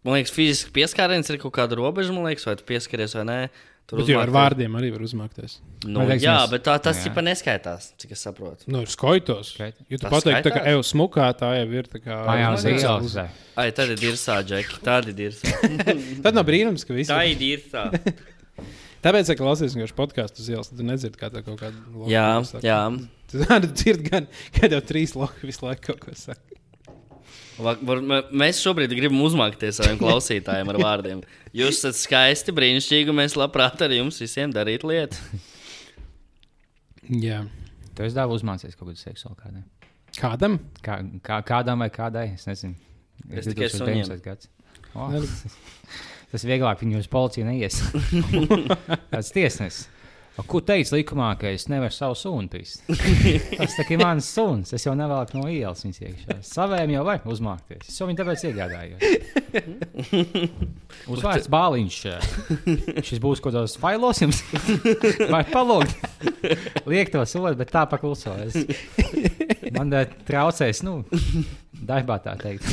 Man 0.05 0.15
liekas, 0.19 0.31
fiziski 0.35 0.71
pieskāriens 0.75 1.29
ir 1.33 1.39
kaut 1.41 1.55
kāda 1.57 1.77
robeža, 1.79 2.13
man 2.15 2.29
liekas, 2.29 2.45
vai 2.47 2.55
tu 2.59 2.63
pieskaries 2.67 3.15
vai 3.17 3.25
nē. 3.27 3.39
Tur 3.87 4.01
jau 4.03 4.19
ar 4.19 4.27
vārdiem 4.35 4.73
arī 4.75 4.89
var 4.91 4.99
uzmākties. 5.05 5.53
Nu, 5.87 6.01
teiksim, 6.03 6.25
jā, 6.27 6.33
es- 6.43 6.49
bet 6.51 6.63
tā, 6.67 6.73
tas 6.83 6.97
tipa 7.05 7.21
neskaitās, 7.23 7.85
cik 7.97 8.11
es 8.11 8.23
saprotu. 8.27 8.67
Nu, 8.67 8.81
ir 8.83 8.91
skaitos. 8.91 9.53
Skaita. 9.55 9.85
Ja 9.87 9.97
tu 10.01 10.09
pateiksi, 10.11 10.41
skaitās? 10.43 10.65
eju 10.73 10.81
smukā, 10.83 11.27
tā 11.39 11.53
jau 11.55 11.69
ir 11.71 11.87
tā 11.87 12.01
kā. 12.03 12.17
Jā, 12.35 12.49
uz 12.53 12.65
ielas. 12.67 13.15
Ai, 13.55 13.69
tad 13.71 13.93
ir 13.95 14.01
dirsā, 14.01 14.41
Džeki, 14.43 14.81
tādi 14.83 15.15
dirsā. 15.15 15.55
Tad 16.25 16.35
nav 16.35 16.43
brīnums, 16.49 16.83
ka 16.83 16.93
visi. 16.97 17.13
Tā 17.13 17.21
ir 17.31 17.39
dirsā. 17.39 17.85
Tāpēc, 19.07 19.29
ka 19.31 19.39
klausies 19.39 19.75
vienkārši 19.77 19.95
podkāstu 19.95 20.43
uz 20.43 20.49
ielas, 20.51 20.67
tad 20.71 20.81
tu 20.81 20.85
nedzirdi, 20.87 21.19
kā 21.21 21.29
tā 21.31 21.43
kaut 21.45 21.59
kāda. 21.61 21.79
loka 21.93 22.11
Jā, 22.11 22.27
jā. 22.65 22.81
Tu 23.31 23.43
arī 23.43 23.67
dzirdi, 23.71 24.09
gan, 24.09 24.27
kad 24.55 24.71
jau 24.71 24.79
trīs 24.87 25.11
loki 25.15 25.47
visu 25.47 25.63
laiku 25.65 25.89
kaut 25.93 25.99
ko 25.99 26.13
saka. 26.15 26.56
Va- 27.57 27.77
var- 27.81 28.01
mē- 28.05 28.23
Mēs 28.37 28.59
šobrīd 28.61 28.91
gribam 28.93 29.21
uzmākties 29.25 29.79
saviem 29.79 29.97
klausītājiem 29.97 30.69
ar 30.73 30.77
vārdiem. 30.81 31.23
Jūs 31.57 31.79
esat 31.79 31.97
skaisti, 31.97 32.53
brīnišķīgi, 32.53 33.09
un 33.09 33.17
mēs 33.21 33.33
labprāt 33.39 33.81
ar 33.81 33.89
jums 33.95 34.19
visiem 34.21 34.53
darīt 34.53 34.83
lietas. 34.85 35.19
Jā. 37.09 37.41
Tu 37.95 38.05
esi 38.05 38.15
dāvā 38.17 38.35
uzmācies 38.37 38.75
kaut 38.77 38.91
kādu 38.91 39.01
seksuālu 39.01 39.37
kādai. 39.39 39.63
Kādam? 40.17 40.59
Kā, 40.85 40.99
kā, 41.25 41.39
kādam 41.47 41.81
vai 41.81 41.89
kādai? 41.93 42.27
Es 42.35 42.45
nezinu. 42.49 42.75
Es 43.31 43.47
tikai 43.49 43.69
suņiem. 43.73 44.05
2019. 44.05 44.23
gads. 44.25 44.49
O, 44.97 45.11
tas 46.31 46.41
ir 46.43 46.49
vieglāk, 46.49 46.79
viņi 46.81 46.97
uz 46.97 47.07
policiju 47.11 47.45
neies. 47.45 47.75
Tas 49.11 49.27
tiesnesis. 49.35 49.83
Ko 50.45 50.59
teica 50.61 50.93
likumā, 50.93 51.31
ka 51.41 51.49
es 51.49 51.65
nevaru 51.71 51.93
savu 51.93 52.13
sunu 52.17 52.45
pist? 52.51 52.83
Tas 53.57 53.73
tā 53.73 53.85
ir 53.89 54.01
mans 54.03 54.27
suns. 54.29 54.73
Es 54.77 54.85
jau 54.85 54.93
nevelku 54.97 55.39
no 55.39 55.47
ielas 55.49 55.81
viņas 55.81 56.01
iekšā. 56.03 56.35
Savējiem 56.45 56.93
jau 56.93 57.05
var 57.07 57.25
uzmākties. 57.33 57.87
Es 57.89 57.97
jau 57.97 58.05
viņu 58.09 58.19
tāpēc 58.19 58.43
iegādājos. 58.51 59.01
Uzvārds 61.15 61.49
bāliņš. 61.49 61.97
Šis 63.07 63.21
būs 63.23 63.41
kaut 63.41 63.55
kādos 63.55 63.79
failos 63.81 64.21
jums. 64.21 64.43
Vai 65.33 65.41
palūgt. 65.49 65.97
Liek 66.85 67.09
to 67.15 67.25
soli, 67.25 67.55
bet 67.57 67.73
tā 67.73 67.87
pakluso. 67.89 68.35
Es... 68.45 68.61
Man 69.73 69.89
tā 69.89 70.05
traucēs, 70.29 70.83
nu, 70.85 70.99
darbā 71.73 72.19
tā 72.21 72.37
teikt. 72.43 72.69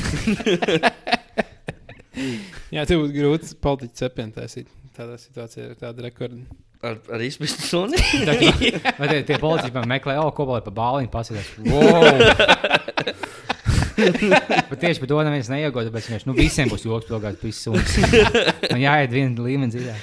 Jā, 2.74 2.84
tev 2.84 3.06
būtu 3.06 3.16
grūti 3.16 3.56
politiķu 3.64 4.00
cepienu 4.04 4.36
taisīt. 4.36 4.70
Tādā 4.94 5.16
situācijā 5.18 5.72
ir 5.72 5.80
tāda 5.80 6.04
rekorda. 6.04 6.44
Ar, 6.84 6.98
ar 7.16 7.22
izpistu 7.24 7.64
suni. 7.64 7.96
Vai 9.00 9.06
tie, 9.08 9.22
tie 9.24 9.38
politiķi 9.40 9.72
man 9.76 9.88
meklē, 9.94 10.18
oh, 10.20 10.28
ko 10.36 10.44
lai 10.50 10.60
pa 10.64 10.72
bāliņu 10.74 11.08
pasakās? 11.12 11.48
Wow! 11.64 12.14
Bet 13.94 14.80
tieši 14.82 15.00
par 15.00 15.08
to 15.10 15.16
neviens 15.24 15.48
neiegūst. 15.52 15.88
Tāpēc 15.88 16.04
viņš 16.10 16.24
nu, 16.28 16.32
visiem 16.36 16.68
būs 16.70 16.84
joks, 16.86 17.06
ka 17.08 17.30
tas 17.30 17.42
viss 17.44 17.64
suns. 17.64 17.92
Man 18.68 18.82
jāiet 18.82 19.10
viena 19.14 19.46
līmeņa 19.46 19.72
dziļāk. 19.74 20.00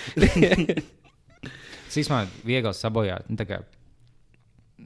Tas 1.92 2.00
īstenībā 2.00 2.22
viegli 2.48 2.72
sabojāt. 2.78 3.24
Nu, 3.28 3.36
kā, 3.48 3.58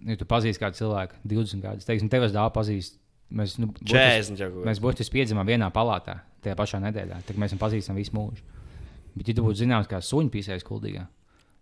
ja 0.10 0.16
tu 0.18 0.26
pazīsti 0.30 0.62
kādu 0.64 0.76
cilvēku, 0.80 1.14
20 1.30 1.62
gadus, 1.62 1.86
teiksim, 1.88 2.10
tev 2.12 2.22
es 2.26 2.34
dāvu 2.34 2.52
pazīst. 2.58 2.92
Mēs, 3.36 3.50
nu, 3.62 3.66
burtiski- 3.74 3.98
40 3.98 4.42
jau 4.42 4.50
kaut 4.54 4.66
Mēs 4.70 4.80
būtiski 4.82 5.14
piedzimām 5.16 5.46
vienā 5.50 5.68
palātā, 5.74 6.14
tajā 6.46 6.56
pašā 6.58 6.78
nedēļā. 6.84 7.16
Tad 7.26 7.36
mēs 7.42 7.52
viņu 7.54 7.62
pazīstam 7.62 7.96
visu 7.98 8.14
mūžu. 8.14 8.42
Bet, 9.16 9.26
ja 9.30 9.34
tu 9.38 9.42
būtu 9.46 9.58
zināms, 9.64 9.88
kā 9.90 9.98
suņu 10.04 10.30
pīsēs 10.34 10.66
kuldīgā, 10.66 11.06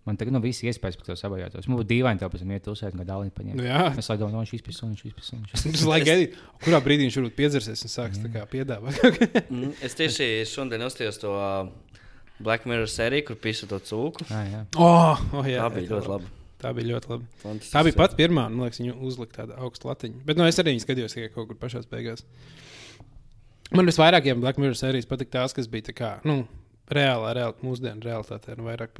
man 0.07 0.17
tagad 0.19 0.35
no 0.35 0.41
visas 0.43 0.65
iespējas 0.67 0.97
par 0.99 1.07
to 1.07 1.15
sabojātos. 1.19 1.67
Man 1.69 1.79
būtu 1.79 1.89
dīvaini 1.93 2.19
tev 2.21 2.31
pēc 2.33 2.43
tam 2.43 2.51
iet 2.55 2.67
uzsvērt, 2.73 2.97
kad 2.99 3.07
dāvā 3.07 3.27
Nu, 3.29 3.33
paņemt. 3.37 3.63
jā. 3.63 3.81
Es 4.01 4.07
lai 4.11 4.17
domāju, 4.19 4.35
no 4.35 4.43
šīs 4.49 4.65
suņu, 4.79 4.99
šīs 4.99 5.15
pēc 5.17 5.29
suņu. 5.31 5.49
Tas 5.53 5.85
laikam 5.87 6.09
gaidīt, 6.11 6.37
kurā 6.65 6.81
brīdī 6.83 7.07
viņš 7.07 7.17
varbūt 7.21 7.35
piedzersies 7.39 7.85
un 7.87 7.93
sāks 7.93 8.21
tā 8.23 8.31
kā 8.33 8.45
piedāvāt. 8.51 8.99
Mm, 9.53 9.73
Es 9.85 9.95
tieši 9.99 10.29
šodien 10.49 10.81
uzstājos 10.83 11.19
to 11.21 11.31
uh, 11.37 11.69
Black 12.43 12.65
Mirror 12.69 12.89
sēriju, 12.89 13.27
kur 13.29 13.37
pisu 13.43 13.67
to 13.69 13.77
cūku. 13.79 14.25
Jā, 14.31 14.41
jā. 14.49 14.61
oh, 14.81 15.19
oh, 15.39 15.45
jā, 15.47 15.61
Tā 15.63 15.69
bija 15.75 15.91
ļoti 15.95 16.09
laba. 16.11 16.31
Tā 16.63 16.71
bija 16.75 16.89
ļoti 16.93 17.09
labi. 17.11 17.25
Fantastiski. 17.43 17.73
Tā 17.75 17.83
bija 17.87 17.97
pat 17.99 18.13
pirmā, 18.17 18.45
man 18.49 18.65
liekas, 18.65 18.79
viņa 18.81 18.93
uzlika 19.03 19.41
tādu 19.41 19.55
augstu 19.59 19.89
latiņu. 19.91 20.21
Bet 20.27 20.39
nu, 20.39 20.45
es 20.47 20.59
arī 20.63 20.73
viņu 20.73 20.83
skatījos 20.85 21.15
tikai 21.17 21.29
kaut 21.35 21.49
kur 21.51 21.59
pašā 21.59 21.81
beigās. 21.91 22.23
Man 23.73 23.89
visvairāk, 23.89 24.27
Black 24.39 24.59
Mirror 24.61 24.77
sērijas 24.79 25.07
patika 25.09 25.39
tās, 25.39 25.55
kas 25.57 25.67
bija 25.71 25.89
tā 25.89 25.95
kā, 25.97 26.11
nu, 26.27 26.43
reālā, 26.93 27.33
reāla, 27.35 27.55
mūsdienu 27.65 28.03
realitātē. 28.05 28.55
Nu, 28.59 28.67
vairāk. 28.69 28.99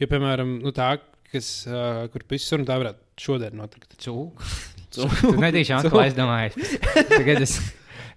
Jo, 0.00 0.08
piemēram, 0.10 0.58
nu, 0.64 0.72
tā, 0.76 0.94
kas, 1.32 1.52
uh, 1.70 2.04
kur 2.12 2.26
pisas 2.28 2.56
un 2.58 2.66
tā 2.68 2.78
varētu 2.82 3.24
šodien 3.26 3.56
notikt. 3.60 3.96
Cūku. 4.02 4.52
Tu 4.92 5.06
netīšām 5.40 5.78
atkal 5.80 6.02
aizdomājies. 6.02 6.74
Tagad 7.08 7.38
es 7.46 7.54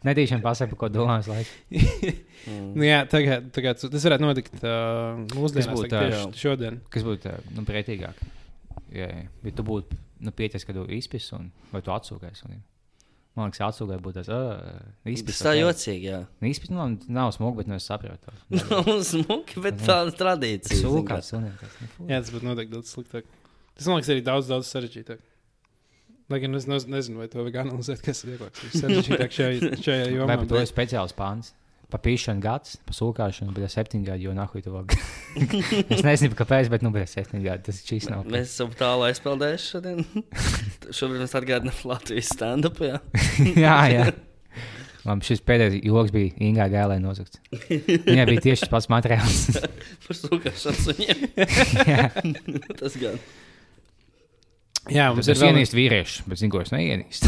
netīšām 0.04 0.42
pasaku, 0.44 0.76
ko 0.76 0.90
domāju. 0.92 1.32
Laiku. 1.32 1.54
Mm. 2.46 2.66
Nu, 2.78 2.84
jā, 2.86 3.00
tagad, 3.10 3.48
tagad 3.56 3.80
tas 3.82 4.04
varētu 4.06 4.22
notikt 4.22 4.60
uh, 4.60 5.16
mūsdienās, 5.32 5.72
būtu, 5.72 5.88
tieši 5.90 6.42
šodien. 6.44 6.76
Kas 6.94 7.02
būtu 7.08 7.32
ā, 7.32 7.40
nu, 7.56 7.64
pretīgāk? 7.66 8.20
Jā, 8.94 9.08
jā. 9.08 9.24
Bet 9.42 9.56
tu 9.58 9.66
būtu 9.66 9.98
nu, 10.22 10.34
pieķers, 10.36 10.68
kad 10.68 10.78
tu 10.78 10.84
izpēsi 10.94 11.40
vai 11.72 11.82
tu 11.82 11.96
atsūkēsi. 11.96 12.46
Un, 12.46 12.60
man 13.36 13.50
liekas, 13.52 13.62
atsūkēt 13.68 14.02
būtu 14.06 14.22
tas 14.22 14.28
Tas 14.32 15.12
izpētes. 15.14 15.42
tā 15.44 15.54
jocīgi, 15.60 16.08
jā. 16.12 16.20
Īstenībā 16.50 16.86
nu, 16.92 17.00
nav 17.18 17.34
smuki, 17.36 17.58
bet 17.62 17.68
nu, 17.72 17.76
es 17.80 17.88
saprotu. 17.90 18.34
Smuki, 19.12 19.60
bet 19.66 19.82
tāda 19.84 20.14
tradīcija. 20.16 20.80
Sūkā, 20.82 21.18
tas, 21.20 21.32
nu, 21.36 21.52
fu. 21.98 22.08
Jā, 22.10 22.22
tas 22.24 22.32
būtu 22.34 22.48
noteikti 22.48 22.74
daudz 22.78 22.94
sliktāk. 22.96 23.28
Tas 23.76 23.90
man 23.92 24.00
liekas 24.00 24.12
arī 24.16 24.24
daudz, 24.24 24.48
daudz 24.52 24.70
sarežģītāk. 24.72 25.20
Lai 26.32 26.40
gan 26.42 26.56
es 26.58 26.66
nez- 26.66 26.88
nezinu, 26.90 27.20
vai 27.22 27.28
to 27.30 27.44
vajag 27.44 27.60
analizēt, 27.68 28.00
kas 28.02 28.24
ir 28.26 28.32
vieglāk. 28.34 28.56
Sarežģītāk 28.74 29.36
šajā, 29.36 29.76
šajā 29.86 30.08
jomā. 30.16 30.30
Vai 30.32 30.38
par 30.42 30.48
to 30.50 30.56
ir 30.58 30.64
bet- 30.66 30.72
speciāls 30.72 31.14
pāns? 31.14 31.52
Pa 31.96 32.02
pīšanu 32.04 32.44
gads, 32.44 32.74
pa 32.84 32.92
sūkāšanu, 32.92 33.54
bet 33.56 33.72
septiņu 33.72 34.04
gadu, 34.04 34.26
jo 34.26 34.34
nahuj 34.36 34.66
tu 34.66 34.74
vēl. 34.74 34.90
es 35.96 36.02
nezinu, 36.04 36.36
kāpēc, 36.36 36.68
bet 36.74 36.84
nu, 36.84 36.90
bet 36.92 37.08
septiņu 37.08 37.46
gadu 37.46 37.70
tas 37.70 37.80
šīs 37.88 38.10
nav. 38.12 38.26
Mēs 38.28 38.50
esam 38.52 38.74
tālu 38.76 39.06
aizpeldējuši 39.08 39.70
šodien. 39.70 40.04
Šobrīd 40.98 41.24
mēs 41.24 41.38
atgādinām 41.40 41.80
Latvijas 41.88 42.34
stand-up. 42.36 42.82
Jā. 42.84 43.00
jā, 43.66 43.78
jā. 43.94 44.10
Man 45.08 45.24
šis 45.24 45.40
pēdējais 45.48 45.88
joks 45.88 46.12
bija 46.12 46.34
Ingūna 46.36 46.68
Gēlē 46.74 47.00
nozagts. 47.00 47.40
Viņai 47.70 48.28
bija 48.34 48.44
tieši 48.50 48.66
tas 48.66 48.74
pats 48.76 48.92
materiāls. 48.92 49.40
Par 50.10 50.20
sūkāšanu 50.20 50.84
suņiem. 50.90 51.26
jā, 51.94 52.10
Tas 52.82 53.00
gan. 53.00 53.22
Jā, 54.94 55.08
mums 55.14 55.26
tas 55.26 55.40
ir 55.40 55.42
vēl 55.42 55.56
ienīst 55.56 55.74
vīriešu, 55.74 56.26
bet 56.30 56.42
zinu, 56.42 56.52
ko 56.54 56.62
es 56.62 56.72
neienīstu. 56.74 57.26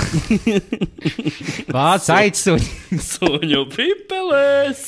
Vārds 1.76 2.10
aizsūti. 2.14 2.99
Suņu 3.01 3.64
pipelēs. 3.74 4.84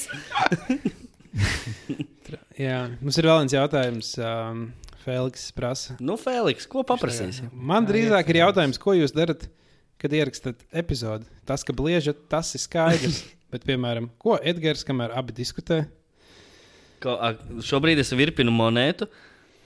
Jā, 2.59 2.79
mums 2.99 3.17
ir 3.17 3.29
vēl 3.29 3.41
viens 3.41 3.55
jautājums 3.55 4.11
um, 4.21 4.65
Feliks 5.01 5.47
prasa. 5.55 5.95
Nu, 6.03 6.17
Feliks, 6.19 6.67
ko 6.69 6.83
paprasīsi? 6.85 7.47
Man 7.53 7.87
drīzāk 7.89 8.29
ir 8.29 8.43
jautājums, 8.43 8.81
ko 8.81 8.93
jūs 8.97 9.15
darat, 9.15 9.47
kad 10.01 10.13
ierakstat 10.13 10.61
epizodi. 10.69 11.25
Tas, 11.49 11.65
ka 11.65 11.73
bliežat, 11.73 12.27
tas 12.29 12.53
ir 12.53 12.65
skaidrs. 12.65 13.23
Bet, 13.53 13.63
piemēram, 13.65 14.11
ko 14.21 14.35
Edgars, 14.45 14.85
kamēr 14.85 15.15
abi 15.17 15.33
diskutē, 15.39 15.87
Ko, 16.99 17.15
šobrīd 17.63 18.01
es 18.01 18.11
virpinu 18.11 18.51
monētu. 18.51 19.07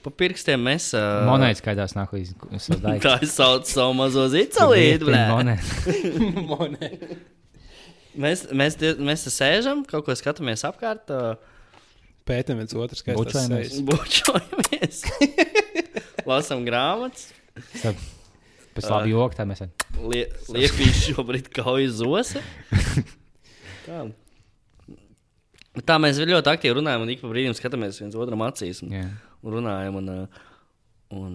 Pa 0.04 0.12
pirkstiem 0.12 0.60
mēs. 0.60 0.90
Uh, 0.96 1.22
Monētas 1.30 1.62
skaidrs 1.62 1.94
nāk 1.96 2.12
līdz 2.12 2.34
savai 2.60 2.98
Tā 3.04 3.14
es 3.24 3.32
saucu 3.38 3.70
savu 3.72 3.94
mazo 3.96 4.26
zicelīti. 4.32 5.06
blē. 5.06 5.22
monēta. 6.50 7.08
Mēs, 8.14 8.44
mēs, 8.54 8.76
mēs 9.02 9.24
te 9.26 9.30
sēžam, 9.34 9.80
kaut 9.90 10.04
ko 10.06 10.14
skatāmies 10.14 10.62
apkārt, 10.68 11.08
uh, 11.10 11.34
Pētam 12.24 12.60
viens 12.60 12.72
otru 12.72 12.96
Bučojamies. 13.18 13.72
skaistu. 13.72 13.82
bučojamies, 13.90 15.00
lasām 16.30 16.62
grāmatas. 16.64 17.26
Pēc 18.74 18.86
labi 18.88 19.12
joki, 19.12 19.36
tā 19.38 19.44
mēs 19.50 19.64
Lie, 19.98 20.24
Liepīši 20.54 21.12
šobrīd 21.14 21.50
kauj 21.54 21.90
zosi. 21.98 22.40
Tā. 23.84 24.04
Tā 25.84 25.98
mēs 25.98 26.22
ļoti 26.22 26.54
aktīvi 26.54 26.78
runājam, 26.78 27.04
un 27.04 27.12
ik 27.12 27.20
pa 27.20 27.28
brīdim 27.34 27.54
skatāmies 27.58 27.98
viens 28.00 28.14
otram 28.16 28.46
acīs 28.46 28.80
un, 28.86 28.94
Jā. 28.94 29.08
Un 29.44 29.56
runājam. 29.58 30.00
Un, 30.00 30.10
uh, 30.10 30.42
un 31.14 31.34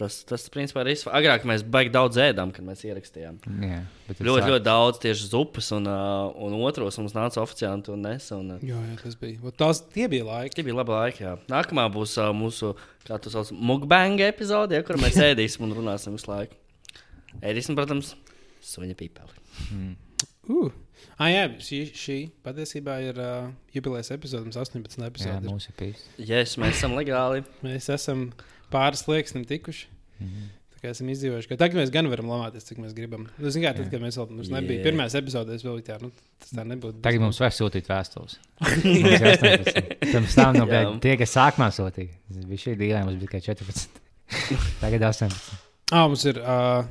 tas, 0.00 0.16
tas, 0.28 0.46
principā, 0.52 0.82
ir 0.84 0.92
viss. 0.92 1.08
Agrāk 1.12 1.44
mēs 1.48 1.62
baigi 1.66 1.92
daudz 1.94 2.18
ēdām, 2.20 2.52
kad 2.56 2.64
mēs 2.66 2.82
ierakstījām. 2.88 3.38
Jā, 3.66 3.80
bet 4.08 4.22
Ļoti, 4.24 4.48
ļoti 4.54 4.64
daudz 4.66 5.00
tieši 5.02 5.28
zupas, 5.32 5.70
un, 5.76 5.88
uh, 5.90 6.30
un 6.40 6.56
otros 6.64 6.98
mums 7.00 7.14
nāca 7.16 7.42
oficiāli 7.42 7.92
un 7.94 8.04
nesa. 8.08 8.38
Un, 8.40 8.54
uh, 8.56 8.64
Jā, 8.64 8.80
jā, 8.90 8.96
tas 9.02 9.18
bija. 9.20 9.40
Vot 9.44 9.58
Tās 9.60 9.82
tie 9.92 10.08
bija 10.10 10.26
laiki. 10.28 10.56
Tie 10.56 10.66
bija 10.66 10.80
labi 10.80 10.96
laiki. 10.96 11.24
Jā. 11.26 11.36
Nākamā 11.52 11.86
būs 11.92 12.16
uh, 12.20 12.30
mūsu, 12.36 12.72
kā 13.06 13.20
tu 13.22 13.32
sauc, 13.32 13.52
mukbang 13.52 14.22
epizode, 14.26 14.78
ja, 14.78 14.86
kur 14.86 15.00
mēs 15.00 15.20
ēdīsim 15.30 15.68
un 15.68 15.76
runāsim 15.82 16.16
visu 16.16 16.32
laiku. 16.32 16.56
Ēdīsim, 17.40 17.76
protams, 17.78 18.14
suņa 18.66 18.96
pīpeli. 18.98 19.42
Uh. 20.50 20.70
Ah, 21.20 21.28
jā, 21.28 21.42
šī, 21.60 21.80
šī 21.96 22.18
patiesībā 22.46 22.94
ir 23.04 23.18
uh, 23.20 23.50
jubilejas 23.74 24.12
epizode, 24.14 24.46
mums 24.46 24.56
18. 24.60 24.96
Jā, 25.00 25.10
epizode. 25.10 25.36
ir. 25.42 25.50
mums 25.50 25.68
ir 25.68 25.76
pīs. 25.76 26.06
Yes, 26.16 26.56
mēs 26.60 26.78
esam 26.78 26.96
legāli. 26.96 27.44
Mēs 27.64 27.90
esam 27.92 28.30
pāris 28.72 29.04
slieksnim 29.04 29.44
tikuši. 29.48 29.88
Tā 30.80 30.86
kā 30.86 30.92
esam 30.94 31.10
izdzīvojuši. 31.12 31.48
ka 31.50 31.56
Tagad 31.60 31.76
mēs 31.76 31.90
gan 31.92 32.08
varam 32.08 32.30
lamāties, 32.32 32.64
cik 32.64 32.78
mēs 32.80 32.94
gribam. 32.96 33.26
Nu, 33.36 33.50
zin, 33.52 33.64
kā, 33.66 33.74
tad, 33.76 33.90
kad 33.92 34.00
mēs 34.00 34.16
vēl 34.16 34.30
mums 34.32 34.48
nebija 34.52 34.80
Jā. 34.80 34.84
pirmās 34.86 35.16
epizodēs, 35.18 35.64
vēl 35.66 35.82
tā, 35.84 35.98
nu, 36.00 36.08
tas 36.40 36.54
tā 36.56 36.64
nebūtu. 36.64 37.02
Tagad 37.04 37.20
mums 37.20 37.40
vajag 37.42 37.56
sūtīt 37.58 37.90
vēstules. 37.90 38.38
Mums 38.60 39.10
ir 39.10 39.26
18. 39.34 39.90
Pirms 40.06 40.38
tam 40.38 40.56
no 40.56 40.64
Jā. 40.70 40.86
tie, 41.04 41.18
kas 41.20 41.36
sākumā 41.36 41.68
sūtīja. 41.76 42.16
Bija 42.48 42.64
šī 42.64 42.78
diena, 42.80 43.02
mums 43.04 43.20
bija 43.20 43.28
tikai 43.28 43.42
14. 43.50 44.00
Tagad 44.86 45.04
18. 45.10 45.60
Ah, 45.92 46.06
mums 46.06 46.24
ir 46.30 46.40
uh, 46.40 46.88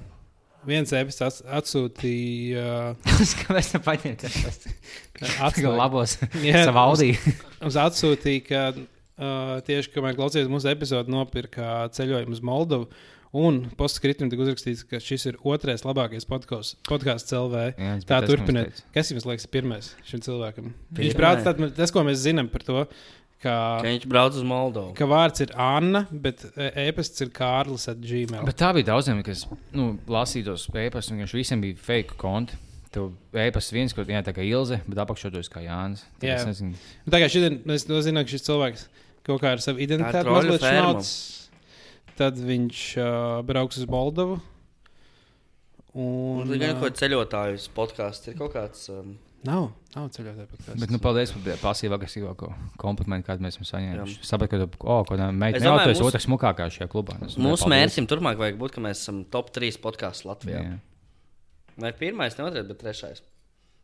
viens 0.68 0.92
episods 0.96 1.42
atsūtīja. 1.60 2.96
Tas, 3.06 3.36
ka 3.40 3.56
mēs 3.56 3.74
nepaņēmām 3.76 4.18
Uh, 5.20 5.76
labos 5.76 6.18
Jā, 6.46 6.66
savā 6.70 6.86
audī. 6.88 7.14
Mums 7.60 7.76
atsūtīja, 7.80 8.44
ka 8.48 8.62
uh, 8.74 9.56
tieši 9.68 9.92
kamēr 9.96 10.16
klausījās 10.20 10.48
mūsu 10.52 10.70
epizodi, 10.72 11.12
nopirka 11.12 11.88
ceļojumu 11.96 12.38
uz 12.38 12.44
Moldovu. 12.46 12.88
Un 13.40 13.60
postkritumā 13.78 14.32
tika 14.32 14.42
uzrakstīts, 14.42 14.82
ka 14.90 14.98
šis 15.04 15.28
ir 15.30 15.36
otrais 15.46 15.84
labākais 15.86 16.26
podkāsts 16.26 16.80
podkāsts 16.88 17.36
LV. 17.38 17.60
Jā, 17.78 17.92
Tā 18.10 18.24
turpiniet. 18.26 18.80
Kas 18.96 19.12
jums 19.14 19.28
liekas, 19.30 19.46
pirmais 19.54 19.92
šim 20.08 20.24
cilvēkam? 20.26 20.72
Viņš 20.98 20.98
Pirmais. 20.98 21.18
brauc 21.20 21.44
tātad, 21.46 21.76
tas, 21.78 21.94
ko 21.94 22.02
mēs 22.08 22.24
zinām 22.24 22.50
par 22.50 22.66
to, 22.66 22.88
ka, 23.40 23.80
Ka 23.80 23.86
viņš 23.88 24.08
brauc 24.12 24.36
uz 24.36 24.44
Moldovu. 24.44 24.94
ka 24.98 25.06
vārds 25.10 25.42
ir 25.46 25.54
Anna, 25.56 26.06
bet 26.12 26.44
e- 26.58 26.72
e-pasts 26.88 27.22
ir 27.24 27.30
Kārlis 27.36 27.88
at 27.92 28.02
Gmail. 28.04 28.44
Bet 28.46 28.58
tā 28.60 28.74
bija 28.76 28.90
daudziem, 28.92 29.22
kas 29.24 29.46
nu, 29.72 29.94
lasīja 30.08 30.50
tos 30.52 30.68
e-pastus, 30.74 31.12
un 31.16 31.24
viņš 31.24 31.36
visiem 31.38 31.62
bija 31.64 31.76
fake 31.80 32.18
konti. 32.20 32.58
Tev 32.92 33.12
e-pasts 33.38 33.72
viens, 33.72 33.94
ko 33.94 34.02
jā, 34.02 34.24
tā 34.26 34.34
kā 34.34 34.42
Ilze, 34.42 34.82
bet 34.90 34.98
apakšā 34.98 35.30
tur 35.32 35.46
kā 35.54 35.62
Jānis. 35.62 36.02
Tad 36.20 36.26
Jā. 36.30 36.36
es 36.42 36.46
nezinu, 36.50 36.74
Nu, 37.06 37.12
Tā 37.14 37.20
kā 37.22 37.28
šodien 37.30 37.60
mēs 37.70 37.86
to 37.86 38.00
zinām, 38.02 38.26
ka 38.26 38.34
šis 38.34 38.48
cilvēks 38.50 38.88
kaut 39.24 39.42
kā 39.44 39.52
ar 39.54 39.62
savu 39.62 39.78
identitāti 39.78 40.26
mazliet 40.26 40.64
šnauc. 40.66 41.12
Tad 42.18 42.36
viņš 42.36 42.80
uh, 42.98 43.42
brauks 43.46 43.78
uz 43.78 43.86
Moldovu. 43.86 44.42
Un, 45.94 46.44
Un 46.50 46.58
gan 46.60 46.76
ā, 46.76 46.80
ko 46.82 46.90
ceļotājus 46.90 47.70
podkāsts 47.78 48.28
ir 48.30 48.36
kaut 48.38 48.54
kāds. 48.54 48.90
Um, 48.94 49.16
Nav, 49.48 49.70
nav 49.94 50.08
ceļotāju 50.12 50.50
podkāsts. 50.52 50.80
Bet, 50.82 50.92
nu, 50.92 51.00
paldies 51.04 51.32
par 51.32 51.62
pasīvu 51.62 51.96
agresīvāko 51.96 52.50
komplimentu, 52.82 53.30
kādu 53.30 53.46
mēs 53.46 53.56
esam 53.56 53.68
saņēmuši. 53.70 54.18
Jā. 54.20 54.28
Sapratu, 54.28 54.52
ka 54.52 54.60
tu, 54.66 54.82
oh, 54.84 55.06
kādā 55.08 55.30
Es 55.32 55.38
meitene, 55.40 55.64
jau 55.70 55.78
tu 55.80 55.94
esi 55.94 56.04
otrs 56.04 56.28
smukākais 56.28 56.76
šajā 56.76 56.90
klubā. 56.92 57.16
Es 57.24 57.38
domāju, 57.38 57.54
mūsu 57.54 57.70
mērķim 57.72 58.10
turpmāk 58.12 58.42
vajag 58.42 58.60
būt, 58.60 58.76
ka 58.76 58.84
mēs 58.84 59.04
esam 59.06 59.22
top 59.32 59.54
3 59.56 59.80
podkāsts 59.86 60.28
Latvijā. 60.28 60.66
Jā. 60.66 60.78
Vai 61.80 61.94
pirmais, 61.96 62.36
ne 62.36 62.50
otrais, 62.50 62.68
bet 62.68 62.82
trešais. 62.84 63.24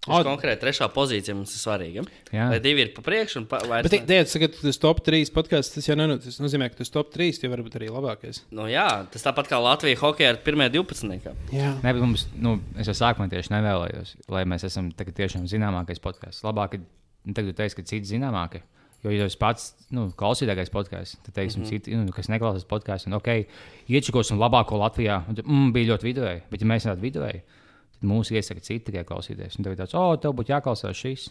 O- 0.07 0.19
Tas 0.21 0.27
konkrēti 0.27 0.61
trešā 0.61 0.87
pozīcija 0.93 1.33
mums 1.35 1.53
ir 1.55 1.61
svarīga. 1.61 2.03
Jā. 2.31 2.49
Vai 2.51 2.59
divi 2.61 2.81
ir 2.85 2.91
pa 2.93 3.01
priekšu 3.01 3.39
un 3.41 3.45
pa, 3.49 3.57
vai 3.65 3.81
Bet, 3.81 3.91
teikt, 3.91 4.33
ka 4.39 4.47
tu 4.53 4.67
esi 4.69 4.79
top 4.79 5.01
3 5.05 5.31
podkāsts, 5.33 5.73
tas 5.73 5.87
jau 5.87 5.95
neno- 5.97 6.19
tas 6.21 6.37
nozīmē, 6.39 6.69
ka 6.69 6.75
tu 6.75 6.83
esi 6.83 6.91
top 6.93 7.11
3, 7.13 7.39
tie 7.41 7.49
varbūt 7.49 7.79
arī 7.79 7.89
labākais. 7.89 8.43
Nu, 8.51 8.67
jā, 8.69 9.07
tas 9.11 9.23
tāpat 9.25 9.49
kā 9.49 9.57
Latvija 9.61 9.97
hokeja 9.97 10.29
ar 10.35 10.37
pirmie 10.37 10.69
12. 10.69 11.33
Jā, 11.51 11.73
Nē, 11.81 11.93
bet 11.93 12.01
mums, 12.01 12.27
nu, 12.37 12.59
es 12.77 12.87
jau 12.87 12.93
sākumā 12.93 13.29
tieši 13.29 13.49
nevēlējos, 13.55 14.15
lai 14.29 14.45
mēs 14.45 14.63
esam 14.63 14.91
tagad 14.91 15.15
tiešām 15.15 15.49
zināmākais 15.49 15.99
podkāsts. 15.99 16.43
Labāk, 16.45 16.71
ka 16.71 16.77
nu, 17.25 17.33
tagad 17.33 17.55
tu 17.55 17.61
teiksi, 17.63 17.75
ka 17.75 17.81
citi 17.83 18.13
zināmākie. 18.13 18.61
Jo, 19.05 19.11
ja 19.13 19.25
tas 19.27 19.35
pats 19.37 19.73
nu, 19.93 20.07
klausītākais 20.17 20.71
podkāsts, 20.73 21.19
tad, 21.23 21.33
teiksim, 21.35 21.61
mm 21.61 21.65
-hmm. 21.65 21.69
citi, 21.69 21.95
nu, 21.95 22.11
kas 22.11 22.27
neklausās 22.27 22.65
podkāstu, 22.65 23.07
un 23.07 23.13
ok, 23.13 23.45
iečakosim 23.89 24.37
labāko 24.41 24.79
Latvijā, 24.81 25.21
un 25.29 25.35
mm, 25.35 25.73
bija 25.73 25.93
ļoti 25.93 26.03
viduvēji. 26.09 26.41
Bet, 26.49 26.61
ja 26.61 26.67
mēs 26.67 26.75
esam 26.85 26.97
viduvēji, 27.01 27.41
tad 27.41 27.64
mūsu 28.07 28.35
iesaka 28.37 28.61
citi 28.63 28.89
tikai 28.91 29.05
klausīties. 29.07 29.57
Un 29.59 29.65
tev 29.67 29.75
ir 29.75 29.79
tāds, 29.81 29.95
oh, 29.97 30.13
tev 30.21 30.35
būtu 30.37 30.53
jāklausās 30.53 30.97
šis. 30.99 31.29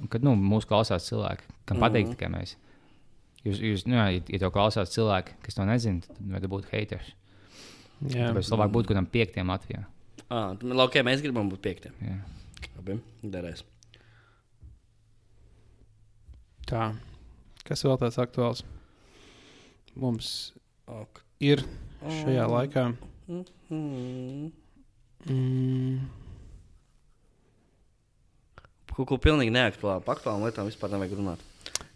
Un, 0.00 0.08
kad 0.12 0.24
nu, 0.24 0.34
mūsu 0.38 0.68
klausās 0.70 1.06
cilvēki, 1.10 1.48
kam 1.68 1.82
patīk 1.82 2.12
tikai 2.14 2.30
mēs. 2.32 2.56
Jūs, 3.42 3.58
jūs, 3.58 3.84
nu, 3.90 3.98
jā, 3.98 4.06
ja, 4.16 4.22
ja 4.30 4.42
tev 4.44 4.52
klausās 4.54 4.94
cilvēki, 4.94 5.34
kas 5.42 5.58
to 5.58 5.66
nezina, 5.68 6.04
tad 6.06 6.22
vajag 6.36 6.52
būt 6.52 6.70
haters. 6.70 7.10
jā. 8.06 8.30
Tāpēc 8.30 8.52
labāk 8.54 8.72
būtu 8.78 8.92
kādam 8.92 9.08
piektiem 9.10 9.50
Latvijā. 9.52 9.82
Ah, 10.28 10.54
tad, 10.56 10.70
okay, 10.86 11.04
mēs 11.06 11.20
gribam 11.24 11.50
būt 11.52 11.60
piekti. 11.64 11.92
Jā. 12.06 12.20
Labi, 12.78 12.96
derēs. 13.22 13.64
tā. 16.72 16.92
Kas 17.66 17.84
vēl 17.84 17.98
tāds 18.00 18.18
aktuāls? 18.22 18.62
Mums 19.98 20.52
Ok. 20.88 21.20
ir 21.40 21.62
šajā 22.00 22.46
laikā. 22.48 22.86
Mm. 23.28 24.52
Mm, 25.30 26.08
Kaut 28.92 29.08
ko 29.08 29.16
pilnīgi 29.24 29.52
neaktuālu. 29.54 30.02
Par 30.04 30.18
aktuālām 30.18 30.42
lietām 30.44 30.66
vispār 30.68 30.90
nevajag 30.92 31.14
runāt. 31.16 31.44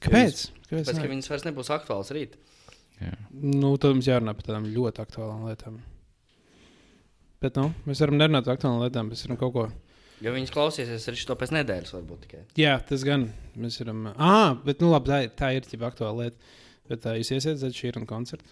kāpēc? 0.01 0.47
Kāpēc? 0.71 0.87
Pēc 0.87 0.93
tam 0.95 1.03
ne? 1.03 1.11
viņas 1.13 1.29
vairs 1.33 1.45
nebūs 1.45 1.71
aktuāls 1.75 2.13
rīt. 2.17 2.39
Nu, 3.37 3.75
tad 3.77 3.93
mums 3.93 4.09
jārunā 4.09 4.33
par 4.39 4.47
tādām 4.49 4.69
ļoti 4.73 5.03
aktuālām 5.05 5.43
lietām. 5.51 5.77
Bet, 7.45 7.59
nu, 7.61 7.67
mēs 7.85 8.01
varam 8.01 8.17
nerunāt 8.17 8.47
par 8.49 8.57
aktuālām 8.57 8.81
lietām, 8.87 9.11
mēs 9.13 9.27
varam 9.27 9.37
kaut 9.43 9.53
ko. 9.59 9.67
Ja 10.25 10.33
viņas 10.33 10.55
klausīsies 10.55 11.05
arī 11.13 11.21
šo 11.21 11.37
pēc 11.37 11.53
nedēļas, 11.53 11.93
varbūt 11.99 12.23
tikai. 12.25 12.41
Jā, 12.57 12.79
tas 12.89 13.05
gan. 13.05 13.27
Mēs 13.61 13.77
varam. 13.83 14.07
Ah, 14.17 14.55
bet, 14.65 14.81
nu, 14.81 14.89
labi, 14.95 15.13
tā, 15.13 15.19
ir- 15.27 15.35
tā 15.37 15.51
ir 15.59 15.69
ķipa 15.69 15.91
aktuāla 15.93 16.25
lieta. 16.25 16.55
Bet 16.89 17.03
tā 17.05 17.13
jūs 17.19 17.35
iesiet 17.37 17.61
uz 17.61 17.77
šī 17.77 17.93
runa 17.99 18.09
koncertu. 18.09 18.49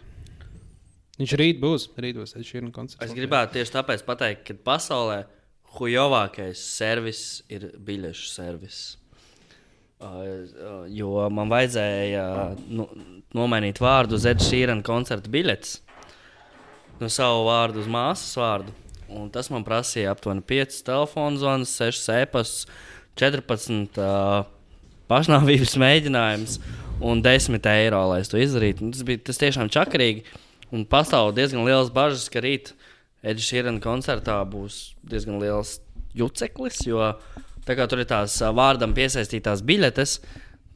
Viņš 1.21 1.37
rīt 1.39 1.63
būs. 1.63 1.89
Rīt 2.01 2.19
būs 2.19 2.35
šī 2.35 2.65
runa 2.65 2.75
koncerts. 2.75 3.05
Es 3.07 3.15
gribētu 3.15 3.59
tieši 3.59 3.77
tāpēc 3.77 4.03
pateikt, 4.07 4.45
ka 4.49 4.57
pasaulē 4.67 5.23
hujovākais 5.79 6.59
servis 6.59 7.43
ir 7.53 7.71
biļešu 7.87 8.31
servis. 8.31 8.83
Uh, 10.05 10.11
uh, 10.11 10.81
jo 10.91 11.23
man 11.33 11.49
vajadzēja 11.49 12.25
uh, 12.29 12.65
nu, 12.67 12.89
nomainīt 13.37 13.79
vārdu 13.81 14.19
uz 14.19 14.27
Edžera 14.27 14.51
Šīrana 14.51 14.85
koncerta 14.85 15.31
biļetes. 15.33 15.79
No 17.01 17.09
savu 17.11 17.47
vārdu 17.47 17.81
uz 17.83 17.89
māsas 17.91 18.35
vārdu. 18.39 18.75
Un 19.15 19.31
tas 19.31 19.49
man 19.55 19.65
prasīja 19.67 20.13
aptuveni 20.15 20.43
5 20.43 20.81
telefonu 20.87 21.39
zvanus, 21.39 21.77
6 21.79 22.11
e-pastus, 22.19 22.67
14 23.21 24.01
uh, 24.03 24.49
pašnāvības 25.11 25.77
mēģinājumus 25.79 26.59
un 27.05 27.23
10 27.23 27.71
eiro, 27.71 28.03
lai 28.11 28.21
es 28.25 28.33
to 28.33 28.41
izdarītu. 28.41 28.87
Un 28.87 28.95
Tas 28.95 29.07
bija 29.07 29.23
tas 29.31 29.41
tiešām 29.41 29.71
čakarīgi. 29.73 30.25
Un 30.75 30.87
pastāv 30.91 31.31
diezgan 31.37 31.67
liels 31.67 31.93
bažas, 31.95 32.27
ka 32.33 32.43
rīt 32.43 32.73
Edžers 33.23 33.51
Šīrana 33.53 33.83
koncertā 33.83 34.41
būs 34.49 34.95
diezgan 35.07 35.39
liels 35.43 35.79
juceklis, 36.19 36.81
jo 36.89 37.13
tur 37.65 38.03
ir 38.03 38.09
tās 38.11 38.37
vārdam 38.57 38.95
piesaistītās 38.97 39.63
biļetes, 39.67 40.19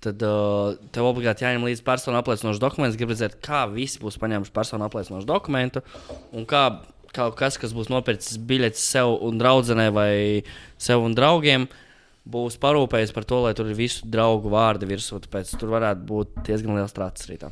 tad 0.04 0.22
uh, 0.22 0.76
tev 0.94 1.08
obligāti 1.10 1.44
jāņem 1.44 1.66
līdzi 1.66 1.84
personu 1.86 2.20
apliecinošs 2.20 2.62
dokuments. 2.62 2.96
Gribu 2.98 3.16
redzēt, 3.16 3.40
kā 3.44 3.64
visi 3.72 3.98
būs 4.02 4.20
paņēmuši 4.22 4.54
personu 4.54 4.86
apliecinošu 4.86 5.26
dokumentu 5.28 5.82
un 6.30 6.46
kā 6.48 6.64
kaut 7.14 7.36
kas, 7.40 7.58
kas 7.58 7.74
būs 7.74 7.90
nopircis 7.90 8.38
biļetes 8.38 8.88
sev 8.94 9.16
un 9.26 9.40
draudzenei 9.40 9.90
vai 9.92 10.12
sev 10.78 11.04
un 11.04 11.16
draugiem. 11.18 11.66
Būs 12.28 12.58
parūpējis 12.60 13.14
par 13.16 13.24
to, 13.24 13.40
lai 13.46 13.54
tur 13.56 13.70
ir 13.72 13.78
visu 13.78 14.06
draugu 14.06 14.52
vārdi 14.52 14.88
virsū. 14.88 15.18
Tāpēc 15.24 15.56
tur 15.58 15.72
varētu 15.78 16.04
būt 16.10 16.44
diezgan 16.46 16.76
liels 16.76 16.94
trācis 16.94 17.30
rītā. 17.30 17.50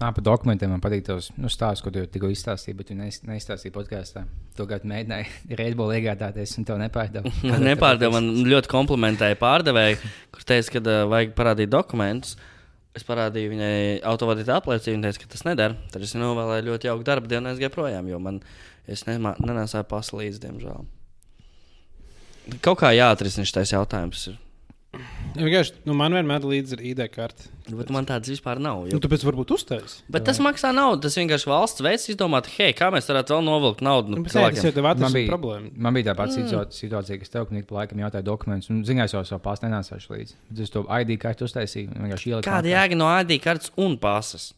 Nā, 0.00 0.08
par 0.16 0.24
dokumentiem 0.24 0.70
man 0.72 0.80
patīk 0.80 1.02
tos 1.04 1.26
nu, 1.36 1.50
stāstus, 1.52 1.82
ko 1.84 1.90
tu 1.92 2.00
tikko 2.08 2.30
izstāstīji, 2.32 2.76
bet 2.78 2.88
tu 2.88 2.94
neiz- 2.96 3.20
neizstāstīji 3.28 3.74
podkāstā. 3.74 4.22
Tu 4.56 4.64
gadu 4.70 4.88
mēģināji 4.88 5.56
Redbull 5.60 5.92
iegādāties, 5.98 6.54
un 6.56 6.64
tev 6.68 6.78
nepārdevu. 6.80 7.32
Man 7.50 7.66
nepārdeva, 7.68 8.14
man 8.16 8.30
ļoti 8.48 8.70
komplimentēja 8.72 9.36
pārdevēja, 9.42 9.98
kur 10.32 10.46
teica, 10.48 10.72
ka 10.78 10.82
uh, 10.86 11.02
vajag 11.12 11.34
parādīt 11.36 11.68
dokumentus. 11.74 12.38
Es 12.96 13.04
parādīju 13.06 13.52
viņai 13.52 13.74
autovadītāju 14.08 14.56
apliecību, 14.62 14.96
viņa 14.96 15.04
teica, 15.10 15.22
ka 15.26 15.32
tas 15.36 15.44
nedara. 15.46 15.76
Tad 15.92 16.02
es 16.08 16.16
novēlēju 16.18 16.66
ļoti 16.72 16.88
jauku 16.88 17.06
darbu 17.06 17.30
dienu, 17.30 17.52
aizgāju 17.52 17.74
projām, 17.76 18.08
jo 18.10 18.18
man 18.24 18.40
nemā- 19.06 19.36
nenesāju 19.44 19.86
pasu 19.92 20.18
līdzi, 20.18 20.40
diemžēl. 20.48 20.88
Kaut 22.64 22.80
kā 22.80 22.90
jāatrisina 22.96 23.46
šis 23.46 23.76
jautājums. 23.76 24.30
ir. 24.32 24.40
Ja 25.36 25.46
vienkārši, 25.46 25.74
nu, 25.86 25.94
man 25.96 26.14
vienmēr 26.16 26.44
līdzi 26.46 26.76
ir 26.76 26.82
ID 26.90 27.02
karte. 27.12 27.48
Bet 27.70 27.90
man 27.94 28.06
tādas 28.08 28.32
vispār 28.32 28.58
nav. 28.62 28.82
Nu, 28.86 28.96
Jo... 28.96 29.00
tāpēc 29.04 29.22
varbūt 29.28 29.52
uztaisīt. 29.54 30.02
Bet 30.10 30.24
tas 30.26 30.40
maksā 30.42 30.72
naudu. 30.74 31.04
Tas 31.06 31.16
vienkārši 31.20 31.50
valsts 31.50 31.84
veids 31.86 32.08
izdomāt, 32.10 32.48
hei, 32.56 32.72
kā 32.76 32.88
mēs 32.94 33.08
varētu 33.10 33.36
vēl 33.36 33.44
novilkt 33.46 33.84
naudu 33.86 34.16
Nu, 34.16 34.24
bet 34.26 34.34
nē, 34.34 34.46
tas 34.56 34.66
jau 34.66 34.74
tev 34.74 34.86
Man 34.86 34.96
atrisinās 34.96 35.16
bija, 35.16 35.30
problēmu. 35.30 35.72
man 35.86 35.96
bija 35.96 36.10
tā 36.10 36.16
pati 36.18 36.42
mm. 36.42 36.70
situācija, 36.74 37.20
kas 37.22 37.34
tev 37.34 37.50
pa 37.50 37.78
laikam 37.78 38.02
jautāja 38.02 38.26
dokumentus. 38.26 38.70
un 38.74 38.82
Ziniet, 38.86 39.06
es 39.06 39.14
jau 39.14 39.22
savu 39.28 39.44
pasu 39.44 39.68
nenāsāšu 39.68 40.16
līdzi. 40.16 40.38
Tad 40.50 40.64
Es 40.66 40.74
to 40.74 40.86
ID 40.86 41.16
kartu 41.22 41.46
uztaisīju. 41.46 42.40
Kāda 42.46 42.74
jēga 42.74 42.98
no 42.98 43.10
ID 43.20 43.38
kartes 43.44 43.70
un 43.78 43.98
pasas? 44.02 44.50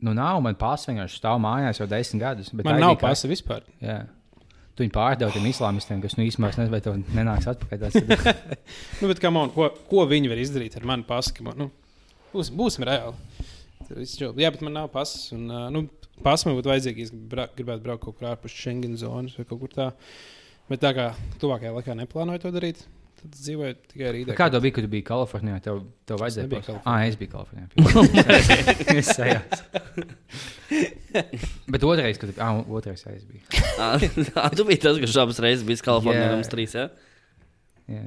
Nu, 0.00 0.14
nav, 0.16 0.40
man 0.42 0.56
pasu 0.58 0.90
vienkārši 0.90 1.20
stāv 1.20 1.38
mājās 1.44 1.82
jau 1.82 1.86
desmit 1.90 2.22
gadus. 2.24 2.50
bet 2.54 2.66
Man 2.66 2.80
ID 2.80 2.86
nav 2.86 2.96
pasa 3.02 3.28
vispār. 3.30 3.66
Jā. 3.84 4.02
Tu 4.74 4.84
viņu 4.84 4.94
pārdevi 4.94 5.34
tiem 5.34 5.48
islāmistiem, 5.50 6.00
kas 6.00 6.16
nu 6.16 6.24
īstenībā 6.24 6.52
nezinu, 6.54 6.72
vai 6.72 6.80
tev 6.84 6.98
nenāks 7.16 7.48
atpakaļ. 7.50 7.96
Nu, 9.00 9.08
bet 9.10 9.24
man, 9.34 9.50
ko, 9.54 9.70
ko 9.90 10.04
viņi 10.08 10.30
var 10.30 10.40
izdarīt 10.40 10.76
ar 10.78 10.86
manu 10.88 11.04
pasu? 11.08 11.34
ka 11.36 11.44
Man, 11.46 11.58
nu, 11.58 11.70
būs, 12.34 12.52
būsim 12.54 12.86
reāli. 12.86 13.16
Jā, 13.90 14.52
bet 14.52 14.60
man 14.62 14.76
nav 14.76 14.92
pasas. 14.94 15.32
Un, 15.34 15.48
nu, 15.74 15.88
Pasa 16.20 16.48
man 16.48 16.58
būtu 16.58 16.68
vajadzīga, 16.68 17.04
ja 17.06 17.18
bra 17.32 17.46
gribētu 17.56 17.84
braukt 17.84 18.02
kaut 18.04 18.18
kur 18.18 18.28
ārpus 18.28 18.52
Schengen 18.52 18.96
zonas 19.00 19.38
vai 19.38 19.46
kaut 19.48 19.62
kur 19.62 19.72
tā. 19.72 19.86
Bet 20.68 20.82
tā 20.82 20.90
kā 20.96 21.06
tuvākajā 21.40 21.72
laikā 21.72 21.96
neplānoju 21.96 22.42
to 22.42 22.52
darīt, 22.52 22.82
tad 23.20 23.36
dzīvoju 23.36 23.74
tikai 23.92 24.06
ar 24.10 24.18
īdu. 24.20 24.34
kā 24.38 24.46
tev 24.52 24.64
bija, 24.64 24.74
kad 24.78 24.88
biji 24.92 25.04
Kalifornijā? 25.08 25.60
Tev, 25.64 25.82
tev 26.08 26.20
vajadzēja 26.22 26.48
pasu? 26.50 26.66
Kalifornijā. 26.66 26.90
Ah, 26.90 27.04
es 27.06 27.16
biju 27.20 27.30
Kalifornijā. 27.36 27.66
es 29.00 29.12
sajās. 29.14 29.56
Bet 31.70 31.84
otrais, 31.86 32.18
kad 32.20 32.30
tu, 32.32 32.36
ah, 32.42 32.60
otrais 32.70 33.04
es 33.10 33.24
biju. 33.28 33.42
Ah, 33.78 34.50
tu 34.54 34.64
biji 34.68 34.80
tas, 34.84 34.98
kurš 35.02 35.16
abas 35.22 35.40
reizes 35.42 35.64
bija 35.66 35.82
Kalifornijā, 35.86 36.28
Jā. 36.30 36.36
mums 36.38 36.50
trīs. 36.52 36.76
Ja? 36.78 36.88
Jā. 37.90 38.04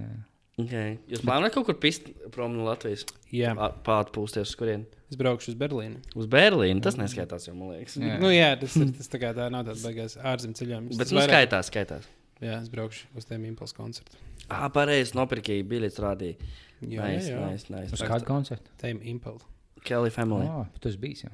Okay. 0.62 1.00
Jūs 1.10 1.24
plānojat 1.26 1.56
kaut 1.56 1.66
kur 1.66 1.78
pist 1.82 2.12
prom 2.36 2.54
no 2.54 2.68
Latvijas? 2.68 3.08
Jā, 3.34 3.56
Pārpūsties 3.88 4.52
uz 4.52 4.58
kurien? 4.60 4.84
es 5.10 5.18
braukšu 5.18 5.52
uz 5.54 5.58
Berlīnu. 5.58 5.98
Uz 6.18 6.28
Berlīnu. 6.30 6.82
Tas 6.86 6.96
neskaitās, 6.98 7.48
jau 7.50 7.56
man 7.58 7.72
liekas. 7.74 7.96
Jā. 8.02 8.20
Nu, 8.22 8.30
jā, 8.34 8.52
tas, 8.62 8.76
ir, 8.82 8.92
tas 8.98 9.10
tā, 9.10 9.20
kā 9.22 9.32
tā 9.38 9.48
nav 9.54 9.66
tāds 9.68 9.82
baigās 9.86 10.14
ārzemju 10.18 10.58
ceļojums. 10.62 10.94
Bet 10.98 11.06
Tas 11.10 11.14
nu 11.14 11.20
vairāk- 11.22 11.34
skaitās, 11.34 11.70
skaitās. 11.74 12.08
Jā, 12.44 12.60
es 12.62 12.70
braukšu 12.74 13.10
uz 13.18 13.26
tiem 13.30 13.46
impulsu 13.50 13.78
koncertu. 13.78 14.18
Ah, 14.54 14.70
pareizi, 14.74 15.14
nopirkīja 15.18 15.66
biļetes 15.68 16.00
rādīja. 16.04 16.38
Jā, 16.84 17.06
Nice, 17.08 17.30
jā, 17.32 17.38
jā. 17.40 17.50
nice, 17.52 17.70
nice. 17.72 17.94
Uz 17.96 18.02
kādu 18.02 18.26
koncertu? 18.28 18.70
Tiem 18.82 19.00
impulsu. 19.14 19.46
Kelly 19.84 20.10
Family. 20.12 20.46
Oh, 20.48 20.66
tu 20.80 20.90
esi 20.90 20.98
bijis. 21.00 21.24
Jā. 21.26 21.32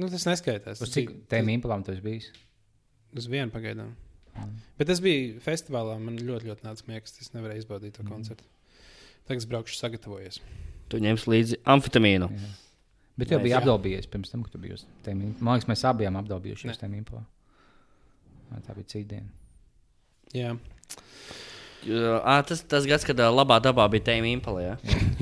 Nu, 0.00 0.08
tas 0.08 0.24
neskaitās. 0.28 0.78
Uz 0.80 0.88
Tas 0.88 0.94
cik 0.94 1.10
bija- 1.10 1.26
impulām 1.58 1.84
tu 1.84 1.92
esi 1.92 2.00
bijis? 2.00 2.30
Uz 3.16 3.26
vienu 3.26 3.50
pagaidām. 3.50 3.92
Mm. 4.36 4.54
Bet 4.78 4.86
tas 4.86 5.00
bija 5.00 5.40
festivālā. 5.40 5.98
Man 6.00 6.16
ļoti, 6.16 6.46
ļoti 6.48 6.62
nāca 6.64 6.86
miegs. 6.88 7.16
Es 7.20 7.30
nevarēju 7.34 7.64
izbaudīt 7.64 7.92
to 7.92 8.02
Mm. 8.02 8.08
koncertu. 8.08 8.44
Tagad 9.26 9.36
es 9.42 9.46
braukšu 9.46 9.76
sagatavojies. 9.76 10.40
Tu 10.88 10.98
ņemsi 10.98 11.26
līdzi 11.28 11.56
amfetamīnu. 11.64 12.30
Jā. 12.30 12.50
Bet 13.18 13.28
tu 13.28 13.34
jau 13.34 13.40
Nice. 13.40 13.44
biji 13.44 13.52
Jā. 13.52 13.60
apdalījies 13.60 14.06
pirms 14.08 14.30
tam, 14.30 14.42
kad 14.42 14.52
tu 14.52 14.58
biji 14.58 14.72
uz 14.72 14.84
impulām. 15.04 15.40
Man 15.40 15.58
liekas, 15.60 15.68
mēs 15.68 15.84
abi 15.88 16.04
bijām 16.04 16.16
apdalījušies 16.24 16.70
uz 16.70 16.78
tiem 16.78 16.94
impulām. 17.04 17.26
Tā 18.66 18.74
bija 18.74 18.86
cita 18.86 19.08
diena. 19.08 19.28
Jā, 20.32 20.58
Ah, 22.24 22.42
tas, 22.46 22.60
tas 22.68 22.84
gads, 22.88 23.06
kad 23.08 23.16
ā, 23.24 23.28
labā 23.32 23.56
dabā 23.64 23.86
bija 23.92 24.08
tēma 24.10 24.28
impala. 24.34 24.60
Ja? 24.62 24.74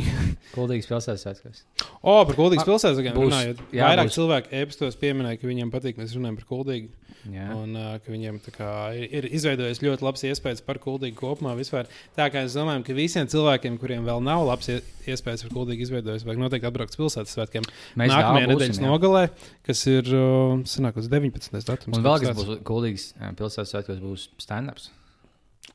Kuldīgs 0.54 0.88
pilsētas 0.90 1.22
svētkos. 1.26 1.60
O, 2.02 2.14
par 2.26 2.34
Kuldīgas 2.34 2.64
Ah, 2.64 2.70
pilsētas 2.70 3.02
būs- 3.14 3.28
runājot. 3.28 3.60
jā, 3.76 3.84
Vairāk 3.86 4.08
būs. 4.08 4.16
cilvēku 4.16 4.48
e-pastos 4.58 4.96
pieminēja, 4.98 5.38
ka 5.40 5.46
viņiem 5.50 5.70
patīk, 5.70 6.00
mēs 6.00 6.16
runājam 6.18 6.38
par 6.40 6.48
Kuldīgu. 6.50 6.88
Jā. 7.28 7.48
Un 7.52 7.74
uh, 7.76 7.96
ka 8.00 8.12
viņiem 8.14 8.38
tā 8.40 8.52
kā, 8.54 8.68
ir, 8.96 9.10
ir 9.18 9.26
izveidojis 9.36 9.80
ļoti 9.84 10.06
labs 10.06 10.22
iespējas 10.24 10.62
par 10.64 10.78
Kuldīgu 10.80 11.18
kopumā. 11.18 11.52
Vispār. 11.58 11.88
Tā 12.16 12.28
kā 12.32 12.44
es 12.46 12.54
domāju, 12.56 12.84
ka 12.86 12.94
visiem 12.96 13.26
cilvēkiem, 13.28 13.76
kuriem 13.82 14.06
vēl 14.06 14.22
nav 14.24 14.46
labs 14.48 14.70
ie- 14.72 14.78
iespējas 15.10 15.42
par 15.44 15.52
Kuldīgu 15.56 15.84
izveidojis, 15.84 16.24
vajag 16.24 16.40
noteikti 16.46 16.70
atbraukt 16.70 16.94
uz 16.94 17.00
pilsētas 17.02 17.34
svētkiem. 17.36 17.66
Mēs 18.00 18.14
Nākamajā 18.14 18.48
nedēļas 18.54 18.80
jā. 18.80 18.86
nogalē, 18.86 19.24
kas 19.66 19.82
ir 19.90 20.08
uh, 20.14 20.62
sanāk, 20.64 20.96
uz 21.02 21.10
19. 21.12 21.58
datums. 21.68 21.98
Un 21.98 22.06
vēl 22.06 22.22
kas 22.22 22.38
būs 22.38 23.10
jā, 23.18 23.32
pilsētas 23.42 23.74
svētkos, 23.74 24.00
būs 24.00 24.28
stand-ups. 24.46 24.88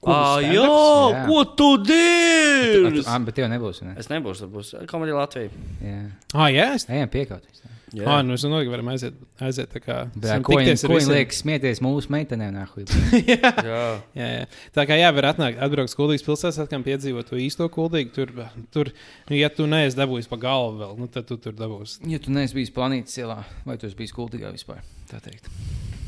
Ah, 0.10 0.40
jā, 0.44 0.64
Jā. 0.64 1.22
ko 1.28 1.44
tu 1.58 1.70
dari? 1.88 3.04
Ah, 3.08 3.20
bet 3.24 3.38
tev 3.38 3.48
nebūs. 3.52 3.84
Ne? 3.86 3.96
Es 4.02 4.10
nebūšu, 4.12 4.46
tad 4.46 4.52
būs 4.56 4.74
komēdija 4.90 5.20
Latvija. 5.22 5.54
Jā. 5.84 6.02
Ah, 6.34 6.50
jā, 6.52 6.74
es 6.76 6.90
Ejam 6.90 7.12
piekaut. 7.14 7.46
Jā, 7.94 8.08
Ah, 8.10 8.24
nu 8.26 8.34
es 8.34 8.42
domāju, 8.42 8.66
ka 8.66 8.72
varam 8.74 8.88
aiziet, 8.90 9.18
aiziet 9.38 9.70
tā 9.70 9.78
kā. 9.78 9.98
Bet, 10.18 10.42
ko 10.42 10.58
viņi, 10.58 11.12
liek 11.14 11.36
smieties 11.36 11.78
mūsu 11.86 12.10
meitenēm? 12.10 12.56
nahuj? 12.56 12.88
jā. 13.30 13.52
Jā, 13.62 13.92
jā. 14.18 14.48
Tā 14.74 14.88
kā 14.90 14.98
jā, 14.98 15.12
var 15.14 15.30
atnākt, 15.30 15.62
atbraukt 15.62 15.94
uz 15.94 15.98
Kuldīgas 16.00 16.26
pilsētas, 16.26 16.58
atkal 16.66 16.82
piedzīvot 16.88 17.30
to 17.30 17.38
īsto 17.38 17.70
Kuldīgu. 17.70 18.10
Tur, 18.18 18.34
tur 18.74 18.90
ja 19.38 19.52
tu 19.54 19.70
neesi 19.70 20.00
dabūjis 20.00 20.32
pa 20.32 20.42
galvu 20.42 20.82
vēl, 20.82 20.98
nu, 21.04 21.12
tad 21.14 21.30
tu 21.30 21.38
tur 21.38 21.54
dabūsi. 21.54 22.02
Ja 22.10 22.18
tu 22.18 22.34
neesi 22.34 22.58
bijis 22.58 22.74
planētas 22.74 23.22
ielā, 23.22 23.44
vai 23.62 23.78
tu 23.78 23.86
esi 23.86 24.00
bijis 24.02 24.18
kuldīgā 24.18 24.50
vispār? 24.58 24.82
Tā 25.14 25.22
teikt. 25.22 25.54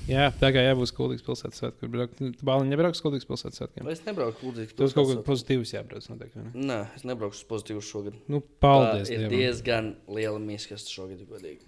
Jā, 0.06 0.28
tā 0.38 0.52
kā 0.54 0.62
jābūt 0.62 0.92
Kuldīgas 0.94 1.24
pilsētas 1.26 1.62
svētkiem, 1.64 1.80
kur 1.82 1.90
braukt. 1.96 2.20
Tu 2.22 2.46
bāliņi 2.46 2.70
nebrauks 2.76 3.00
uz 3.00 3.06
Kuldīgas 3.06 3.26
pilsētas 3.30 3.58
svētkiem. 3.62 3.88
Es 3.90 4.04
nebraucu 4.06 4.38
kuldīgi. 4.44 4.76
Tur 4.78 4.92
kaut 4.94 5.08
kas 5.10 5.24
pozitīvs 5.26 5.72
jābrauc 5.74 6.10
noteikti. 6.12 6.44
ne? 6.44 6.66
Nē, 6.70 6.78
es 7.00 7.06
nebraukšu 7.10 7.42
uz 7.42 7.48
pozitīvu 7.50 7.82
šogad. 7.82 8.20
Nu, 8.30 8.42
paldies. 8.62 9.10
Tā 9.10 9.16
ir 9.16 9.24
Dievam. 9.26 9.34
diezgan 9.34 9.90
liela 10.14 10.38
miskasta 10.44 10.94
šogad. 10.94 11.24
godīgi. 11.32 11.66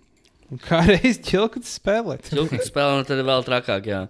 Kā 0.64 0.84
reiz 0.88 1.18
ķilku 1.28 1.60
tu 1.60 1.68
spēlē? 1.68 2.20
Cilvēku 2.30 2.62
spēlē, 2.70 3.00
un 3.02 3.10
tad 3.10 3.20
ir 3.20 3.26
vēl 3.28 3.42
trakāk. 3.44 3.90
Jā. 3.90 4.04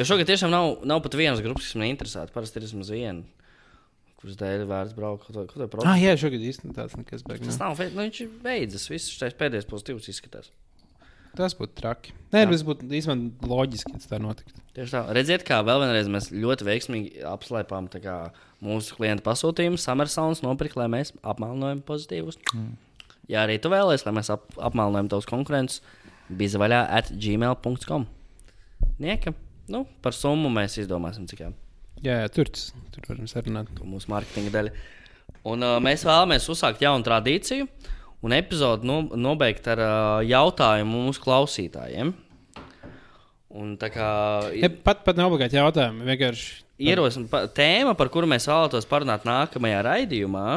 Jo 0.00 0.08
šogad 0.08 0.26
tiešām 0.32 0.50
nav, 0.50 0.80
nav 0.88 1.04
pat 1.04 1.14
vienas 1.20 1.44
grupas, 1.44 1.68
kas 1.68 1.76
man 1.78 1.86
interesē. 1.92 2.24
Parasti 2.34 2.58
ir 2.58 2.64
vismaz 2.66 2.90
viena, 2.90 3.22
kuras 4.18 4.40
dēļ 4.40 4.64
vērts 4.72 4.96
braukt. 4.96 5.28
Ko 5.28 5.36
to 5.36 5.44
Ah, 5.44 5.68
problēmu? 5.70 6.00
jā, 6.02 6.16
šogad 6.18 6.40
īstenībā 6.40 6.74
tāds 6.80 6.96
nekas 6.98 7.22
beigas. 7.22 7.46
Tas 7.52 7.60
nav 7.62 7.78
nu, 7.92 8.00
viņš 8.08 8.20
ir 8.24 8.32
beidzis. 8.42 8.88
Viss 8.90 9.12
šis 9.12 9.36
pēdējais 9.38 9.68
pozitīvs 9.70 10.08
izskatās. 10.10 10.50
Tas 11.34 11.56
būtu 11.58 11.74
traki. 11.80 12.14
Nē, 12.34 12.44
tas 12.50 12.62
būtu 12.66 12.86
īstenībā 12.94 13.48
loģiski, 13.50 13.94
ja 13.94 14.10
tā 14.10 14.18
notiktu. 14.22 14.62
Tieši 14.74 14.94
tā. 14.94 15.02
Redziet, 15.14 15.44
kā 15.46 15.60
vēl 15.66 15.82
vienreiz 15.84 16.08
mēs 16.10 16.30
ļoti 16.34 16.66
veiksmīgi 16.66 17.24
apslēpām 17.30 17.86
kā, 17.94 18.16
mūsu 18.64 18.96
klienta 18.98 19.24
pasūtījumu. 19.26 19.78
Summersons 19.78 20.42
nopirkt, 20.42 20.78
lai 20.78 20.88
mēs 20.90 21.14
apmelnojam 21.22 21.82
pozitīvus. 21.86 22.40
Mm. 22.54 22.72
Ja 23.30 23.44
arī 23.46 23.60
tu 23.62 23.70
vēlēsies, 23.72 24.06
lai 24.08 24.16
mēs 24.18 24.30
ap, 24.34 24.48
apmelnojam 24.58 25.10
tavus 25.12 25.28
konkurentus, 25.30 25.80
bija 26.28 26.60
vaļā 26.60 26.80
at 26.98 27.12
gmail.com. 27.14 28.08
Nieka. 29.02 29.34
Nu, 29.70 29.84
par 30.04 30.14
summu 30.16 30.50
mēs 30.52 30.76
izdomāsim, 30.82 31.28
cik 31.30 31.46
jā. 31.46 31.52
Jā, 32.04 32.18
jā 32.24 32.30
tur, 32.34 32.50
tur 32.92 33.06
varam 33.08 33.30
sarunāt. 33.30 33.70
mūsu 33.80 34.10
mārketinga 34.12 34.52
daļa. 34.58 34.74
Un, 35.48 35.64
uh, 35.64 35.78
mēs 35.82 36.04
vēlamies 36.04 36.50
uzsākt 36.52 36.82
jaunu 36.84 37.04
tradīciju 37.06 37.68
un 38.24 38.34
epizodi 38.36 38.88
no, 38.88 39.02
nobeigt 39.20 39.66
ar 39.68 39.82
uh, 39.84 40.20
jautājumu 40.24 41.06
mūsu 41.08 41.22
klausītājiem. 41.24 42.14
Un 43.54 43.76
tā 43.78 43.90
kā 43.94 44.06
Ne, 44.50 44.70
pat, 44.82 45.04
pat 45.06 45.18
nav 45.18 45.30
obligāti 45.30 45.60
jautājumi. 45.60 46.06
Vienkārši 46.08 46.48
ierosina 46.88 47.28
pa- 47.30 47.44
tēma, 47.54 47.94
par 47.98 48.10
kuru 48.10 48.26
mēs 48.30 48.48
vēlētos 48.50 48.88
parunāt 48.90 49.22
nākamajā 49.28 49.84
raidījumā, 49.86 50.48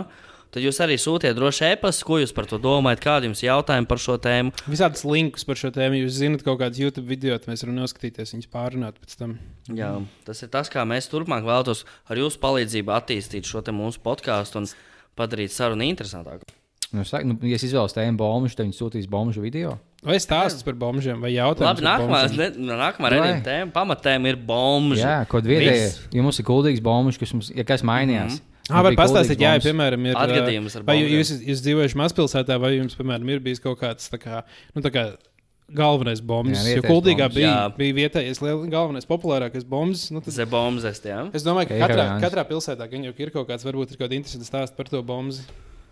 tad 0.49 0.65
jūs 0.65 0.79
arī 0.81 0.95
sūtiet 0.97 1.37
droši 1.37 1.67
e-pastu, 1.75 2.07
ko 2.07 2.17
jūs 2.23 2.33
par 2.33 2.47
to 2.49 2.57
domājat, 2.57 3.03
kādi 3.03 3.29
jums 3.29 3.43
ir 3.43 3.51
jautājumi 3.51 3.91
par 3.91 4.01
šo 4.01 4.17
tēmu. 4.17 4.55
visādus 4.65 5.05
linkus 5.05 5.45
par 5.45 5.61
šo 5.61 5.69
tēmu. 5.75 6.01
Jūs 6.01 6.17
zinat, 6.23 6.45
kaut 6.47 6.57
kādas 6.63 6.81
YouTube 6.81 7.05
video, 7.05 7.37
mēs 7.37 7.61
varam 7.67 7.77
noskatīties, 7.83 8.33
viņas 8.33 8.49
pārunāt 8.49 8.97
pēc 9.03 9.17
tam. 9.19 9.37
Jā, 9.69 9.93
tas 10.25 10.41
ir 10.41 10.49
tas, 10.49 10.71
kā 10.73 10.81
mēs 10.87 11.11
turpmāk 11.11 11.45
vēlētos 11.45 11.85
ar 12.09 12.17
jūsu 12.17 12.41
palīdzību 12.41 12.97
attīstīt 12.97 13.45
šo 13.45 13.61
mūsu 13.69 14.01
podkāstu 14.01 14.63
un 14.63 14.71
padarīt 15.17 15.53
sarunu 15.53 15.85
interesantāku. 15.85 16.49
Nu, 16.95 17.03
saka, 17.03 17.27
nu, 17.27 17.35
ja 17.43 17.57
es 17.59 17.65
izvēlos 17.67 17.91
tēmu 17.95 18.15
bombu, 18.21 18.47
tad 18.55 18.63
viņi 18.63 18.77
sūtīs 18.77 19.07
bombu 19.11 19.35
video. 19.43 19.73
Vai 20.07 20.15
stāsts 20.23 20.63
par 20.63 20.75
bombžiem 20.79 21.19
vai 21.19 21.33
jautājumus? 21.33 21.81
Labi, 21.83 21.83
par 21.83 21.87
nākamā, 21.89 22.19
ne, 22.37 22.47
nākamā 22.79 23.09
Vai? 23.09 23.15
raidījuma 23.17 23.43
tēma, 23.43 23.71
pamatēma 23.75 24.31
ir 24.31 24.37
bomba. 24.47 24.95
Jā, 24.95 25.15
kaut 25.27 25.43
vietējais. 25.49 25.97
Ja 26.15 26.23
mums 26.23 26.39
ir 26.39 26.45
kuldīgs 26.47 26.83
bombs, 26.85 27.17
kas, 27.19 27.33
mums, 27.35 27.49
ja 27.51 27.65
kas 27.67 27.83
mainījās. 27.87 28.37
Ah, 28.69 28.81
vai 28.83 28.91
Mums 28.91 28.95
bija 28.95 29.01
pastāstīt, 29.03 29.39
jā, 29.41 29.51
ja, 29.55 29.59
bombs. 29.59 29.67
piemēram, 29.67 30.05
ir. 30.07 30.15
Atgadījums 30.21 30.77
ar 30.79 30.85
Vai 30.87 30.97
bombiem. 31.01 31.17
jūs, 31.17 31.33
jūs 31.49 31.63
dzīvojat 31.65 31.97
mazpilsētā, 32.03 32.57
vai 32.59 32.71
jums, 32.77 32.95
piemēram, 32.99 33.29
ir 33.35 33.43
bijis 33.43 33.63
kaut 33.63 33.79
kāds 33.79 34.07
tā 34.11 34.19
kā, 34.21 34.41
nu, 34.75 34.83
tā 34.83 34.91
kā 34.95 35.05
galvenais 35.67 36.21
bombs? 36.23 36.55
Jā, 36.63 36.77
Jo 36.77 36.83
Kuldīgā 36.87 37.27
bombs. 37.27 37.35
bija, 37.35 37.51
Jā. 37.51 37.69
bija 37.75 37.95
vietējais, 37.99 38.39
galvenais, 38.71 39.07
populārākais 39.07 39.67
bombs. 39.67 40.07
Nu, 40.11 40.21
tad, 40.23 40.35
Zebombzes, 40.35 40.99
jā. 41.03 41.25
es 41.35 41.43
domāju, 41.47 41.71
ka 41.73 41.79
katrā, 41.83 42.07
katrā 42.23 42.43
pilsētā 42.47 42.87
gan 42.91 43.07
jau 43.07 43.15
ir 43.17 43.31
kaut 43.35 43.47
kāds, 43.49 43.67
varbūt 43.67 43.91
ir 43.91 43.99
kaut 43.99 44.07
kāda 44.07 44.19
interesanta 44.19 44.47
stāsta 44.47 44.75
par 44.79 44.87
to 44.91 45.01
bombu. 45.03 45.35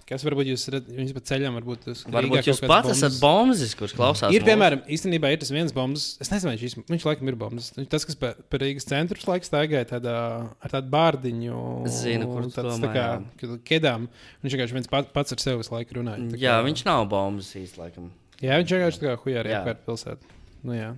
Kas 0.06 0.22
varbūt 0.22 0.46
jūs 0.52 0.64
redzat, 0.70 0.90
viņas 0.94 1.14
pa 1.18 1.22
ceļam, 1.26 1.56
varbūt 1.58 1.80
tas 1.88 2.04
Varbūt 2.14 2.46
jūs 2.46 2.60
pats 2.62 2.92
esat 2.94 3.16
bombas, 3.18 3.64
kurš 3.74 3.96
klausās. 3.98 4.30
Ir, 4.30 4.44
mūsu. 4.44 4.50
piemēram, 4.52 4.84
īstenībā 4.94 5.32
ir 5.34 5.40
tas 5.42 5.50
viens 5.50 5.74
bombas. 5.74 6.04
Es 6.22 6.30
nezinu, 6.30 6.52
vai 6.52 6.60
viņš, 6.62 6.76
viņš 6.92 7.06
laikam 7.08 7.32
ir 7.32 7.38
bombas. 7.42 7.72
Viņš 7.74 7.90
tas, 7.90 8.06
kas 8.06 8.20
pa, 8.22 8.30
pa 8.38 8.60
Rīgas 8.62 8.86
centru 8.86 9.18
laikam 9.26 9.48
staigāja 9.50 9.88
tādā, 9.96 10.14
ar 10.62 10.76
tādu 10.76 10.94
bārdiņu. 10.94 11.64
Zinu, 11.90 12.28
kur 12.30 12.46
domā, 12.54 12.78
tā 12.84 12.92
kā 12.94 13.58
kedām. 13.66 14.06
Viņš 14.46 14.58
vienkārši 14.60 14.78
viens 14.78 14.92
pats, 14.94 15.10
pats 15.16 15.34
ar 15.34 15.42
sevi 15.42 15.64
visu 15.64 15.74
laiku 15.74 15.98
runāja. 15.98 16.30
Tā 16.36 16.38
Jā, 16.44 16.54
kā- 16.60 16.68
viņš 16.70 16.86
nav 16.86 17.08
bombas 17.10 17.50
īsti, 17.58 17.82
laikam. 17.82 18.12
Jā, 18.46 18.62
viņš 18.62 18.76
vienkārši 18.78 19.02
tā 19.02 19.10
kā 19.10 19.18
hujā 19.26 19.42
arī 19.42 19.58
apkārt 19.58 19.82
pilsētā. 19.90 20.34
Nu, 20.62 20.78
jā. 20.78 20.94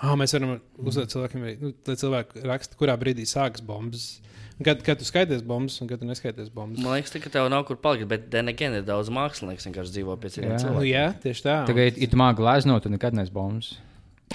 Oh, 0.00 0.16
mēs 0.16 0.32
varam 0.32 0.56
uzdot 0.80 1.12
cilvēkiem, 1.12 1.44
nu, 1.60 1.74
lai 1.84 1.96
cilvēki 2.00 2.46
raksta, 2.48 2.80
kurā 2.80 2.96
brīdī 2.96 3.28
sākas 3.28 3.60
bombas. 3.60 4.14
Kad, 4.60 4.82
kad 4.84 4.98
tu 5.00 5.06
skaities 5.08 5.40
bombas 5.46 5.78
un 5.80 5.88
kad 5.88 6.02
tu 6.02 6.08
neskaities 6.08 6.50
bombas. 6.52 6.82
Man 6.84 6.98
liekas, 6.98 7.14
ka 7.24 7.32
tev 7.32 7.46
nav 7.48 7.62
kur 7.68 7.78
palikt, 7.80 8.08
bet 8.10 8.26
Denegen 8.32 8.74
ir 8.76 8.82
daudz 8.84 9.08
mākslinieku, 9.14 9.56
kas 9.56 9.68
vienkārši 9.70 9.94
dzīvo 9.94 10.16
pie 10.20 10.32
citiem. 10.34 10.52
Nu, 10.52 10.58
cilvēkiem. 10.60 10.90
jā, 10.90 11.04
tieši 11.22 11.46
tā. 11.46 11.54
Tagad, 11.70 12.00
ja 12.02 12.08
tu 12.12 12.18
māki 12.20 12.42
gleznot, 12.42 12.84
tad 12.84 12.92
nekad 12.92 13.16
nes 13.16 13.32
bombas. 13.32 13.72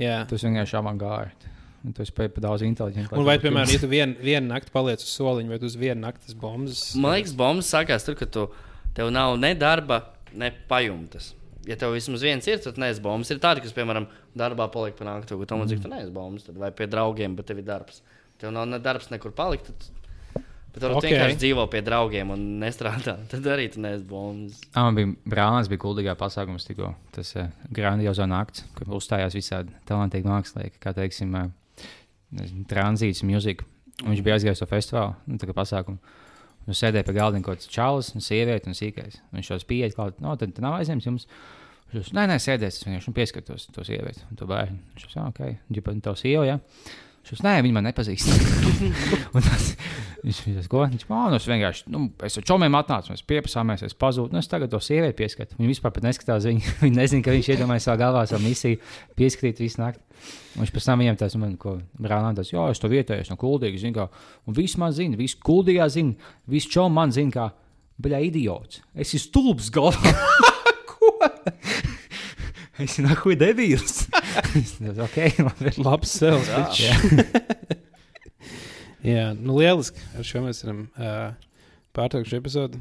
Jā. 0.00 0.22
Tas 0.28 0.44
vienkārši 0.44 0.76
avangārds. 0.80 1.48
Un 1.80 1.94
tu 1.96 2.04
spēj 2.04 2.28
pa 2.34 2.42
daudz 2.44 2.64
inteliģenti. 2.66 3.16
Un 3.16 3.24
vai, 3.24 3.38
piemēram, 3.40 3.70
ja 3.72 3.80
tu 3.80 3.88
vienu 3.88 4.20
vien 4.20 4.44
nakti 4.44 4.72
paliec 4.72 5.00
uz 5.00 5.12
soliņa, 5.14 5.48
vai 5.48 5.58
tu 5.62 5.68
uz 5.68 5.76
vienu 5.80 6.02
nakti 6.02 6.26
tas 6.28 6.36
bombas? 6.36 6.82
Man 6.92 7.16
liekas, 7.16 7.32
bombas 7.36 7.70
sākās 7.72 8.04
tur, 8.04 8.18
ka 8.20 8.28
tu, 8.28 8.46
tev 8.96 9.08
nav 9.16 9.38
ne 9.40 9.54
darba, 9.56 10.02
ne 10.36 10.50
pajumtes. 10.68 11.30
Ja 11.68 11.78
tev 11.80 11.94
vismaz 11.96 12.24
viens 12.24 12.44
ir, 12.48 12.60
tad 12.60 12.76
neesi 12.80 13.00
bombas. 13.04 13.32
Ir 13.32 13.40
tādi, 13.40 13.64
kas, 13.64 13.72
piemēram, 13.76 14.10
darbā 14.36 14.68
paliek 14.72 14.96
pa 14.98 15.08
nakti, 15.08 15.36
un 15.36 15.48
tam 15.48 15.64
līdzīgi 15.64 15.86
tu 15.86 15.92
neesi 15.92 16.12
bombas. 16.12 16.44
Tad 16.48 16.60
vai 16.60 16.68
pie 16.76 16.88
draugiem, 16.92 17.36
bet 17.38 17.48
tev 17.48 17.64
ir 17.64 17.68
darbs. 17.68 18.04
Tev 18.40 18.54
nav 18.56 18.68
ne 18.68 18.80
darbs 18.82 19.10
nekur 19.12 19.34
palikt. 19.36 19.70
Tad... 19.70 19.88
Bet 20.70 20.84
Ok. 20.86 21.00
okay. 21.00 21.10
vienkārši 21.10 21.38
dzīvo 21.42 21.64
pie 21.70 21.80
draugiem 21.82 22.30
un 22.30 22.44
nestrādā. 22.62 23.16
Tad 23.32 23.46
arī 23.50 23.66
tu 23.74 23.82
neesi 23.82 24.06
bombas. 24.06 24.60
Ah, 24.70 24.86
man 24.86 24.98
bija 24.98 25.34
brālis, 25.34 25.70
bija 25.70 25.82
kuldīgā 25.82 26.14
pasākums 26.18 26.68
tikko. 26.68 26.92
Tas 27.14 27.34
uh, 27.36 27.50
grandiozo 27.74 28.26
nakts, 28.30 28.64
kur 28.78 28.94
uzstājās 29.00 29.34
visādi 29.34 29.74
talantīgi 29.90 30.30
mākslinieki, 30.30 30.78
kā 30.82 30.94
teiksim, 30.96 31.34
uh, 31.34 31.50
tranzīts, 32.70 33.24
mūzika. 33.26 33.66
Un 34.00 34.14
Viņš 34.14 34.22
bija 34.24 34.38
aizgājis 34.38 34.60
uz 34.60 34.62
to 34.62 34.70
festivālu, 34.70 35.16
nu, 35.28 35.36
tā 35.40 35.48
kā 35.50 35.56
pasākumu. 35.56 36.14
Un 36.70 36.76
sēdēja 36.76 37.04
pie 37.08 37.16
galda 37.16 37.40
kaut 37.42 37.58
kāds 37.58 37.72
čalis, 37.72 38.12
un 38.14 38.24
sieviete 38.24 38.70
un 38.70 38.78
sīkais. 38.78 39.18
Un 39.28 39.40
Viņš 39.40 39.50
jau 39.50 39.58
spīja 39.60 39.90
kaut 39.96 40.16
kā, 40.16 40.24
no 40.24 40.36
tad 40.40 40.60
nav 40.62 40.78
aizņemts 40.78 41.08
jums. 41.08 41.26
Viņš 41.90 42.12
nē, 42.14 42.28
nē, 42.30 42.38
sēdēs, 42.40 42.78
es 42.78 42.86
vienkārši 42.86 43.12
pieskatos 43.16 43.66
to 43.74 43.84
sievieti 43.84 44.22
un 44.30 44.38
to 44.38 44.46
bērnu. 44.48 44.78
Viņš 44.94 45.16
jau, 45.16 45.26
ok, 45.26 45.40
ģipa, 45.74 45.96
un 45.96 46.02
tev 46.06 46.16
sieva, 46.20 46.46
jā. 46.46 46.58
Viņš 47.28 47.42
nē, 47.44 47.52
viņi 47.62 47.74
man 47.76 47.84
nepazīst. 47.86 48.30
tas, 49.46 49.66
viņš 50.24 50.38
viņš 50.46 50.68
ko? 50.72 50.82
Viņš 50.90 51.04
man, 51.10 51.34
nu, 51.34 51.40
vienkārši, 51.52 51.84
nu, 51.92 52.02
es 52.26 52.38
ar 52.40 52.46
čomiem 52.48 52.78
atnācu, 52.78 53.12
mēs 53.12 53.22
piepasāmies, 53.28 53.84
es 53.86 53.96
pazūdu, 53.98 54.34
nu, 54.34 54.40
es 54.42 54.50
tagad 54.50 54.72
to 54.72 54.80
sievieti 54.82 55.18
pieskatu. 55.20 55.58
Viņa 55.60 55.70
vispār 55.70 55.94
pat 55.94 56.08
neskatās 56.08 56.48
viņu, 56.48 56.74
viņa 56.84 56.96
nezina, 56.96 57.24
ka 57.26 57.36
viņš 57.36 57.52
iedomājas 57.54 57.86
savā 57.86 58.00
galvā 58.02 58.24
savu 58.30 58.48
misiju 58.48 58.80
pieskatīt 59.20 59.62
visu 59.62 59.82
nakti. 59.82 60.02
Viņš 60.58 60.74
pēc 60.74 60.90
tam 60.90 61.04
viņam 61.04 61.20
tas, 61.20 61.36
man, 61.40 61.54
ko 61.60 61.78
brālēn 62.02 62.36
tas, 62.40 62.50
jā, 62.52 62.66
es 62.72 62.82
to 62.82 62.90
vietēju, 62.92 63.24
es 63.24 63.30
no 63.32 63.38
kuldīgas, 63.40 63.84
zinu, 63.84 63.96
kā, 64.00 64.08
un 64.48 64.56
viss 64.56 64.80
man 64.80 64.92
zina, 64.96 65.16
viss 65.20 65.38
kuldīgā 65.38 65.86
zina, 65.92 66.32
viss 66.50 66.68
čom 66.72 66.92
man 66.98 67.14
zina, 67.14 67.32
kā, 67.36 67.46
baļā 68.00 68.24
idiots. 68.26 68.82
Es 68.94 69.14
esmu 69.14 69.26
stulbs 69.28 69.70
galvā. 69.72 70.14
ko? 70.90 71.14
Es 72.80 72.94
esmu 72.94 73.08
nahuj 73.08 73.36
debīls. 73.40 74.02
Es 74.60 74.76
teicu, 74.78 75.02
ok, 75.06 75.18
labi. 75.46 75.74
Labs 75.84 76.14
sēles. 76.20 76.48
Jā. 76.80 76.94
Jā. 79.06 79.26
Nu 79.36 79.58
lieliski. 79.58 80.02
Ar 80.18 80.26
šo 80.26 80.42
mēs 80.44 80.64
varam 80.64 80.86
uh, 80.94 81.52
pārtraukt 81.96 82.30
šo 82.30 82.40
epizodu. 82.40 82.80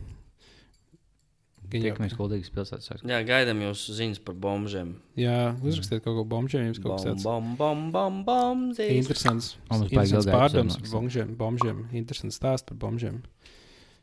Tiekamies 1.70 2.16
kuldīgas 2.18 2.49
pilsētas. 2.49 3.03
Jā, 3.05 3.20
gaidām 3.28 3.60
jūsu 3.62 3.93
ziņas 3.93 4.22
par 4.26 4.34
bombžiem. 4.41 4.95
Jā, 5.20 5.51
uzrakstiet 5.62 6.01
kaut 6.01 6.16
ko 6.18 6.24
bombžiem, 6.26 6.64
jums 6.66 6.80
kaut 6.82 6.95
kas 6.95 7.05
tāds. 7.05 7.26
Bom, 7.28 7.51
bom, 7.60 7.84
bom, 7.93 8.16
bom, 8.26 8.64
Interesants. 8.74 9.51
Baigi 9.70 9.91
Interesants 9.91 10.26
ilgā 10.26 10.34
pārdoms 10.34 10.80
par 10.80 10.89
bombžiem. 10.95 11.36
bombžiem. 11.38 11.84
Interesants 11.99 12.41
stāsts 12.41 12.66
par 12.66 12.80
bombžiem. 12.82 13.22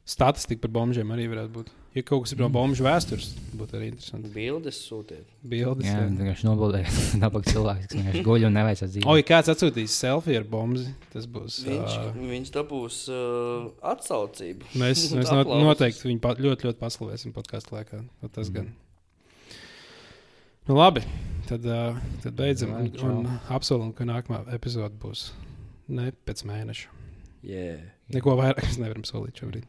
Statistika 0.06 0.62
par 0.62 0.76
bombžiem 0.78 1.10
arī 1.10 1.26
varētu 1.32 1.54
būt. 1.56 1.74
Ja 1.96 2.02
kaut 2.04 2.26
kas 2.26 2.34
ir 2.34 2.40
no 2.42 2.50
bombžu 2.52 2.84
vēstures, 2.84 3.30
būtu 3.56 3.78
arī 3.78 3.86
interesanti. 3.88 4.28
Bildes 4.34 4.76
sūtiet. 4.84 5.24
Bildes. 5.48 5.86
Jā, 5.88 6.02
Jā. 6.02 6.08
vienkārši 6.12 6.44
nobildēja. 6.44 6.90
Nabaga 7.22 7.48
cilvēks, 7.48 7.86
kas 7.88 7.96
vienkārši 7.96 8.24
guļ 8.26 8.44
un 8.50 8.56
neveic 8.58 8.82
dzīvi. 8.82 9.06
O, 9.08 9.14
ja 9.16 9.24
kāds 9.30 9.48
atsūtīs 9.54 9.94
selfiju 10.02 10.42
ar 10.42 10.48
bombu, 10.52 10.82
tas 11.14 11.24
būs. 11.32 11.62
Viņš, 11.64 11.94
Uh, 11.96 12.18
viņš 12.34 12.50
dabūs 12.52 12.98
uh, 13.08 13.70
atsaucību. 13.94 14.68
mēs 14.82 15.06
mēs 15.16 15.32
not, 15.32 15.48
noteikti 15.48 16.10
viņu 16.10 16.20
pa, 16.26 16.34
ļoti, 16.36 16.68
ļoti 16.68 16.82
paslavēsim 16.84 17.32
podkāstu 17.36 17.78
laikā. 17.78 18.02
Tas 18.28 18.50
Mhm. 18.50 18.54
gan. 18.58 18.74
Nu, 20.66 20.74
labi, 20.76 21.00
tad, 21.48 21.64
uh, 21.64 21.96
tad 22.24 22.34
beidzam. 22.36 22.72
Un, 22.74 22.90
un 23.06 23.28
apsolam, 23.54 23.92
ka 23.96 24.04
nākamā 24.04 24.42
epizode 24.56 24.98
būs 25.00 25.28
ne 25.88 26.10
pēc 26.26 26.42
mēneša. 26.48 26.88
Yeah. 27.46 27.80
Neko 28.12 28.34
vairāk 28.40 28.64
mēs 28.66 28.80
nevaram 28.82 29.04
solīt 29.06 29.38
šobrīd. 29.40 29.64